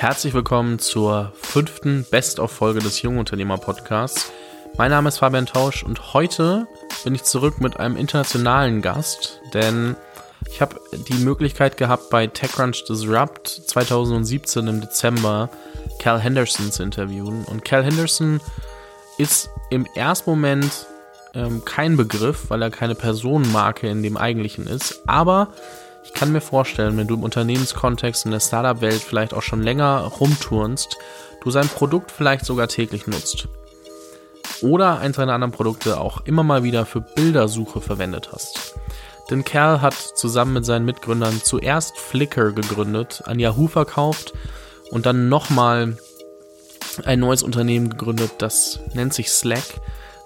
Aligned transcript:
Herzlich 0.00 0.32
willkommen 0.32 0.78
zur 0.78 1.30
fünften 1.34 2.06
Best-of-Folge 2.10 2.80
des 2.80 3.02
Jungunternehmer-Podcasts. 3.02 4.32
Mein 4.78 4.90
Name 4.90 5.10
ist 5.10 5.18
Fabian 5.18 5.44
Tausch 5.44 5.82
und 5.82 6.14
heute 6.14 6.66
bin 7.04 7.14
ich 7.14 7.24
zurück 7.24 7.60
mit 7.60 7.78
einem 7.78 7.98
internationalen 7.98 8.80
Gast, 8.80 9.42
denn 9.52 9.96
ich 10.48 10.62
habe 10.62 10.80
die 11.06 11.22
Möglichkeit 11.22 11.76
gehabt, 11.76 12.08
bei 12.08 12.26
TechCrunch 12.26 12.86
Disrupt 12.86 13.46
2017 13.46 14.68
im 14.68 14.80
Dezember 14.80 15.50
Cal 15.98 16.18
Henderson 16.18 16.72
zu 16.72 16.82
interviewen. 16.82 17.44
Und 17.44 17.66
Cal 17.66 17.84
Henderson 17.84 18.40
ist 19.18 19.50
im 19.68 19.84
ersten 19.94 20.30
Moment 20.30 20.86
ähm, 21.34 21.62
kein 21.66 21.98
Begriff, 21.98 22.48
weil 22.48 22.62
er 22.62 22.70
keine 22.70 22.94
Personenmarke 22.94 23.86
in 23.86 24.02
dem 24.02 24.16
eigentlichen 24.16 24.66
ist, 24.66 25.02
aber 25.06 25.48
ich 26.04 26.12
kann 26.12 26.32
mir 26.32 26.40
vorstellen, 26.40 26.96
wenn 26.96 27.06
du 27.06 27.14
im 27.14 27.22
Unternehmenskontext 27.22 28.24
in 28.24 28.30
der 28.30 28.40
Startup-Welt 28.40 29.02
vielleicht 29.02 29.34
auch 29.34 29.42
schon 29.42 29.62
länger 29.62 30.00
rumturnst, 30.00 30.96
du 31.42 31.50
sein 31.50 31.68
Produkt 31.68 32.10
vielleicht 32.10 32.44
sogar 32.44 32.68
täglich 32.68 33.06
nutzt. 33.06 33.48
Oder 34.62 34.98
eins 34.98 35.16
seiner 35.16 35.32
anderen 35.32 35.52
Produkte 35.52 36.00
auch 36.00 36.26
immer 36.26 36.42
mal 36.42 36.62
wieder 36.62 36.84
für 36.84 37.00
Bildersuche 37.00 37.80
verwendet 37.80 38.30
hast. 38.32 38.74
Denn 39.30 39.44
Kerl 39.44 39.80
hat 39.80 39.94
zusammen 39.94 40.54
mit 40.54 40.64
seinen 40.64 40.84
Mitgründern 40.84 41.40
zuerst 41.42 41.96
Flickr 41.96 42.52
gegründet, 42.52 43.22
an 43.26 43.38
Yahoo 43.38 43.68
verkauft 43.68 44.32
und 44.90 45.06
dann 45.06 45.28
nochmal 45.28 45.96
ein 47.04 47.20
neues 47.20 47.42
Unternehmen 47.42 47.90
gegründet, 47.90 48.32
das 48.38 48.80
nennt 48.92 49.14
sich 49.14 49.30
Slack. 49.30 49.80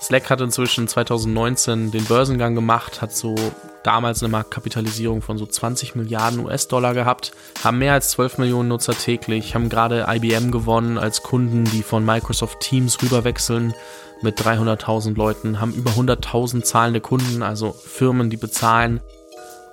Slack 0.04 0.28
hat 0.28 0.42
inzwischen 0.42 0.86
2019 0.86 1.90
den 1.90 2.04
Börsengang 2.04 2.54
gemacht, 2.54 3.00
hat 3.00 3.16
so 3.16 3.34
damals 3.84 4.22
eine 4.22 4.30
Marktkapitalisierung 4.30 5.22
von 5.22 5.38
so 5.38 5.46
20 5.46 5.94
Milliarden 5.94 6.40
US-Dollar 6.40 6.92
gehabt, 6.92 7.32
haben 7.64 7.78
mehr 7.78 7.94
als 7.94 8.10
12 8.10 8.36
Millionen 8.36 8.68
Nutzer 8.68 8.92
täglich, 8.92 9.54
haben 9.54 9.70
gerade 9.70 10.04
IBM 10.06 10.50
gewonnen 10.50 10.98
als 10.98 11.22
Kunden, 11.22 11.64
die 11.64 11.82
von 11.82 12.04
Microsoft 12.04 12.60
Teams 12.60 13.00
rüberwechseln 13.02 13.72
mit 14.20 14.38
300.000 14.38 15.16
Leuten, 15.16 15.58
haben 15.58 15.72
über 15.72 15.92
100.000 15.92 16.64
zahlende 16.64 17.00
Kunden, 17.00 17.42
also 17.42 17.72
Firmen, 17.72 18.28
die 18.28 18.36
bezahlen 18.36 19.00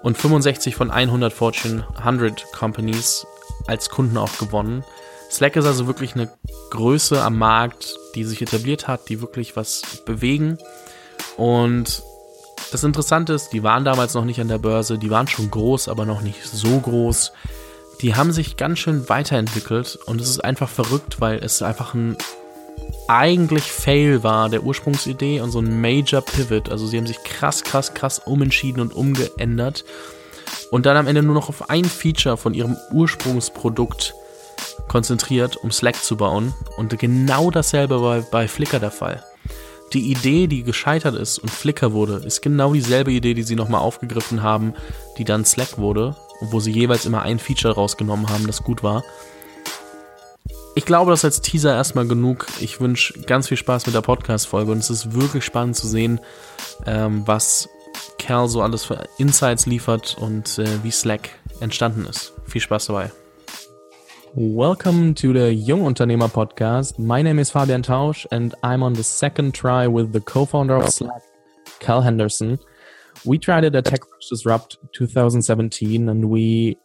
und 0.01 0.17
65 0.17 0.77
von 0.77 0.91
100 0.91 1.33
Fortune 1.33 1.85
100 1.97 2.53
Companies 2.53 3.27
als 3.67 3.89
Kunden 3.89 4.17
auch 4.17 4.37
gewonnen. 4.37 4.85
Slack 5.31 5.55
ist 5.55 5.65
also 5.65 5.87
wirklich 5.87 6.13
eine 6.13 6.29
Größe 6.71 7.23
am 7.23 7.37
Markt, 7.37 7.95
die 8.15 8.25
sich 8.25 8.41
etabliert 8.41 8.87
hat, 8.89 9.07
die 9.07 9.21
wirklich 9.21 9.55
was 9.55 9.81
bewegen. 10.05 10.57
Und 11.37 12.03
das 12.71 12.83
Interessante 12.83 13.33
ist, 13.33 13.49
die 13.49 13.63
waren 13.63 13.85
damals 13.85 14.13
noch 14.13 14.25
nicht 14.25 14.41
an 14.41 14.49
der 14.49 14.57
Börse, 14.57 14.97
die 14.97 15.09
waren 15.09 15.27
schon 15.27 15.49
groß, 15.49 15.87
aber 15.87 16.05
noch 16.05 16.21
nicht 16.21 16.43
so 16.43 16.79
groß. 16.79 17.31
Die 18.01 18.15
haben 18.15 18.33
sich 18.33 18.57
ganz 18.57 18.79
schön 18.79 19.07
weiterentwickelt 19.07 19.97
und 20.05 20.19
es 20.19 20.29
ist 20.29 20.43
einfach 20.43 20.69
verrückt, 20.69 21.21
weil 21.21 21.37
es 21.37 21.61
einfach 21.61 21.93
ein 21.93 22.17
eigentlich 23.07 23.71
Fail 23.71 24.23
war 24.23 24.49
der 24.49 24.63
Ursprungsidee 24.63 25.41
und 25.41 25.51
so 25.51 25.59
ein 25.59 25.81
Major 25.81 26.21
Pivot. 26.21 26.69
Also 26.69 26.87
sie 26.87 26.97
haben 26.97 27.07
sich 27.07 27.23
krass, 27.23 27.63
krass, 27.63 27.93
krass 27.93 28.19
umentschieden 28.19 28.81
und 28.81 28.93
umgeändert 28.93 29.85
und 30.71 30.85
dann 30.85 30.97
am 30.97 31.07
Ende 31.07 31.23
nur 31.23 31.35
noch 31.35 31.49
auf 31.49 31.69
ein 31.69 31.85
Feature 31.85 32.37
von 32.37 32.53
ihrem 32.53 32.75
Ursprungsprodukt 32.91 34.13
konzentriert, 34.87 35.57
um 35.57 35.71
Slack 35.71 35.95
zu 36.03 36.17
bauen. 36.17 36.53
Und 36.77 36.97
genau 36.99 37.51
dasselbe 37.51 38.01
war 38.01 38.21
bei 38.21 38.47
Flickr 38.47 38.79
der 38.79 38.91
Fall. 38.91 39.23
Die 39.93 40.11
Idee, 40.11 40.47
die 40.47 40.63
gescheitert 40.63 41.15
ist 41.15 41.37
und 41.39 41.49
Flickr 41.49 41.91
wurde, 41.91 42.21
ist 42.25 42.41
genau 42.41 42.73
dieselbe 42.73 43.11
Idee, 43.11 43.33
die 43.33 43.43
sie 43.43 43.55
nochmal 43.55 43.81
aufgegriffen 43.81 44.41
haben, 44.41 44.73
die 45.17 45.25
dann 45.25 45.43
Slack 45.43 45.77
wurde, 45.77 46.15
wo 46.39 46.59
sie 46.59 46.71
jeweils 46.71 47.05
immer 47.05 47.23
ein 47.23 47.39
Feature 47.39 47.75
rausgenommen 47.75 48.29
haben, 48.29 48.47
das 48.47 48.63
gut 48.63 48.83
war. 48.83 49.03
Ich 50.75 50.85
glaube, 50.85 51.11
das 51.11 51.25
als 51.25 51.41
Teaser 51.41 51.75
erstmal 51.75 52.07
genug. 52.07 52.47
Ich 52.61 52.79
wünsche 52.79 53.19
ganz 53.23 53.49
viel 53.49 53.57
Spaß 53.57 53.85
mit 53.85 53.95
der 53.95 54.01
Podcast-Folge 54.01 54.71
und 54.71 54.77
es 54.77 54.89
ist 54.89 55.13
wirklich 55.13 55.43
spannend 55.43 55.75
zu 55.75 55.85
sehen, 55.85 56.21
ähm, 56.85 57.23
was 57.25 57.67
Cal 58.17 58.47
so 58.47 58.61
alles 58.61 58.85
für 58.85 59.03
Insights 59.17 59.65
liefert 59.65 60.15
und 60.17 60.57
äh, 60.57 60.83
wie 60.83 60.91
Slack 60.91 61.29
entstanden 61.59 62.05
ist. 62.05 62.31
Viel 62.45 62.61
Spaß 62.61 62.85
dabei. 62.85 63.11
Welcome 64.33 65.13
to 65.15 65.33
the 65.33 65.53
Jungunternehmer 65.53 66.31
podcast. 66.31 66.97
My 66.97 67.21
name 67.21 67.37
is 67.37 67.51
Fabian 67.51 67.81
Tausch 67.81 68.25
and 68.31 68.55
I'm 68.63 68.81
on 68.81 68.93
the 68.93 69.03
second 69.03 69.53
try 69.53 69.87
with 69.87 70.13
the 70.13 70.21
co-founder 70.21 70.77
of 70.77 70.89
Slack, 70.89 71.21
Cal 71.81 71.99
Henderson. 71.99 72.57
We 73.25 73.37
tried 73.37 73.65
it 73.65 73.75
at 73.75 73.83
TechCrunch 73.83 74.29
Disrupt 74.29 74.77
2017 74.93 76.07
and 76.07 76.29
we 76.29 76.77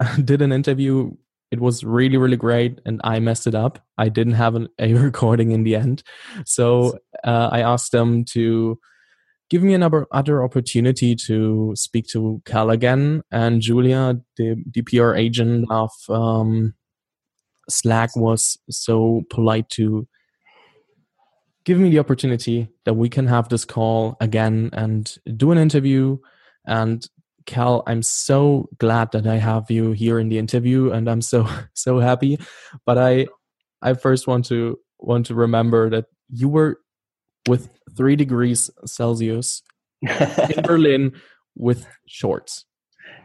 did 0.24 0.40
an 0.40 0.52
interview. 0.52 1.10
It 1.50 1.60
was 1.60 1.82
really, 1.82 2.16
really 2.16 2.36
great 2.36 2.80
and 2.86 3.00
I 3.02 3.18
messed 3.18 3.48
it 3.48 3.56
up. 3.56 3.80
I 3.98 4.08
didn't 4.08 4.34
have 4.34 4.54
an, 4.54 4.68
a 4.78 4.94
recording 4.94 5.50
in 5.50 5.64
the 5.64 5.74
end. 5.74 6.04
So 6.46 6.96
uh, 7.24 7.48
I 7.50 7.62
asked 7.62 7.90
them 7.90 8.24
to 8.26 8.78
give 9.50 9.64
me 9.64 9.74
another 9.74 10.06
other 10.12 10.44
opportunity 10.44 11.16
to 11.26 11.72
speak 11.74 12.06
to 12.08 12.40
Cal 12.44 12.70
again 12.70 13.22
and 13.32 13.60
Julia, 13.60 14.20
the, 14.36 14.62
DPR 14.70 15.18
agent 15.18 15.66
of 15.70 15.90
um, 16.08 16.74
Slack 17.68 18.14
was 18.16 18.58
so 18.70 19.22
polite 19.30 19.68
to 19.70 20.06
give 21.64 21.78
me 21.78 21.90
the 21.90 21.98
opportunity 21.98 22.68
that 22.84 22.94
we 22.94 23.08
can 23.08 23.26
have 23.26 23.48
this 23.48 23.64
call 23.64 24.16
again 24.20 24.70
and 24.72 25.16
do 25.36 25.50
an 25.50 25.58
interview. 25.58 26.18
And 26.66 27.06
Cal, 27.46 27.82
I'm 27.86 28.02
so 28.02 28.68
glad 28.78 29.12
that 29.12 29.26
I 29.26 29.36
have 29.36 29.70
you 29.70 29.92
here 29.92 30.18
in 30.18 30.28
the 30.28 30.38
interview, 30.38 30.90
and 30.90 31.08
I'm 31.08 31.22
so 31.22 31.46
so 31.74 31.98
happy. 31.98 32.38
But 32.86 32.98
I 32.98 33.26
I 33.82 33.94
first 33.94 34.26
want 34.26 34.46
to 34.46 34.78
want 34.98 35.26
to 35.26 35.34
remember 35.34 35.90
that 35.90 36.06
you 36.30 36.48
were 36.48 36.80
with 37.48 37.68
three 37.96 38.16
degrees 38.16 38.70
Celsius 38.86 39.62
in 40.02 40.62
Berlin 40.62 41.12
with 41.54 41.86
shorts. 42.06 42.64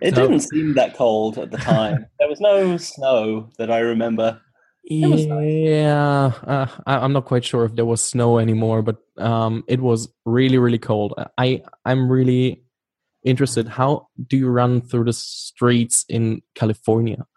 It 0.02 0.16
so, 0.16 0.22
didn't 0.22 0.42
seem 0.42 0.74
that 0.76 0.96
cold 0.96 1.38
at 1.38 1.52
the 1.52 1.58
time. 1.76 2.06
there 2.20 2.30
was 2.30 2.40
no 2.40 2.78
snow 2.78 3.50
that 3.58 3.72
I 3.72 3.80
remember. 3.80 4.42
Yeah, 4.84 6.32
uh, 6.48 6.66
I, 6.88 7.06
am 7.06 7.14
not 7.14 7.26
quite 7.26 7.46
sure 7.46 7.64
if 7.66 7.76
there 7.76 7.86
was 7.86 8.02
snow 8.02 8.40
anymore, 8.40 8.82
but 8.82 8.98
um, 9.18 9.64
it 9.68 9.82
was 9.82 10.10
really, 10.26 10.58
really 10.58 10.80
cold. 10.80 11.14
I 11.38 11.62
I'm 11.86 12.10
really 12.10 12.64
interested. 13.24 13.68
How 13.68 14.08
do 14.28 14.38
you 14.38 14.50
run 14.50 14.82
through 14.82 15.04
the 15.04 15.14
streets 15.14 16.06
in 16.10 16.42
California? 16.56 17.28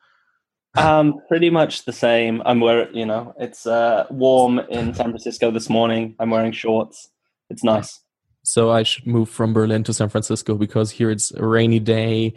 Um, 0.74 1.20
pretty 1.28 1.50
much 1.50 1.84
the 1.84 1.92
same. 1.92 2.42
I'm 2.46 2.60
wearing, 2.60 2.96
you 2.96 3.04
know, 3.04 3.34
it's 3.38 3.66
uh, 3.66 4.06
warm 4.10 4.58
in 4.58 4.94
San 4.94 5.10
Francisco 5.10 5.50
this 5.50 5.68
morning. 5.68 6.16
I'm 6.18 6.30
wearing 6.30 6.52
shorts. 6.52 7.10
It's 7.50 7.62
nice. 7.62 8.01
So 8.44 8.70
I 8.70 8.82
should 8.82 9.06
move 9.06 9.28
from 9.28 9.52
Berlin 9.52 9.84
to 9.84 9.94
San 9.94 10.08
Francisco 10.08 10.56
because 10.56 10.90
here 10.90 11.10
it's 11.10 11.30
a 11.32 11.46
rainy 11.46 11.78
day. 11.78 12.34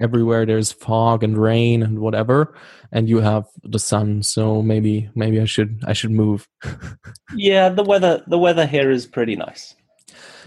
Everywhere 0.00 0.44
there's 0.44 0.72
fog 0.72 1.22
and 1.22 1.38
rain 1.38 1.82
and 1.82 2.00
whatever, 2.00 2.54
and 2.90 3.08
you 3.08 3.20
have 3.20 3.46
the 3.62 3.78
sun. 3.78 4.22
So 4.24 4.60
maybe 4.60 5.08
maybe 5.14 5.40
I 5.40 5.44
should 5.44 5.82
I 5.86 5.92
should 5.92 6.10
move. 6.10 6.48
yeah, 7.36 7.68
the 7.68 7.84
weather 7.84 8.22
the 8.26 8.38
weather 8.38 8.66
here 8.66 8.90
is 8.90 9.06
pretty 9.06 9.36
nice. 9.36 9.74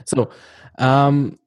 So, 0.06 0.30
um, 0.78 1.40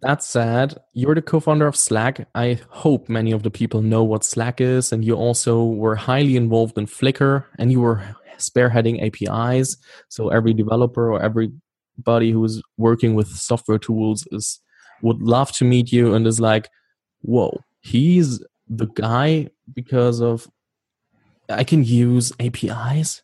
that 0.00 0.22
said, 0.22 0.78
you're 0.94 1.14
the 1.14 1.22
co-founder 1.22 1.66
of 1.66 1.76
Slack. 1.76 2.26
I 2.34 2.60
hope 2.68 3.08
many 3.08 3.30
of 3.32 3.44
the 3.44 3.50
people 3.50 3.82
know 3.82 4.02
what 4.02 4.24
Slack 4.24 4.60
is, 4.60 4.92
and 4.92 5.04
you 5.04 5.14
also 5.14 5.64
were 5.64 5.94
highly 5.94 6.36
involved 6.36 6.76
in 6.76 6.86
Flickr, 6.86 7.44
and 7.58 7.70
you 7.70 7.80
were 7.80 8.02
spearheading 8.38 9.00
APIs. 9.00 9.76
So 10.08 10.28
every 10.28 10.52
developer 10.54 11.12
or 11.12 11.22
every 11.22 11.52
buddy 11.98 12.30
who's 12.30 12.62
working 12.76 13.14
with 13.14 13.28
software 13.28 13.78
tools 13.78 14.26
is 14.32 14.60
would 15.02 15.20
love 15.20 15.52
to 15.52 15.64
meet 15.64 15.92
you 15.92 16.14
and 16.14 16.26
is 16.26 16.40
like 16.40 16.68
whoa 17.22 17.60
he's 17.80 18.42
the 18.68 18.86
guy 18.86 19.48
because 19.72 20.20
of 20.20 20.48
i 21.48 21.64
can 21.64 21.84
use 21.84 22.32
apis 22.40 23.22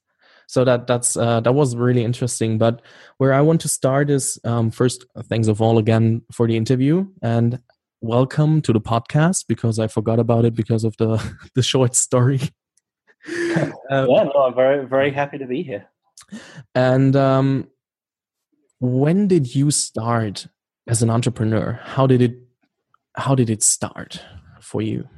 so 0.48 0.64
that 0.64 0.87
that's 0.87 1.14
uh, 1.16 1.40
that 1.40 1.52
was 1.52 1.76
really 1.76 2.02
interesting. 2.02 2.56
But 2.56 2.81
where 3.19 3.34
i 3.34 3.40
want 3.40 3.60
to 3.60 3.69
start 3.69 4.10
is 4.10 4.38
um, 4.44 4.70
first 4.70 5.04
thanks 5.25 5.46
of 5.46 5.60
all 5.60 5.78
again 5.78 6.22
for 6.32 6.46
the 6.48 6.56
interview 6.56 7.06
and 7.22 7.60
welcome 8.00 8.62
to 8.62 8.72
the 8.72 8.81
podcast 8.81 9.44
because 9.46 9.78
i 9.78 9.87
forgot 9.87 10.19
about 10.19 10.44
it 10.44 10.54
because 10.54 10.84
of 10.84 10.96
the 10.96 11.22
the 11.54 11.62
short 11.62 11.94
story. 11.94 12.40
Um, 13.90 14.06
yeah 14.10 14.25
no 14.25 14.44
i'm 14.44 14.54
very 14.54 14.87
very 14.87 15.10
happy 15.10 15.38
to 15.38 15.46
be 15.46 15.62
here. 15.62 15.87
and 16.75 17.16
um 17.16 17.69
when 18.80 19.28
did 19.28 19.54
you 19.54 19.70
start 19.70 20.46
as 20.86 21.02
an 21.02 21.10
entrepreneur 21.10 21.80
how 21.82 22.06
did 22.06 22.22
it 22.22 22.36
how 23.14 23.34
did 23.34 23.50
it 23.50 23.62
start 23.62 24.22
for 24.60 24.82
you 24.82 25.08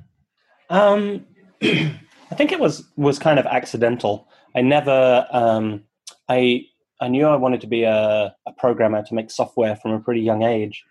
um 0.71 1.25
i 1.63 2.35
think 2.35 2.53
it 2.53 2.61
was 2.61 2.85
was 2.97 3.19
kind 3.19 3.39
of 3.39 3.47
accidental 3.47 4.29
i 4.55 4.61
never 4.61 5.27
um 5.33 5.83
i 6.29 6.65
i 7.01 7.09
knew 7.09 7.27
i 7.27 7.37
wanted 7.37 7.61
to 7.61 7.67
be 7.67 7.85
a, 7.85 8.35
a 8.47 8.53
programmer 8.59 9.03
to 9.03 9.15
make 9.15 9.31
software 9.31 9.77
from 9.77 9.93
a 9.93 10.01
pretty 10.01 10.21
young 10.21 10.43
age 10.43 10.85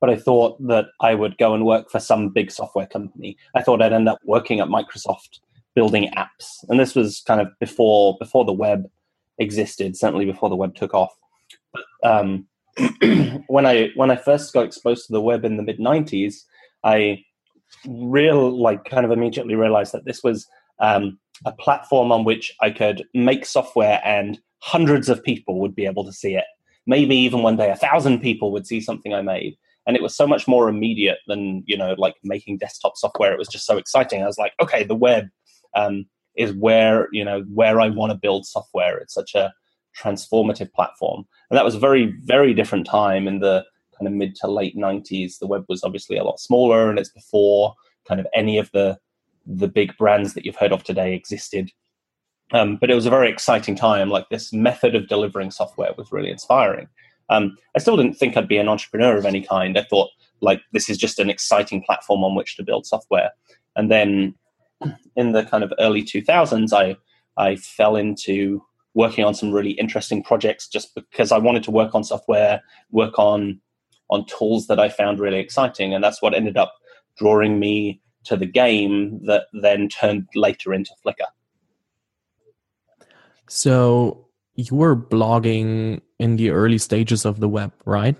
but 0.00 0.10
i 0.10 0.16
thought 0.16 0.56
that 0.66 0.86
i 1.00 1.14
would 1.14 1.38
go 1.38 1.54
and 1.54 1.64
work 1.64 1.90
for 1.90 2.00
some 2.00 2.28
big 2.28 2.50
software 2.50 2.86
company 2.86 3.36
i 3.54 3.62
thought 3.62 3.80
i'd 3.80 3.92
end 3.92 4.08
up 4.08 4.18
working 4.24 4.60
at 4.60 4.68
microsoft 4.68 5.40
building 5.76 6.10
apps, 6.16 6.64
and 6.68 6.80
this 6.80 6.96
was 6.96 7.22
kind 7.24 7.40
of 7.40 7.48
before 7.60 8.16
before 8.18 8.44
the 8.44 8.52
web 8.52 8.90
existed. 9.38 9.96
Certainly 9.96 10.24
before 10.24 10.48
the 10.48 10.56
web 10.56 10.74
took 10.74 10.92
off. 10.94 11.14
Um, 12.02 12.46
when 13.46 13.66
I 13.66 13.90
when 13.94 14.10
I 14.10 14.16
first 14.16 14.52
got 14.52 14.66
exposed 14.66 15.06
to 15.06 15.12
the 15.12 15.20
web 15.20 15.44
in 15.44 15.56
the 15.56 15.62
mid 15.62 15.78
'90s, 15.78 16.36
I 16.84 17.24
real 17.86 18.60
like 18.60 18.84
kind 18.84 19.04
of 19.04 19.12
immediately 19.12 19.54
realized 19.54 19.92
that 19.92 20.04
this 20.04 20.22
was 20.22 20.46
um, 20.80 21.18
a 21.44 21.52
platform 21.52 22.12
on 22.12 22.24
which 22.24 22.54
I 22.60 22.70
could 22.70 23.04
make 23.14 23.44
software 23.44 24.00
and 24.04 24.38
hundreds 24.60 25.08
of 25.08 25.22
people 25.22 25.60
would 25.60 25.74
be 25.74 25.86
able 25.86 26.04
to 26.04 26.12
see 26.12 26.34
it. 26.34 26.44
Maybe 26.86 27.16
even 27.16 27.42
one 27.42 27.56
day 27.56 27.70
a 27.70 27.76
thousand 27.76 28.20
people 28.20 28.52
would 28.52 28.66
see 28.66 28.80
something 28.80 29.12
I 29.12 29.22
made. 29.22 29.56
And 29.86 29.96
it 29.96 30.02
was 30.02 30.16
so 30.16 30.26
much 30.26 30.48
more 30.48 30.68
immediate 30.68 31.18
than, 31.28 31.62
you 31.66 31.76
know, 31.76 31.94
like 31.98 32.14
making 32.24 32.58
desktop 32.58 32.96
software. 32.96 33.32
It 33.32 33.38
was 33.38 33.48
just 33.48 33.66
so 33.66 33.76
exciting. 33.76 34.22
I 34.22 34.26
was 34.26 34.38
like, 34.38 34.52
okay, 34.60 34.82
the 34.82 34.96
web 34.96 35.28
um, 35.74 36.06
is 36.36 36.52
where, 36.52 37.08
you 37.12 37.24
know, 37.24 37.42
where 37.52 37.80
I 37.80 37.88
want 37.90 38.10
to 38.10 38.18
build 38.18 38.46
software. 38.46 38.98
It's 38.98 39.14
such 39.14 39.34
a 39.34 39.52
transformative 39.96 40.72
platform. 40.72 41.26
And 41.50 41.56
that 41.56 41.64
was 41.64 41.74
a 41.74 41.80
very, 41.80 42.14
very 42.22 42.54
different 42.54 42.86
time 42.86 43.26
in 43.26 43.40
the 43.40 43.64
kind 43.96 44.06
of 44.06 44.12
mid 44.12 44.34
to 44.36 44.48
late 44.48 44.76
90s. 44.76 45.38
The 45.38 45.46
web 45.46 45.64
was 45.68 45.82
obviously 45.82 46.16
a 46.16 46.24
lot 46.24 46.40
smaller 46.40 46.90
and 46.90 46.98
it's 46.98 47.08
before 47.08 47.74
kind 48.06 48.20
of 48.20 48.26
any 48.34 48.58
of 48.58 48.70
the 48.72 48.98
the 49.48 49.68
big 49.68 49.96
brands 49.96 50.34
that 50.34 50.44
you've 50.44 50.56
heard 50.56 50.72
of 50.72 50.82
today 50.82 51.14
existed. 51.14 51.70
Um, 52.52 52.78
but 52.80 52.90
it 52.90 52.96
was 52.96 53.06
a 53.06 53.10
very 53.10 53.30
exciting 53.30 53.76
time. 53.76 54.10
Like 54.10 54.28
this 54.28 54.52
method 54.52 54.96
of 54.96 55.06
delivering 55.06 55.52
software 55.52 55.92
was 55.96 56.10
really 56.10 56.30
inspiring. 56.30 56.88
Um, 57.28 57.56
I 57.74 57.78
still 57.78 57.96
didn't 57.96 58.14
think 58.14 58.36
I'd 58.36 58.48
be 58.48 58.58
an 58.58 58.68
entrepreneur 58.68 59.16
of 59.16 59.24
any 59.24 59.40
kind. 59.40 59.78
I 59.78 59.82
thought 59.82 60.10
like 60.40 60.62
this 60.72 60.90
is 60.90 60.98
just 60.98 61.18
an 61.18 61.30
exciting 61.30 61.82
platform 61.82 62.24
on 62.24 62.34
which 62.34 62.56
to 62.56 62.64
build 62.64 62.86
software. 62.86 63.30
And 63.76 63.90
then 63.90 64.34
in 65.16 65.32
the 65.32 65.44
kind 65.44 65.64
of 65.64 65.72
early 65.78 66.02
2000s, 66.02 66.72
I 66.72 66.96
I 67.36 67.56
fell 67.56 67.96
into 67.96 68.62
working 68.96 69.24
on 69.24 69.34
some 69.34 69.52
really 69.52 69.72
interesting 69.72 70.22
projects 70.22 70.66
just 70.66 70.94
because 70.94 71.30
I 71.30 71.36
wanted 71.36 71.62
to 71.64 71.70
work 71.70 71.94
on 71.94 72.02
software, 72.02 72.62
work 72.90 73.18
on 73.18 73.60
on 74.08 74.24
tools 74.26 74.68
that 74.68 74.80
I 74.80 74.88
found 74.88 75.20
really 75.20 75.38
exciting, 75.38 75.92
and 75.94 76.02
that's 76.02 76.22
what 76.22 76.34
ended 76.34 76.56
up 76.56 76.72
drawing 77.18 77.58
me 77.58 78.00
to 78.24 78.36
the 78.36 78.46
game 78.46 79.20
that 79.26 79.44
then 79.52 79.88
turned 79.88 80.26
later 80.34 80.72
into 80.72 80.90
Flickr. 81.04 81.26
So 83.48 84.26
you 84.54 84.74
were 84.74 84.96
blogging 84.96 86.00
in 86.18 86.36
the 86.36 86.50
early 86.50 86.78
stages 86.78 87.24
of 87.24 87.40
the 87.40 87.48
web, 87.48 87.72
right? 87.84 88.16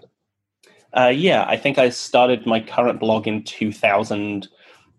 Uh, 0.96 1.12
yeah, 1.14 1.44
I 1.49 1.56
think 1.56 1.79
I 1.79 1.88
started 1.88 2.46
my 2.46 2.61
current 2.61 3.00
blog 3.00 3.26
in 3.26 3.44
2000, 3.44 4.49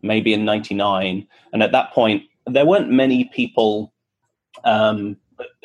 maybe 0.02 0.34
in 0.34 0.46
99. 0.46 1.28
And 1.54 1.64
at 1.64 1.72
that 1.72 1.92
point, 1.92 2.24
there 2.46 2.66
weren't 2.66 2.90
many 2.90 3.26
people 3.26 3.94
um, 4.64 5.18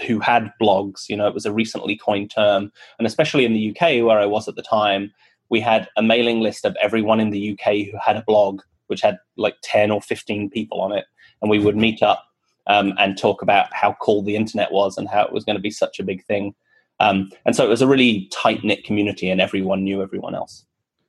who 0.07 0.21
had 0.21 0.53
blogs. 0.61 1.09
You 1.09 1.17
know, 1.17 1.27
it 1.27 1.35
was 1.35 1.47
a 1.47 1.53
recently 1.53 1.97
coined 1.97 2.31
term. 2.31 2.73
And 2.99 3.07
especially 3.07 3.45
in 3.45 3.53
the 3.53 3.71
UK, 3.71 4.05
where 4.05 4.19
I 4.19 4.27
was 4.27 4.49
at 4.49 4.57
the 4.57 4.63
time, 4.63 5.13
we 5.49 5.61
had 5.61 5.89
a 5.97 6.03
mailing 6.03 6.41
list 6.41 6.65
of 6.65 6.77
everyone 6.83 7.21
in 7.21 7.31
the 7.31 7.53
UK 7.53 7.87
who 7.91 7.99
had 8.03 8.17
a 8.17 8.25
blog 8.27 8.63
which 8.93 9.01
had 9.01 9.19
like 9.37 9.57
10 9.63 9.91
or 9.91 10.03
15 10.03 10.51
people 10.51 10.81
on 10.81 10.93
it. 10.93 11.07
And 11.41 11.51
we 11.51 11.59
would 11.59 11.77
meet 11.77 12.03
up 12.03 12.25
um, 12.67 12.93
and 12.99 13.17
talk 13.17 13.41
about 13.41 13.73
how 13.73 13.97
cool 14.01 14.23
the 14.23 14.37
internet 14.37 14.71
was 14.71 14.99
and 14.99 15.09
how 15.09 15.23
it 15.25 15.33
was 15.33 15.45
going 15.45 15.57
to 15.57 15.63
be 15.63 15.71
such 15.71 15.99
a 15.99 16.05
big 16.05 16.25
thing. 16.27 16.55
Um, 17.01 17.31
and 17.45 17.57
so 17.57 17.65
it 17.65 17.69
was 17.69 17.83
a 17.83 17.87
really 17.87 18.29
tight 18.31 18.63
knit 18.63 18.85
community, 18.85 19.29
and 19.29 19.41
everyone 19.41 19.83
knew 19.83 20.03
everyone 20.03 20.35
else. 20.35 20.65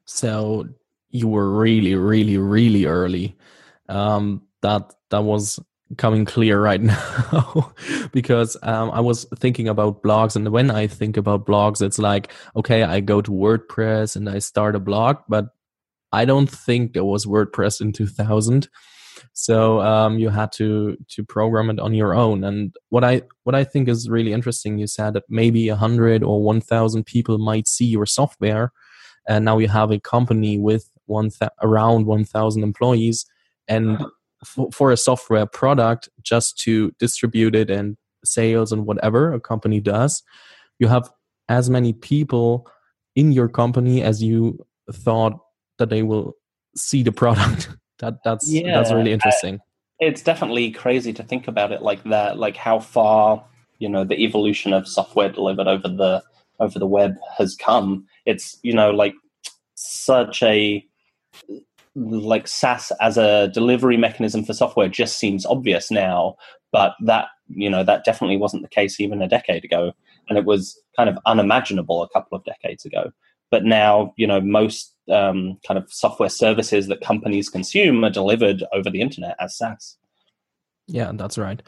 So 0.05 0.67
you 1.09 1.27
were 1.27 1.49
really, 1.51 1.93
really, 1.93 2.37
really 2.37 2.85
early. 2.85 3.35
Um, 3.89 4.41
that 4.61 4.93
that 5.09 5.23
was 5.23 5.59
coming 5.97 6.25
clear 6.25 6.61
right 6.61 6.81
now 6.81 7.73
because 8.11 8.57
um, 8.63 8.91
I 8.91 8.99
was 8.99 9.25
thinking 9.35 9.67
about 9.67 10.03
blogs, 10.03 10.35
and 10.35 10.49
when 10.49 10.71
I 10.71 10.87
think 10.87 11.17
about 11.17 11.45
blogs, 11.45 11.81
it's 11.81 11.99
like 11.99 12.31
okay, 12.55 12.83
I 12.83 12.99
go 12.99 13.21
to 13.21 13.31
WordPress 13.31 14.15
and 14.15 14.29
I 14.29 14.39
start 14.39 14.75
a 14.75 14.79
blog, 14.79 15.17
but 15.27 15.47
I 16.11 16.25
don't 16.25 16.49
think 16.49 16.93
there 16.93 17.03
was 17.03 17.25
WordPress 17.25 17.81
in 17.81 17.91
2000. 17.91 18.69
So 19.33 19.81
um, 19.81 20.19
you 20.19 20.29
had 20.29 20.51
to 20.53 20.95
to 21.09 21.23
program 21.23 21.69
it 21.69 21.79
on 21.79 21.93
your 21.93 22.13
own. 22.13 22.43
And 22.43 22.73
what 22.89 23.03
I 23.03 23.23
what 23.43 23.55
I 23.55 23.63
think 23.63 23.87
is 23.87 24.09
really 24.09 24.33
interesting, 24.33 24.77
you 24.77 24.87
said 24.87 25.13
that 25.13 25.23
maybe 25.29 25.67
hundred 25.69 26.23
or 26.23 26.43
one 26.43 26.61
thousand 26.61 27.05
people 27.05 27.37
might 27.37 27.67
see 27.67 27.85
your 27.85 28.05
software, 28.05 28.71
and 29.27 29.45
now 29.45 29.57
you 29.57 29.67
have 29.67 29.91
a 29.91 29.99
company 29.99 30.59
with 30.59 30.89
one 31.05 31.31
around 31.61 32.05
one 32.05 32.25
thousand 32.25 32.63
employees, 32.63 33.25
and 33.67 34.03
for, 34.45 34.71
for 34.71 34.91
a 34.91 34.97
software 34.97 35.45
product, 35.45 36.09
just 36.21 36.57
to 36.59 36.91
distribute 36.99 37.55
it 37.55 37.69
and 37.69 37.97
sales 38.25 38.71
and 38.71 38.85
whatever 38.85 39.33
a 39.33 39.39
company 39.39 39.79
does, 39.79 40.23
you 40.79 40.87
have 40.87 41.09
as 41.49 41.69
many 41.69 41.93
people 41.93 42.67
in 43.15 43.31
your 43.31 43.47
company 43.47 44.01
as 44.01 44.23
you 44.23 44.65
thought 44.91 45.39
that 45.77 45.89
they 45.89 46.03
will 46.03 46.33
see 46.75 47.03
the 47.03 47.11
product. 47.11 47.69
that 47.99 48.15
that's 48.23 48.49
yeah, 48.49 48.75
that's 48.75 48.91
really 48.91 49.11
interesting. 49.11 49.59
it's 49.99 50.21
definitely 50.21 50.71
crazy 50.71 51.13
to 51.13 51.23
think 51.23 51.47
about 51.47 51.71
it 51.71 51.81
like 51.81 52.03
that. 52.03 52.37
Like 52.37 52.57
how 52.57 52.79
far 52.79 53.43
you 53.79 53.89
know 53.89 54.03
the 54.03 54.19
evolution 54.19 54.73
of 54.73 54.87
software 54.87 55.29
delivered 55.29 55.67
over 55.67 55.87
the 55.87 56.23
over 56.59 56.79
the 56.79 56.87
web 56.87 57.15
has 57.37 57.55
come. 57.55 58.05
It's 58.25 58.57
you 58.63 58.73
know 58.73 58.91
like 58.91 59.13
such 59.75 60.41
a 60.43 60.85
like 61.95 62.47
SaaS 62.47 62.91
as 63.01 63.17
a 63.17 63.49
delivery 63.49 63.97
mechanism 63.97 64.43
for 64.43 64.53
software 64.53 64.89
just 64.89 65.17
seems 65.17 65.45
obvious 65.45 65.91
now, 65.91 66.35
but 66.71 66.95
that 67.05 67.27
you 67.47 67.69
know 67.69 67.83
that 67.83 68.03
definitely 68.03 68.37
wasn't 68.37 68.63
the 68.63 68.69
case 68.69 68.99
even 68.99 69.21
a 69.21 69.27
decade 69.27 69.63
ago, 69.63 69.93
and 70.29 70.37
it 70.37 70.45
was 70.45 70.79
kind 70.97 71.09
of 71.09 71.17
unimaginable 71.25 72.01
a 72.01 72.09
couple 72.09 72.37
of 72.37 72.43
decades 72.45 72.85
ago. 72.85 73.11
But 73.51 73.63
now, 73.63 74.13
you 74.17 74.25
know, 74.25 74.41
most 74.41 74.95
um, 75.11 75.59
kind 75.67 75.77
of 75.77 75.91
software 75.91 76.29
services 76.29 76.87
that 76.87 77.01
companies 77.01 77.49
consume 77.49 78.03
are 78.03 78.09
delivered 78.09 78.63
over 78.73 78.89
the 78.89 79.01
internet 79.01 79.35
as 79.39 79.55
SaaS. 79.55 79.97
Yeah, 80.87 81.11
that's 81.13 81.37
right. 81.37 81.61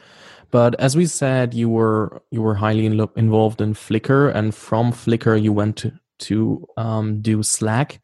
But 0.50 0.74
as 0.80 0.96
we 0.96 1.06
said, 1.06 1.54
you 1.54 1.68
were 1.68 2.22
you 2.30 2.42
were 2.42 2.54
highly 2.54 2.86
in, 2.86 3.08
involved 3.16 3.60
in 3.60 3.74
Flickr, 3.74 4.34
and 4.34 4.54
from 4.54 4.92
Flickr 4.92 5.40
you 5.40 5.52
went 5.52 5.76
to 5.78 5.92
to 6.18 6.66
um, 6.76 7.20
do 7.20 7.42
Slack. 7.42 8.00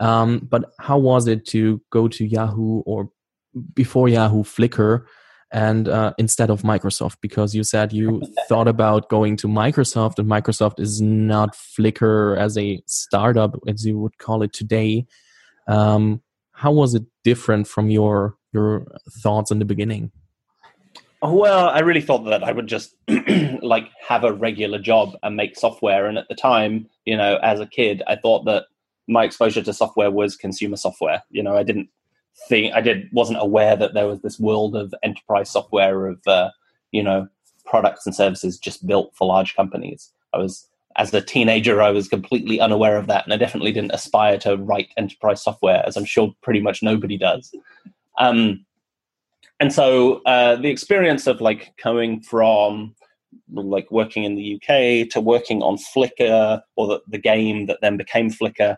Um, 0.00 0.48
but 0.50 0.72
how 0.80 0.98
was 0.98 1.28
it 1.28 1.46
to 1.48 1.80
go 1.90 2.08
to 2.08 2.26
Yahoo 2.26 2.80
or 2.80 3.10
before 3.74 4.08
Yahoo 4.08 4.42
Flickr 4.42 5.04
and 5.52 5.88
uh, 5.88 6.14
instead 6.16 6.48
of 6.48 6.62
Microsoft 6.62 7.16
because 7.20 7.54
you 7.54 7.64
said 7.64 7.92
you 7.92 8.22
thought 8.48 8.68
about 8.68 9.08
going 9.08 9.36
to 9.36 9.46
Microsoft 9.46 10.18
and 10.18 10.28
Microsoft 10.28 10.80
is 10.80 11.00
not 11.00 11.54
Flickr 11.54 12.36
as 12.38 12.56
a 12.56 12.82
startup 12.86 13.58
as 13.68 13.84
you 13.84 13.98
would 13.98 14.16
call 14.18 14.42
it 14.42 14.52
today. 14.52 15.06
Um, 15.68 16.22
how 16.52 16.72
was 16.72 16.94
it 16.94 17.04
different 17.24 17.68
from 17.68 17.90
your 17.90 18.36
your 18.52 18.86
thoughts 19.22 19.50
in 19.50 19.58
the 19.58 19.64
beginning? 19.64 20.12
Well, 21.22 21.68
I 21.68 21.80
really 21.80 22.00
thought 22.00 22.24
that 22.24 22.42
I 22.42 22.52
would 22.52 22.66
just 22.66 22.94
like 23.60 23.90
have 24.08 24.24
a 24.24 24.32
regular 24.32 24.78
job 24.78 25.16
and 25.22 25.36
make 25.36 25.58
software. 25.58 26.06
And 26.06 26.16
at 26.16 26.28
the 26.28 26.34
time, 26.34 26.88
you 27.04 27.16
know, 27.16 27.38
as 27.42 27.60
a 27.60 27.66
kid, 27.66 28.02
I 28.06 28.16
thought 28.16 28.46
that 28.46 28.66
my 29.10 29.24
exposure 29.24 29.62
to 29.62 29.72
software 29.72 30.10
was 30.10 30.36
consumer 30.36 30.76
software. 30.76 31.22
You 31.30 31.42
know, 31.42 31.56
I 31.56 31.62
didn't 31.62 31.88
think 32.48 32.72
I 32.74 32.80
did 32.80 33.08
wasn't 33.12 33.42
aware 33.42 33.76
that 33.76 33.92
there 33.92 34.06
was 34.06 34.22
this 34.22 34.38
world 34.38 34.76
of 34.76 34.94
enterprise 35.02 35.50
software 35.50 36.06
of 36.06 36.20
uh, 36.26 36.50
you 36.92 37.02
know 37.02 37.28
products 37.66 38.06
and 38.06 38.14
services 38.14 38.58
just 38.58 38.86
built 38.86 39.14
for 39.14 39.26
large 39.26 39.54
companies. 39.54 40.10
I 40.32 40.38
was 40.38 40.66
as 40.96 41.12
a 41.14 41.20
teenager, 41.20 41.80
I 41.82 41.90
was 41.90 42.08
completely 42.08 42.60
unaware 42.60 42.96
of 42.96 43.06
that, 43.08 43.24
and 43.24 43.32
I 43.32 43.36
definitely 43.36 43.72
didn't 43.72 43.92
aspire 43.92 44.38
to 44.38 44.56
write 44.56 44.88
enterprise 44.96 45.42
software, 45.42 45.84
as 45.86 45.96
I'm 45.96 46.04
sure 46.04 46.34
pretty 46.42 46.60
much 46.60 46.82
nobody 46.82 47.16
does. 47.16 47.54
Um, 48.18 48.64
and 49.60 49.72
so 49.72 50.22
uh, 50.22 50.56
the 50.56 50.68
experience 50.68 51.26
of 51.26 51.40
like 51.40 51.72
going 51.82 52.22
from 52.22 52.94
like 53.52 53.90
working 53.90 54.24
in 54.24 54.34
the 54.34 54.54
UK 54.56 55.08
to 55.10 55.20
working 55.20 55.62
on 55.62 55.76
Flickr 55.76 56.62
or 56.76 56.86
the, 56.86 57.00
the 57.08 57.18
game 57.18 57.66
that 57.66 57.78
then 57.80 57.96
became 57.96 58.30
Flickr 58.30 58.76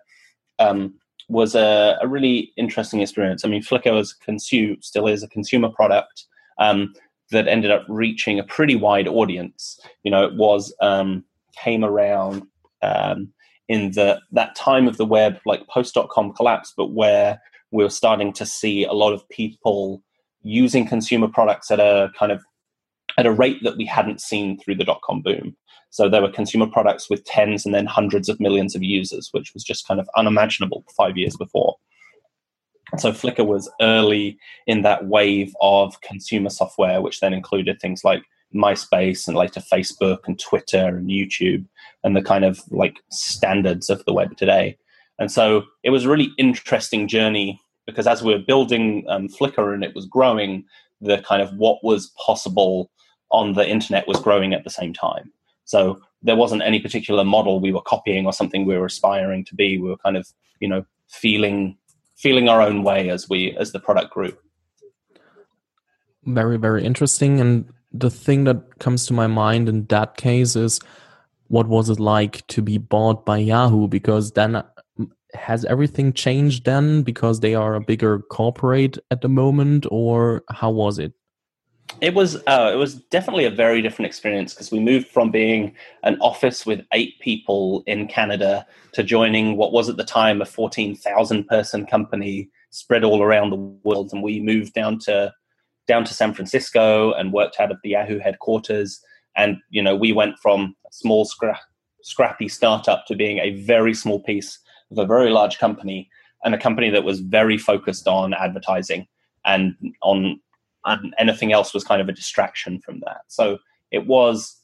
um, 0.58 0.94
was 1.28 1.54
a, 1.54 1.96
a, 2.00 2.08
really 2.08 2.52
interesting 2.56 3.00
experience. 3.00 3.44
I 3.44 3.48
mean, 3.48 3.62
Flickr 3.62 3.94
was 3.94 4.12
consume 4.12 4.76
still 4.82 5.06
is 5.06 5.22
a 5.22 5.28
consumer 5.28 5.68
product 5.68 6.24
um, 6.58 6.94
that 7.30 7.48
ended 7.48 7.70
up 7.70 7.84
reaching 7.88 8.38
a 8.38 8.44
pretty 8.44 8.76
wide 8.76 9.08
audience. 9.08 9.80
You 10.04 10.10
know, 10.10 10.24
it 10.24 10.34
was 10.34 10.74
um, 10.80 11.24
came 11.56 11.84
around 11.84 12.46
um, 12.82 13.32
in 13.68 13.92
the 13.92 14.20
that 14.32 14.54
time 14.54 14.86
of 14.88 14.96
the 14.96 15.06
web, 15.06 15.38
like 15.46 15.66
post.com 15.68 16.32
collapse, 16.34 16.72
but 16.76 16.92
where 16.92 17.40
we 17.70 17.82
were 17.82 17.90
starting 17.90 18.32
to 18.34 18.46
see 18.46 18.84
a 18.84 18.92
lot 18.92 19.12
of 19.12 19.28
people 19.30 20.02
using 20.42 20.86
consumer 20.86 21.28
products 21.28 21.70
at 21.70 21.80
a 21.80 22.10
kind 22.18 22.32
of 22.32 22.44
at 23.18 23.26
a 23.26 23.32
rate 23.32 23.62
that 23.62 23.76
we 23.76 23.84
hadn't 23.84 24.20
seen 24.20 24.58
through 24.58 24.76
the 24.76 24.84
dot 24.84 25.00
com 25.02 25.22
boom. 25.22 25.56
So 25.90 26.08
there 26.08 26.22
were 26.22 26.30
consumer 26.30 26.66
products 26.66 27.10
with 27.10 27.24
tens 27.24 27.66
and 27.66 27.74
then 27.74 27.86
hundreds 27.86 28.28
of 28.28 28.40
millions 28.40 28.74
of 28.74 28.82
users, 28.82 29.28
which 29.32 29.52
was 29.52 29.62
just 29.62 29.86
kind 29.86 30.00
of 30.00 30.08
unimaginable 30.16 30.84
five 30.96 31.18
years 31.18 31.36
before. 31.36 31.76
so 32.98 33.12
Flickr 33.12 33.46
was 33.46 33.70
early 33.80 34.38
in 34.66 34.82
that 34.82 35.06
wave 35.06 35.54
of 35.60 36.00
consumer 36.00 36.50
software, 36.50 37.00
which 37.00 37.20
then 37.20 37.32
included 37.32 37.80
things 37.80 38.04
like 38.04 38.22
MySpace 38.54 39.26
and 39.26 39.36
later 39.36 39.60
Facebook 39.60 40.18
and 40.26 40.38
Twitter 40.38 40.88
and 40.88 41.08
YouTube 41.08 41.64
and 42.04 42.14
the 42.14 42.22
kind 42.22 42.44
of 42.44 42.60
like 42.70 42.98
standards 43.10 43.88
of 43.88 44.04
the 44.04 44.12
web 44.12 44.36
today. 44.36 44.76
And 45.18 45.30
so 45.30 45.64
it 45.82 45.90
was 45.90 46.04
a 46.04 46.10
really 46.10 46.32
interesting 46.38 47.08
journey 47.08 47.60
because 47.86 48.06
as 48.06 48.22
we 48.22 48.32
were 48.32 48.40
building 48.40 49.04
um, 49.08 49.28
Flickr 49.28 49.74
and 49.74 49.84
it 49.84 49.94
was 49.94 50.06
growing, 50.06 50.64
the 51.00 51.18
kind 51.22 51.42
of 51.42 51.52
what 51.54 51.82
was 51.82 52.12
possible 52.24 52.90
on 53.32 53.54
the 53.54 53.68
internet 53.68 54.06
was 54.06 54.20
growing 54.20 54.54
at 54.54 54.64
the 54.64 54.70
same 54.70 54.92
time. 54.92 55.32
So 55.64 56.00
there 56.22 56.36
wasn't 56.36 56.62
any 56.62 56.80
particular 56.80 57.24
model 57.24 57.60
we 57.60 57.72
were 57.72 57.82
copying 57.82 58.26
or 58.26 58.32
something 58.32 58.64
we 58.64 58.76
were 58.76 58.86
aspiring 58.86 59.44
to 59.46 59.54
be. 59.54 59.78
We 59.78 59.88
were 59.88 59.96
kind 59.96 60.16
of, 60.16 60.28
you 60.60 60.68
know, 60.68 60.84
feeling 61.08 61.76
feeling 62.16 62.48
our 62.48 62.62
own 62.62 62.84
way 62.84 63.10
as 63.10 63.28
we 63.28 63.56
as 63.56 63.72
the 63.72 63.80
product 63.80 64.12
grew. 64.12 64.36
Very, 66.24 66.56
very 66.56 66.84
interesting. 66.84 67.40
And 67.40 67.68
the 67.92 68.10
thing 68.10 68.44
that 68.44 68.78
comes 68.78 69.06
to 69.06 69.12
my 69.12 69.26
mind 69.26 69.68
in 69.68 69.86
that 69.86 70.16
case 70.16 70.54
is 70.54 70.80
what 71.48 71.66
was 71.66 71.90
it 71.90 71.98
like 71.98 72.46
to 72.46 72.62
be 72.62 72.78
bought 72.78 73.26
by 73.26 73.38
Yahoo? 73.38 73.88
Because 73.88 74.32
then 74.32 74.62
mm, 74.98 75.10
has 75.34 75.64
everything 75.64 76.12
changed 76.12 76.64
then 76.64 77.02
because 77.02 77.40
they 77.40 77.54
are 77.54 77.74
a 77.74 77.80
bigger 77.80 78.20
corporate 78.20 78.98
at 79.10 79.20
the 79.20 79.28
moment, 79.28 79.86
or 79.90 80.44
how 80.48 80.70
was 80.70 80.98
it? 80.98 81.12
It 82.00 82.14
was 82.14 82.36
uh, 82.46 82.70
it 82.72 82.76
was 82.76 82.94
definitely 82.94 83.44
a 83.44 83.50
very 83.50 83.82
different 83.82 84.06
experience 84.06 84.54
because 84.54 84.72
we 84.72 84.80
moved 84.80 85.08
from 85.08 85.30
being 85.30 85.74
an 86.02 86.18
office 86.20 86.66
with 86.66 86.84
eight 86.92 87.18
people 87.20 87.84
in 87.86 88.08
Canada 88.08 88.66
to 88.92 89.02
joining 89.02 89.56
what 89.56 89.72
was 89.72 89.88
at 89.88 89.96
the 89.96 90.04
time 90.04 90.42
a 90.42 90.46
fourteen 90.46 90.96
thousand 90.96 91.46
person 91.46 91.86
company 91.86 92.50
spread 92.70 93.04
all 93.04 93.22
around 93.22 93.50
the 93.50 93.56
world, 93.56 94.10
and 94.12 94.22
we 94.22 94.40
moved 94.40 94.72
down 94.74 94.98
to 95.00 95.32
down 95.86 96.04
to 96.04 96.14
San 96.14 96.34
Francisco 96.34 97.12
and 97.12 97.32
worked 97.32 97.60
out 97.60 97.70
of 97.70 97.78
the 97.82 97.90
Yahoo 97.90 98.18
headquarters. 98.18 99.00
And 99.36 99.58
you 99.70 99.82
know, 99.82 99.96
we 99.96 100.12
went 100.12 100.38
from 100.40 100.74
a 100.86 100.92
small 100.92 101.26
scra- 101.26 101.58
scrappy 102.02 102.48
startup 102.48 103.06
to 103.06 103.14
being 103.14 103.38
a 103.38 103.62
very 103.62 103.94
small 103.94 104.20
piece 104.20 104.58
of 104.90 104.98
a 104.98 105.06
very 105.06 105.30
large 105.30 105.58
company 105.58 106.08
and 106.44 106.54
a 106.54 106.58
company 106.58 106.90
that 106.90 107.04
was 107.04 107.20
very 107.20 107.56
focused 107.56 108.08
on 108.08 108.34
advertising 108.34 109.06
and 109.44 109.74
on 110.02 110.40
and 110.84 111.14
anything 111.18 111.52
else 111.52 111.72
was 111.72 111.84
kind 111.84 112.00
of 112.00 112.08
a 112.08 112.12
distraction 112.12 112.80
from 112.80 113.00
that. 113.00 113.22
So 113.28 113.58
it 113.90 114.06
was 114.06 114.58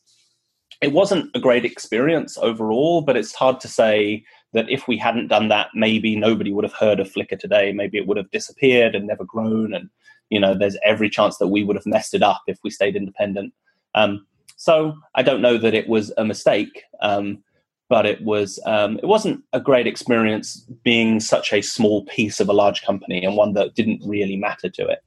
it 0.81 0.93
wasn't 0.93 1.31
a 1.35 1.41
great 1.41 1.65
experience 1.65 2.39
overall, 2.39 3.01
but 3.01 3.17
it's 3.17 3.35
hard 3.35 3.61
to 3.61 3.69
say 3.69 4.25
that 4.53 4.71
if 4.71 4.87
we 4.87 4.97
hadn't 4.97 5.29
done 5.29 5.49
that, 5.49 5.69
maybe 5.75 6.15
nobody 6.15 6.53
would 6.53 6.65
have 6.65 6.75
heard 6.75 7.01
of 7.01 7.13
Flickr 7.13 7.39
today. 7.39 7.73
Maybe 7.73 7.99
it 7.99 8.07
would 8.07 8.17
have 8.17 8.31
disappeared 8.31 8.95
and 8.95 9.07
never 9.07 9.25
grown. 9.25 9.75
And 9.75 9.91
you 10.31 10.39
know, 10.39 10.55
there's 10.55 10.77
every 10.85 11.11
chance 11.11 11.39
that 11.39 11.49
we 11.49 11.65
would 11.65 11.77
have 11.77 11.87
messed 11.87 12.15
it 12.15 12.23
up 12.23 12.43
if 12.47 12.59
we 12.63 12.71
stayed 12.71 12.97
independent. 12.97 13.53
Um, 13.95 14.27
so 14.57 14.95
I 15.15 15.23
don't 15.23 15.41
know 15.41 15.59
that 15.59 15.75
it 15.75 15.89
was 15.89 16.13
a 16.17 16.25
mistake, 16.25 16.83
um, 17.01 17.43
but 17.89 18.07
it 18.07 18.23
was 18.23 18.61
um, 18.67 18.99
it 18.99 19.07
wasn't 19.07 19.43
a 19.53 19.61
great 19.61 19.87
experience 19.87 20.67
being 20.85 21.21
such 21.21 21.53
a 21.53 21.63
small 21.63 22.05
piece 22.07 22.41
of 22.41 22.49
a 22.49 22.53
large 22.53 22.83
company 22.83 23.25
and 23.25 23.37
one 23.37 23.55
that 23.55 23.75
didn't 23.75 24.03
really 24.05 24.37
matter 24.37 24.69
to 24.69 24.87
it. 24.87 25.03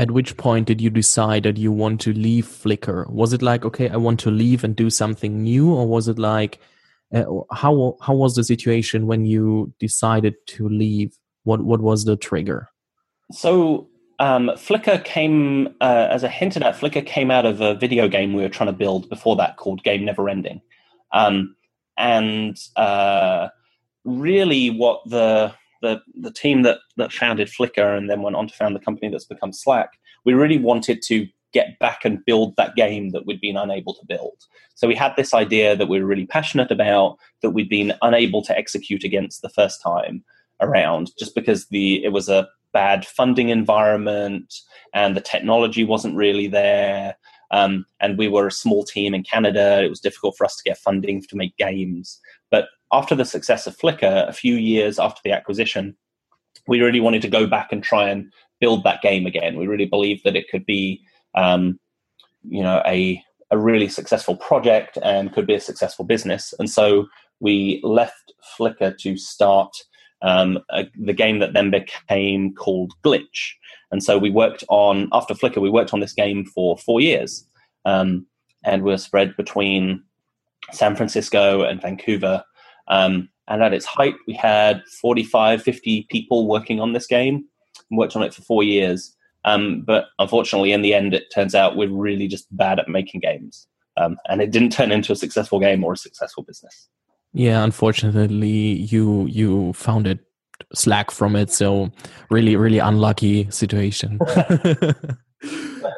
At 0.00 0.12
which 0.12 0.38
point 0.38 0.66
did 0.66 0.80
you 0.80 0.88
decide 0.88 1.42
that 1.42 1.58
you 1.58 1.70
want 1.70 2.00
to 2.00 2.14
leave 2.14 2.46
Flickr? 2.46 3.06
Was 3.10 3.34
it 3.34 3.42
like, 3.42 3.66
okay, 3.66 3.90
I 3.90 3.98
want 3.98 4.18
to 4.20 4.30
leave 4.30 4.64
and 4.64 4.74
do 4.74 4.88
something 4.88 5.42
new, 5.42 5.70
or 5.70 5.86
was 5.86 6.08
it 6.08 6.18
like, 6.18 6.58
uh, 7.12 7.24
how 7.52 7.98
how 8.00 8.14
was 8.14 8.34
the 8.34 8.42
situation 8.42 9.06
when 9.06 9.26
you 9.26 9.74
decided 9.78 10.36
to 10.54 10.66
leave? 10.70 11.18
What 11.44 11.60
what 11.60 11.82
was 11.82 12.06
the 12.06 12.16
trigger? 12.16 12.70
So 13.30 13.90
um, 14.20 14.48
Flickr 14.54 15.04
came, 15.04 15.68
uh, 15.82 16.08
as 16.10 16.24
I 16.24 16.28
hinted 16.28 16.62
at, 16.62 16.76
Flickr 16.76 17.04
came 17.04 17.30
out 17.30 17.44
of 17.44 17.60
a 17.60 17.74
video 17.74 18.08
game 18.08 18.32
we 18.32 18.40
were 18.40 18.48
trying 18.48 18.68
to 18.68 18.72
build 18.84 19.10
before 19.10 19.36
that 19.36 19.58
called 19.58 19.84
Game 19.84 20.06
Never 20.06 20.30
Ending. 20.30 20.62
Um, 21.12 21.56
and 21.98 22.58
uh, 22.74 23.48
really, 24.04 24.70
what 24.70 25.02
the, 25.04 25.52
the 25.82 26.00
the 26.18 26.30
team 26.30 26.62
that 26.62 26.78
that 26.96 27.12
founded 27.12 27.48
Flickr 27.48 27.96
and 27.96 28.08
then 28.08 28.22
went 28.22 28.36
on 28.36 28.48
to 28.48 28.54
found 28.54 28.74
the 28.74 28.80
company 28.80 29.10
that's 29.10 29.24
become 29.24 29.52
Slack, 29.52 29.98
we 30.24 30.34
really 30.34 30.58
wanted 30.58 31.02
to 31.02 31.26
get 31.52 31.78
back 31.80 32.04
and 32.04 32.24
build 32.24 32.54
that 32.56 32.76
game 32.76 33.10
that 33.10 33.26
we'd 33.26 33.40
been 33.40 33.56
unable 33.56 33.92
to 33.94 34.06
build. 34.06 34.44
So 34.74 34.86
we 34.86 34.94
had 34.94 35.14
this 35.16 35.34
idea 35.34 35.74
that 35.74 35.88
we 35.88 36.00
were 36.00 36.06
really 36.06 36.26
passionate 36.26 36.70
about 36.70 37.16
that 37.42 37.50
we'd 37.50 37.68
been 37.68 37.92
unable 38.02 38.42
to 38.42 38.56
execute 38.56 39.02
against 39.02 39.42
the 39.42 39.48
first 39.48 39.82
time 39.82 40.22
around, 40.60 41.10
just 41.18 41.34
because 41.34 41.66
the 41.68 42.04
it 42.04 42.12
was 42.12 42.28
a 42.28 42.48
bad 42.72 43.04
funding 43.04 43.48
environment 43.48 44.54
and 44.94 45.16
the 45.16 45.20
technology 45.20 45.84
wasn't 45.84 46.16
really 46.16 46.46
there. 46.46 47.16
Um, 47.52 47.84
and 47.98 48.16
we 48.16 48.28
were 48.28 48.46
a 48.46 48.52
small 48.52 48.84
team 48.84 49.12
in 49.12 49.24
Canada. 49.24 49.82
It 49.82 49.88
was 49.88 49.98
difficult 49.98 50.36
for 50.36 50.44
us 50.44 50.56
to 50.56 50.62
get 50.62 50.78
funding 50.78 51.20
to 51.22 51.36
make 51.36 51.56
games. 51.56 52.20
After 52.92 53.14
the 53.14 53.24
success 53.24 53.66
of 53.66 53.76
Flickr, 53.76 54.28
a 54.28 54.32
few 54.32 54.56
years 54.56 54.98
after 54.98 55.20
the 55.24 55.32
acquisition, 55.32 55.96
we 56.66 56.80
really 56.80 57.00
wanted 57.00 57.22
to 57.22 57.28
go 57.28 57.46
back 57.46 57.72
and 57.72 57.82
try 57.82 58.08
and 58.08 58.32
build 58.60 58.84
that 58.84 59.02
game 59.02 59.26
again. 59.26 59.56
We 59.56 59.66
really 59.66 59.86
believed 59.86 60.24
that 60.24 60.36
it 60.36 60.50
could 60.50 60.66
be, 60.66 61.02
um, 61.34 61.78
you 62.42 62.62
know, 62.62 62.82
a 62.86 63.22
a 63.50 63.58
really 63.58 63.88
successful 63.88 64.36
project 64.36 64.96
and 65.02 65.32
could 65.32 65.46
be 65.46 65.54
a 65.54 65.60
successful 65.60 66.04
business. 66.04 66.54
And 66.58 66.70
so 66.70 67.08
we 67.40 67.80
left 67.82 68.32
Flickr 68.56 68.96
to 68.98 69.16
start 69.16 69.76
um, 70.22 70.58
a, 70.70 70.86
the 70.94 71.12
game 71.12 71.40
that 71.40 71.52
then 71.52 71.70
became 71.70 72.54
called 72.54 72.92
Glitch. 73.04 73.54
And 73.90 74.04
so 74.04 74.18
we 74.18 74.30
worked 74.30 74.62
on, 74.68 75.08
after 75.12 75.34
Flickr, 75.34 75.60
we 75.60 75.70
worked 75.70 75.92
on 75.92 76.00
this 76.00 76.12
game 76.12 76.44
for 76.44 76.78
four 76.78 77.00
years. 77.00 77.44
Um, 77.84 78.26
and 78.62 78.82
we 78.82 78.92
are 78.92 78.98
spread 78.98 79.36
between 79.36 80.04
San 80.70 80.94
Francisco 80.94 81.62
and 81.62 81.82
Vancouver. 81.82 82.44
Um, 82.90 83.30
and 83.48 83.62
at 83.62 83.72
its 83.72 83.86
height, 83.86 84.14
we 84.26 84.34
had 84.34 84.82
45, 85.00 85.62
50 85.62 86.06
people 86.10 86.46
working 86.46 86.80
on 86.80 86.92
this 86.92 87.06
game 87.06 87.44
and 87.88 87.98
worked 87.98 88.14
on 88.14 88.22
it 88.22 88.34
for 88.34 88.42
four 88.42 88.62
years. 88.62 89.16
Um, 89.44 89.82
but 89.86 90.06
unfortunately, 90.18 90.72
in 90.72 90.82
the 90.82 90.94
end, 90.94 91.14
it 91.14 91.32
turns 91.34 91.54
out 91.54 91.76
we're 91.76 91.88
really 91.88 92.28
just 92.28 92.46
bad 92.56 92.78
at 92.78 92.88
making 92.88 93.20
games. 93.20 93.66
Um, 93.96 94.18
and 94.28 94.40
it 94.40 94.50
didn't 94.50 94.70
turn 94.72 94.92
into 94.92 95.12
a 95.12 95.16
successful 95.16 95.58
game 95.58 95.82
or 95.82 95.94
a 95.94 95.96
successful 95.96 96.42
business. 96.42 96.88
Yeah, 97.32 97.62
unfortunately, 97.62 98.48
you 98.48 99.26
you 99.26 99.72
found 99.72 100.06
it 100.06 100.18
slack 100.74 101.10
from 101.10 101.36
it, 101.36 101.50
so 101.50 101.90
really 102.28 102.56
really 102.56 102.78
unlucky 102.78 103.48
situation. 103.50 104.18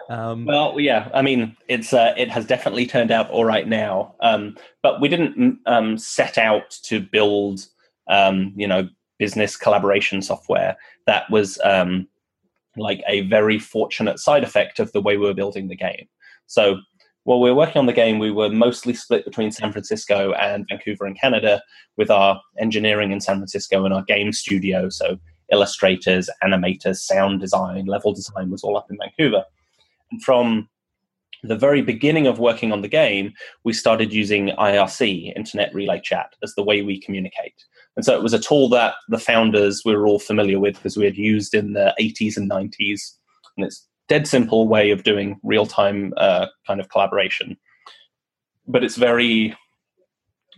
um, 0.08 0.44
well, 0.44 0.78
yeah, 0.78 1.08
I 1.12 1.22
mean, 1.22 1.56
it's 1.68 1.92
uh, 1.92 2.14
it 2.16 2.30
has 2.30 2.46
definitely 2.46 2.86
turned 2.86 3.10
out 3.10 3.30
all 3.30 3.44
right 3.44 3.66
now, 3.66 4.14
um, 4.20 4.56
but 4.82 5.00
we 5.00 5.08
didn't 5.08 5.58
um, 5.66 5.98
set 5.98 6.38
out 6.38 6.70
to 6.84 7.00
build, 7.00 7.66
um, 8.08 8.52
you 8.56 8.66
know, 8.66 8.88
business 9.18 9.56
collaboration 9.56 10.22
software. 10.22 10.76
That 11.06 11.30
was 11.30 11.58
um, 11.64 12.08
like 12.76 13.02
a 13.08 13.22
very 13.22 13.58
fortunate 13.58 14.18
side 14.18 14.44
effect 14.44 14.78
of 14.78 14.92
the 14.92 15.00
way 15.00 15.16
we 15.16 15.26
were 15.26 15.34
building 15.34 15.68
the 15.68 15.76
game. 15.76 16.08
So 16.46 16.78
while 17.24 17.40
we 17.40 17.50
were 17.50 17.56
working 17.56 17.78
on 17.78 17.86
the 17.86 17.92
game, 17.92 18.18
we 18.18 18.30
were 18.30 18.48
mostly 18.48 18.94
split 18.94 19.24
between 19.24 19.52
San 19.52 19.70
Francisco 19.72 20.32
and 20.32 20.66
Vancouver 20.68 21.06
in 21.06 21.14
Canada, 21.14 21.62
with 21.96 22.10
our 22.10 22.40
engineering 22.58 23.12
in 23.12 23.20
San 23.20 23.36
Francisco 23.36 23.84
and 23.84 23.94
our 23.94 24.02
game 24.02 24.32
studio. 24.32 24.88
So 24.88 25.18
illustrators, 25.52 26.28
animators, 26.42 26.96
sound 26.96 27.40
design, 27.40 27.86
level 27.86 28.12
design 28.12 28.50
was 28.50 28.62
all 28.62 28.76
up 28.76 28.90
in 28.90 28.98
Vancouver. 28.98 29.44
And 30.10 30.22
from 30.22 30.68
the 31.44 31.56
very 31.56 31.82
beginning 31.82 32.26
of 32.26 32.38
working 32.38 32.72
on 32.72 32.82
the 32.82 32.88
game, 32.88 33.32
we 33.64 33.72
started 33.72 34.12
using 34.12 34.48
IRC, 34.58 35.36
Internet 35.36 35.74
Relay 35.74 36.00
Chat, 36.00 36.34
as 36.42 36.54
the 36.54 36.62
way 36.62 36.82
we 36.82 37.00
communicate. 37.00 37.54
And 37.96 38.04
so 38.04 38.16
it 38.16 38.22
was 38.22 38.32
a 38.32 38.38
tool 38.38 38.68
that 38.70 38.94
the 39.08 39.18
founders 39.18 39.82
were 39.84 40.06
all 40.06 40.18
familiar 40.18 40.58
with 40.58 40.76
because 40.76 40.96
we 40.96 41.04
had 41.04 41.16
used 41.16 41.52
in 41.52 41.72
the 41.72 41.94
80s 42.00 42.36
and 42.36 42.50
90s. 42.50 43.12
And 43.56 43.66
it's 43.66 43.86
dead 44.08 44.28
simple 44.28 44.68
way 44.68 44.90
of 44.90 45.04
doing 45.04 45.40
real 45.42 45.66
time 45.66 46.12
uh, 46.16 46.46
kind 46.66 46.80
of 46.80 46.88
collaboration, 46.90 47.56
but 48.66 48.84
it's 48.84 48.96
very 48.96 49.56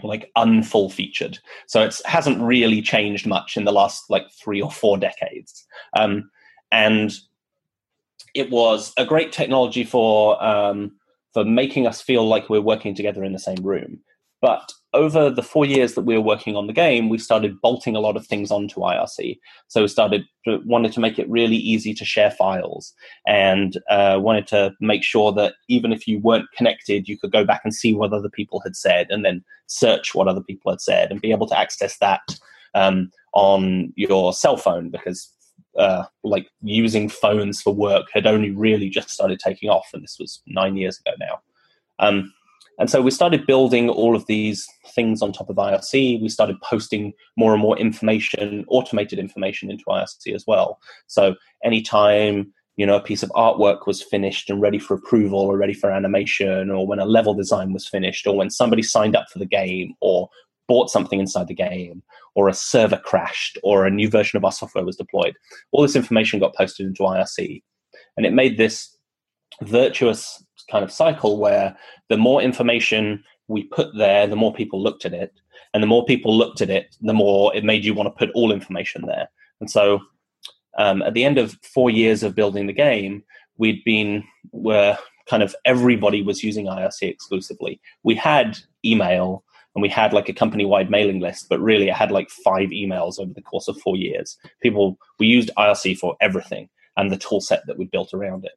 like 0.02 0.30
unfull 0.36 0.92
featured. 0.92 1.38
So 1.66 1.82
it 1.82 2.00
hasn't 2.04 2.42
really 2.42 2.82
changed 2.82 3.26
much 3.26 3.56
in 3.56 3.64
the 3.64 3.72
last 3.72 4.10
like 4.10 4.30
three 4.32 4.60
or 4.60 4.70
four 4.70 4.98
decades. 4.98 5.64
Um, 5.96 6.30
and 6.72 7.12
it 8.34 8.50
was 8.50 8.92
a 8.96 9.06
great 9.06 9.32
technology 9.32 9.84
for 9.84 10.42
um, 10.44 10.92
for 11.32 11.44
making 11.44 11.86
us 11.86 12.00
feel 12.00 12.26
like 12.26 12.48
we're 12.48 12.60
working 12.60 12.94
together 12.94 13.24
in 13.24 13.32
the 13.32 13.38
same 13.38 13.62
room. 13.62 14.00
But 14.40 14.72
over 14.94 15.28
the 15.28 15.42
four 15.42 15.66
years 15.66 15.94
that 15.94 16.02
we 16.02 16.14
were 16.14 16.24
working 16.24 16.56
on 16.56 16.66
the 16.66 16.72
game, 16.72 17.08
we 17.08 17.18
started 17.18 17.60
bolting 17.60 17.96
a 17.96 18.00
lot 18.00 18.16
of 18.16 18.26
things 18.26 18.50
onto 18.50 18.80
IRC. 18.80 19.38
So 19.68 19.82
we 19.82 19.88
started 19.88 20.24
wanted 20.46 20.92
to 20.92 21.00
make 21.00 21.18
it 21.18 21.28
really 21.28 21.56
easy 21.56 21.92
to 21.94 22.04
share 22.04 22.30
files, 22.30 22.94
and 23.26 23.76
uh, 23.90 24.18
wanted 24.20 24.46
to 24.48 24.72
make 24.80 25.02
sure 25.02 25.32
that 25.32 25.54
even 25.68 25.92
if 25.92 26.06
you 26.06 26.20
weren't 26.20 26.50
connected, 26.56 27.08
you 27.08 27.18
could 27.18 27.32
go 27.32 27.44
back 27.44 27.62
and 27.64 27.74
see 27.74 27.94
what 27.94 28.12
other 28.12 28.30
people 28.30 28.60
had 28.60 28.76
said, 28.76 29.08
and 29.10 29.24
then 29.24 29.44
search 29.66 30.14
what 30.14 30.28
other 30.28 30.42
people 30.42 30.70
had 30.70 30.80
said, 30.80 31.10
and 31.10 31.20
be 31.20 31.32
able 31.32 31.48
to 31.48 31.58
access 31.58 31.98
that 31.98 32.38
um, 32.74 33.10
on 33.32 33.92
your 33.96 34.32
cell 34.32 34.56
phone 34.56 34.90
because 34.90 35.30
uh, 35.76 36.04
like 36.22 36.48
using 36.62 37.08
phones 37.08 37.60
for 37.60 37.74
work 37.74 38.06
had 38.12 38.26
only 38.26 38.50
really 38.50 38.88
just 38.88 39.10
started 39.10 39.40
taking 39.40 39.68
off, 39.68 39.88
and 39.92 40.02
this 40.02 40.18
was 40.20 40.40
nine 40.46 40.76
years 40.76 41.00
ago 41.00 41.16
now. 41.18 41.40
Um, 41.98 42.32
and 42.78 42.90
so 42.90 43.00
we 43.00 43.10
started 43.10 43.46
building 43.46 43.88
all 43.88 44.16
of 44.16 44.26
these 44.26 44.66
things 44.94 45.22
on 45.22 45.32
top 45.32 45.48
of 45.48 45.56
IRC. 45.56 46.20
We 46.20 46.28
started 46.28 46.60
posting 46.62 47.12
more 47.36 47.52
and 47.52 47.62
more 47.62 47.78
information, 47.78 48.64
automated 48.68 49.18
information 49.18 49.70
into 49.70 49.84
IRC 49.84 50.34
as 50.34 50.44
well. 50.46 50.80
So 51.06 51.36
anytime 51.64 52.52
you 52.76 52.84
know 52.84 52.96
a 52.96 53.00
piece 53.00 53.22
of 53.22 53.30
artwork 53.30 53.86
was 53.86 54.02
finished 54.02 54.50
and 54.50 54.60
ready 54.60 54.78
for 54.78 54.94
approval 54.94 55.38
or 55.38 55.56
ready 55.56 55.74
for 55.74 55.90
animation, 55.90 56.70
or 56.70 56.86
when 56.86 56.98
a 56.98 57.06
level 57.06 57.34
design 57.34 57.72
was 57.72 57.88
finished, 57.88 58.26
or 58.26 58.36
when 58.36 58.50
somebody 58.50 58.82
signed 58.82 59.14
up 59.14 59.26
for 59.32 59.38
the 59.38 59.46
game, 59.46 59.94
or 60.00 60.28
bought 60.66 60.90
something 60.90 61.20
inside 61.20 61.46
the 61.46 61.54
game, 61.54 62.02
or 62.34 62.48
a 62.48 62.54
server 62.54 62.96
crashed, 62.96 63.58
or 63.62 63.86
a 63.86 63.90
new 63.90 64.08
version 64.08 64.36
of 64.36 64.44
our 64.44 64.52
software 64.52 64.84
was 64.84 64.96
deployed, 64.96 65.36
all 65.72 65.82
this 65.82 65.96
information 65.96 66.40
got 66.40 66.54
posted 66.56 66.86
into 66.86 67.02
IRC, 67.02 67.62
and 68.16 68.26
it 68.26 68.32
made 68.32 68.58
this 68.58 68.96
virtuous 69.62 70.43
kind 70.70 70.84
of 70.84 70.92
cycle 70.92 71.38
where 71.38 71.76
the 72.08 72.16
more 72.16 72.42
information 72.42 73.22
we 73.48 73.64
put 73.64 73.96
there, 73.96 74.26
the 74.26 74.36
more 74.36 74.54
people 74.54 74.82
looked 74.82 75.04
at 75.04 75.12
it. 75.12 75.32
And 75.72 75.82
the 75.82 75.88
more 75.88 76.04
people 76.04 76.36
looked 76.36 76.60
at 76.60 76.70
it, 76.70 76.96
the 77.00 77.12
more 77.12 77.54
it 77.54 77.64
made 77.64 77.84
you 77.84 77.94
want 77.94 78.06
to 78.06 78.18
put 78.18 78.34
all 78.34 78.52
information 78.52 79.06
there. 79.06 79.28
And 79.60 79.70
so 79.70 80.00
um, 80.78 81.02
at 81.02 81.14
the 81.14 81.24
end 81.24 81.38
of 81.38 81.58
four 81.62 81.90
years 81.90 82.22
of 82.22 82.34
building 82.34 82.66
the 82.66 82.72
game, 82.72 83.22
we'd 83.56 83.82
been 83.84 84.24
where 84.50 84.98
kind 85.26 85.42
of 85.42 85.54
everybody 85.64 86.22
was 86.22 86.44
using 86.44 86.66
IRC 86.66 87.02
exclusively. 87.02 87.80
We 88.02 88.14
had 88.14 88.58
email 88.84 89.44
and 89.74 89.82
we 89.82 89.88
had 89.88 90.12
like 90.12 90.28
a 90.28 90.34
company 90.34 90.64
wide 90.64 90.90
mailing 90.90 91.20
list, 91.20 91.48
but 91.48 91.60
really 91.60 91.88
it 91.88 91.94
had 91.94 92.12
like 92.12 92.30
five 92.30 92.68
emails 92.70 93.18
over 93.18 93.32
the 93.32 93.42
course 93.42 93.68
of 93.68 93.80
four 93.80 93.96
years. 93.96 94.38
People, 94.62 94.98
we 95.18 95.26
used 95.26 95.50
IRC 95.56 95.98
for 95.98 96.16
everything 96.20 96.68
and 96.96 97.10
the 97.10 97.16
tool 97.16 97.40
set 97.40 97.66
that 97.66 97.78
we 97.78 97.86
built 97.86 98.14
around 98.14 98.44
it. 98.44 98.52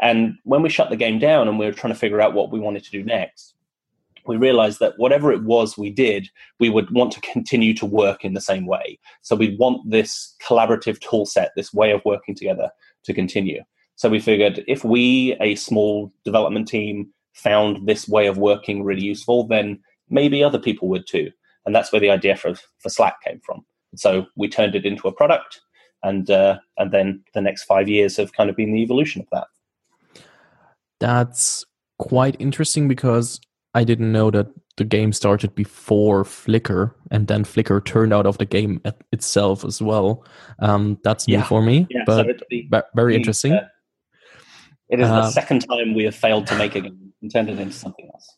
And 0.00 0.34
when 0.44 0.62
we 0.62 0.68
shut 0.68 0.90
the 0.90 0.96
game 0.96 1.18
down 1.18 1.48
and 1.48 1.58
we 1.58 1.66
were 1.66 1.72
trying 1.72 1.92
to 1.92 1.98
figure 1.98 2.20
out 2.20 2.34
what 2.34 2.50
we 2.50 2.60
wanted 2.60 2.84
to 2.84 2.90
do 2.90 3.04
next, 3.04 3.54
we 4.26 4.36
realized 4.36 4.78
that 4.80 4.94
whatever 4.98 5.32
it 5.32 5.42
was 5.42 5.76
we 5.76 5.90
did, 5.90 6.28
we 6.60 6.70
would 6.70 6.90
want 6.90 7.12
to 7.12 7.20
continue 7.20 7.74
to 7.74 7.86
work 7.86 8.24
in 8.24 8.34
the 8.34 8.40
same 8.40 8.66
way. 8.66 8.98
So 9.22 9.34
we 9.34 9.56
want 9.56 9.90
this 9.90 10.34
collaborative 10.46 11.00
tool 11.00 11.26
set, 11.26 11.50
this 11.56 11.72
way 11.72 11.90
of 11.90 12.02
working 12.04 12.34
together 12.34 12.70
to 13.04 13.14
continue. 13.14 13.62
So 13.96 14.08
we 14.08 14.20
figured 14.20 14.64
if 14.66 14.84
we, 14.84 15.36
a 15.40 15.54
small 15.56 16.12
development 16.24 16.68
team, 16.68 17.12
found 17.34 17.86
this 17.86 18.08
way 18.08 18.26
of 18.26 18.38
working 18.38 18.84
really 18.84 19.02
useful, 19.02 19.46
then 19.46 19.80
maybe 20.08 20.42
other 20.44 20.58
people 20.58 20.88
would 20.88 21.06
too. 21.06 21.30
And 21.66 21.74
that's 21.74 21.92
where 21.92 22.00
the 22.00 22.10
idea 22.10 22.36
for, 22.36 22.54
for 22.78 22.88
Slack 22.88 23.22
came 23.22 23.40
from. 23.44 23.64
So 23.94 24.26
we 24.36 24.48
turned 24.48 24.74
it 24.74 24.86
into 24.86 25.08
a 25.08 25.12
product, 25.12 25.60
and 26.02 26.30
uh, 26.30 26.58
and 26.78 26.90
then 26.92 27.22
the 27.34 27.40
next 27.40 27.64
five 27.64 27.88
years 27.88 28.16
have 28.16 28.32
kind 28.32 28.48
of 28.48 28.56
been 28.56 28.72
the 28.72 28.82
evolution 28.82 29.20
of 29.20 29.28
that. 29.32 29.46
That's 31.02 31.64
quite 31.98 32.36
interesting 32.38 32.88
because 32.88 33.40
I 33.74 33.84
didn't 33.84 34.12
know 34.12 34.30
that 34.30 34.46
the 34.76 34.84
game 34.84 35.12
started 35.12 35.54
before 35.54 36.24
Flickr, 36.24 36.94
and 37.10 37.26
then 37.26 37.44
Flickr 37.44 37.84
turned 37.84 38.12
out 38.12 38.26
of 38.26 38.38
the 38.38 38.46
game 38.46 38.80
itself 39.12 39.64
as 39.64 39.82
well. 39.82 40.24
Um, 40.60 40.98
that's 41.04 41.28
new 41.28 41.42
for 41.42 41.62
me, 41.62 41.86
yeah, 41.90 42.02
but 42.06 42.26
so 42.26 42.32
the, 42.50 42.82
very 42.94 43.12
the, 43.12 43.16
interesting. 43.18 43.52
Uh, 43.52 43.68
it 44.88 45.00
is 45.00 45.08
uh, 45.08 45.22
the 45.22 45.30
second 45.30 45.60
time 45.60 45.94
we 45.94 46.04
have 46.04 46.14
failed 46.14 46.46
to 46.46 46.56
make 46.56 46.74
a 46.74 46.80
game 46.80 47.12
and 47.20 47.32
turned 47.32 47.50
it 47.50 47.58
into 47.58 47.74
something 47.74 48.08
else. 48.12 48.36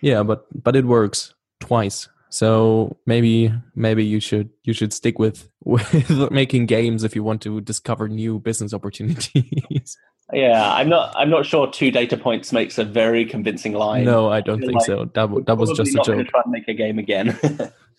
Yeah, 0.00 0.22
but 0.22 0.46
but 0.62 0.74
it 0.74 0.84
works 0.84 1.34
twice. 1.60 2.08
So 2.30 2.96
maybe 3.06 3.52
maybe 3.74 4.04
you 4.04 4.20
should 4.20 4.50
you 4.64 4.72
should 4.72 4.92
stick 4.92 5.18
with 5.18 5.48
with 5.64 6.30
making 6.30 6.66
games 6.66 7.04
if 7.04 7.14
you 7.14 7.22
want 7.22 7.42
to 7.42 7.60
discover 7.60 8.08
new 8.08 8.38
business 8.38 8.72
opportunities. 8.72 9.96
Yeah, 10.32 10.74
I'm 10.74 10.88
not. 10.88 11.14
I'm 11.16 11.30
not 11.30 11.46
sure. 11.46 11.70
Two 11.70 11.90
data 11.90 12.16
points 12.16 12.52
makes 12.52 12.78
a 12.78 12.84
very 12.84 13.24
convincing 13.24 13.74
line. 13.74 14.04
No, 14.04 14.28
I 14.28 14.40
don't 14.40 14.62
I 14.62 14.66
think 14.66 14.78
like 14.78 14.86
so. 14.86 15.04
That 15.14 15.44
that 15.46 15.56
was 15.56 15.70
just 15.72 15.94
a 15.94 16.02
joke. 16.02 16.26
Try 16.28 16.42
and 16.44 16.52
make 16.52 16.66
a 16.66 16.74
game 16.74 16.98
again. 16.98 17.38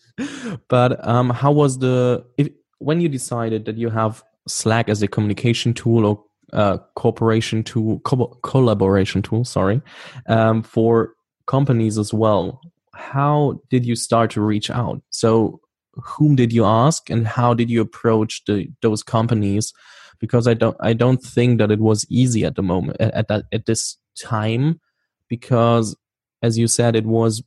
but 0.68 1.08
um, 1.08 1.30
how 1.30 1.54
was 1.54 1.80
the 1.80 2.26
if 2.38 2.50
when 2.80 3.00
you 3.00 3.08
decided 3.08 3.66
that 3.66 3.78
you 3.78 3.90
have 3.90 4.24
Slack 4.48 4.90
as 4.90 5.02
a 5.02 5.08
communication 5.08 5.74
tool 5.74 6.06
or 6.06 6.24
uh, 6.52 6.80
cooperation 6.96 7.64
tool, 7.64 8.00
co 8.02 8.28
collaboration 8.44 9.22
tool? 9.22 9.46
Sorry, 9.46 9.82
um, 10.28 10.64
for 10.64 11.14
companies 11.46 11.98
as 11.98 12.14
well. 12.14 12.60
How 12.94 13.62
did 13.70 13.86
you 13.86 13.96
start 13.96 14.32
to 14.32 14.42
reach 14.42 14.70
out? 14.70 15.02
So, 15.12 15.62
whom 15.94 16.36
did 16.36 16.52
you 16.52 16.66
ask, 16.66 17.10
and 17.10 17.26
how 17.26 17.54
did 17.54 17.70
you 17.70 17.80
approach 17.80 18.44
the, 18.46 18.68
those 18.82 19.02
companies? 19.02 19.72
Because 20.20 20.48
I 20.48 20.54
don't 20.54 20.78
I 20.80 20.94
don't 20.94 21.22
think 21.22 21.60
that 21.60 21.72
it 21.72 21.80
was 21.80 22.06
easy 22.10 22.46
at 22.46 22.56
the 22.56 22.64
moment 22.64 23.00
at 23.00 23.28
that 23.28 23.46
at 23.52 23.66
this 23.66 23.98
time 24.20 24.80
because 25.28 25.96
as 26.42 26.58
you 26.58 26.68
said 26.68 26.96
it 26.96 27.06
was 27.06 27.44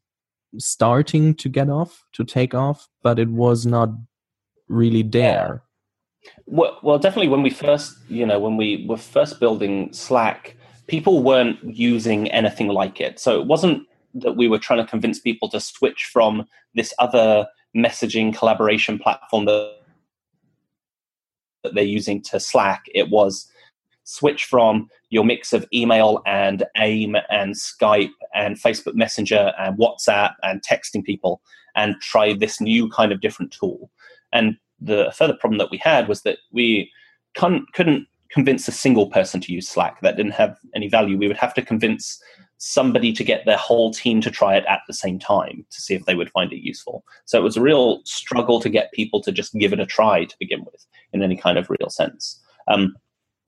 starting 0.59 1.35
to 1.35 1.48
get 1.48 1.68
off 1.70 2.04
to 2.12 2.24
take 2.24 2.54
off 2.54 2.88
but 3.02 3.18
it 3.18 3.28
was 3.28 3.66
not 3.66 3.90
really 4.68 5.02
there. 5.02 5.62
Well, 6.46 6.78
well 6.83 6.98
definitely 6.98 7.28
when 7.28 7.42
we 7.42 7.50
first 7.50 7.96
you 8.09 8.26
know 8.26 8.38
when 8.38 8.56
we 8.56 8.87
were 8.88 8.96
first 8.96 9.40
building 9.40 9.92
slack 9.92 10.56
people 10.90 11.22
weren't 11.22 11.56
using 11.62 12.28
anything 12.33 12.66
like 12.66 13.00
it. 13.00 13.20
So 13.20 13.40
it 13.40 13.46
wasn't 13.46 13.87
that 14.14 14.37
we 14.37 14.48
were 14.48 14.59
trying 14.59 14.85
to 14.85 14.90
convince 14.90 15.20
people 15.20 15.48
to 15.50 15.61
switch 15.61 16.11
from 16.12 16.46
this 16.74 16.92
other 16.98 17.46
messaging 17.76 18.37
collaboration 18.37 18.98
platform 18.98 19.44
that 19.44 19.80
that 21.62 21.75
they're 21.75 21.85
using 21.85 22.23
to 22.23 22.40
Slack, 22.40 22.85
it 22.94 23.11
was 23.11 23.46
switch 24.05 24.44
from 24.44 24.88
your 25.11 25.25
mix 25.25 25.53
of 25.53 25.66
email 25.73 26.20
and 26.27 26.64
AIM 26.77 27.16
and 27.29 27.55
Skype 27.55 28.11
and 28.35 28.57
Facebook 28.57 28.94
Messenger 28.94 29.53
and 29.59 29.79
WhatsApp 29.79 30.35
and 30.42 30.62
texting 30.62 31.05
people 31.05 31.40
and 31.77 32.01
try 32.01 32.33
this 32.33 32.61
new 32.61 32.88
kind 32.88 33.12
of 33.12 33.20
different 33.20 33.53
tool. 33.53 33.90
And 34.33 34.57
the 34.81 35.12
further 35.14 35.35
problem 35.35 35.59
that 35.59 35.70
we 35.70 35.79
had 35.79 36.09
was 36.09 36.23
that 36.23 36.38
we 36.51 36.90
couldn't 37.35 38.07
convince 38.31 38.66
a 38.66 38.73
single 38.73 39.09
person 39.09 39.40
to 39.42 39.53
use 39.53 39.68
Slack. 39.68 40.01
That 40.01 40.16
didn't 40.16 40.33
have 40.33 40.57
any 40.75 40.88
value. 40.88 41.18
We 41.18 41.29
would 41.29 41.37
have 41.37 41.55
to 41.55 41.62
convince 41.62 42.20
somebody 42.62 43.11
to 43.11 43.25
get 43.25 43.46
their 43.46 43.57
whole 43.57 43.90
team 43.90 44.20
to 44.20 44.31
try 44.31 44.55
it 44.55 44.64
at 44.68 44.83
the 44.87 44.92
same 44.92 45.18
time 45.18 45.64
to 45.70 45.81
see 45.81 45.94
if 45.94 46.05
they 46.05 46.14
would 46.14 46.31
find 46.31 46.53
it 46.53 46.62
useful. 46.62 47.03
So 47.25 47.38
it 47.38 47.42
was 47.42 47.57
a 47.57 47.62
real 47.62 48.03
struggle 48.05 48.61
to 48.61 48.68
get 48.68 48.92
people 48.92 49.23
to 49.23 49.33
just 49.33 49.55
give 49.55 49.73
it 49.73 49.81
a 49.81 49.87
try 49.87 50.27
to 50.27 50.37
begin 50.38 50.62
with 50.64 50.87
in 51.14 51.23
any 51.23 51.37
kind 51.37 51.57
of 51.57 51.70
real 51.70 51.88
sense. 51.88 52.38
Um, 52.68 52.94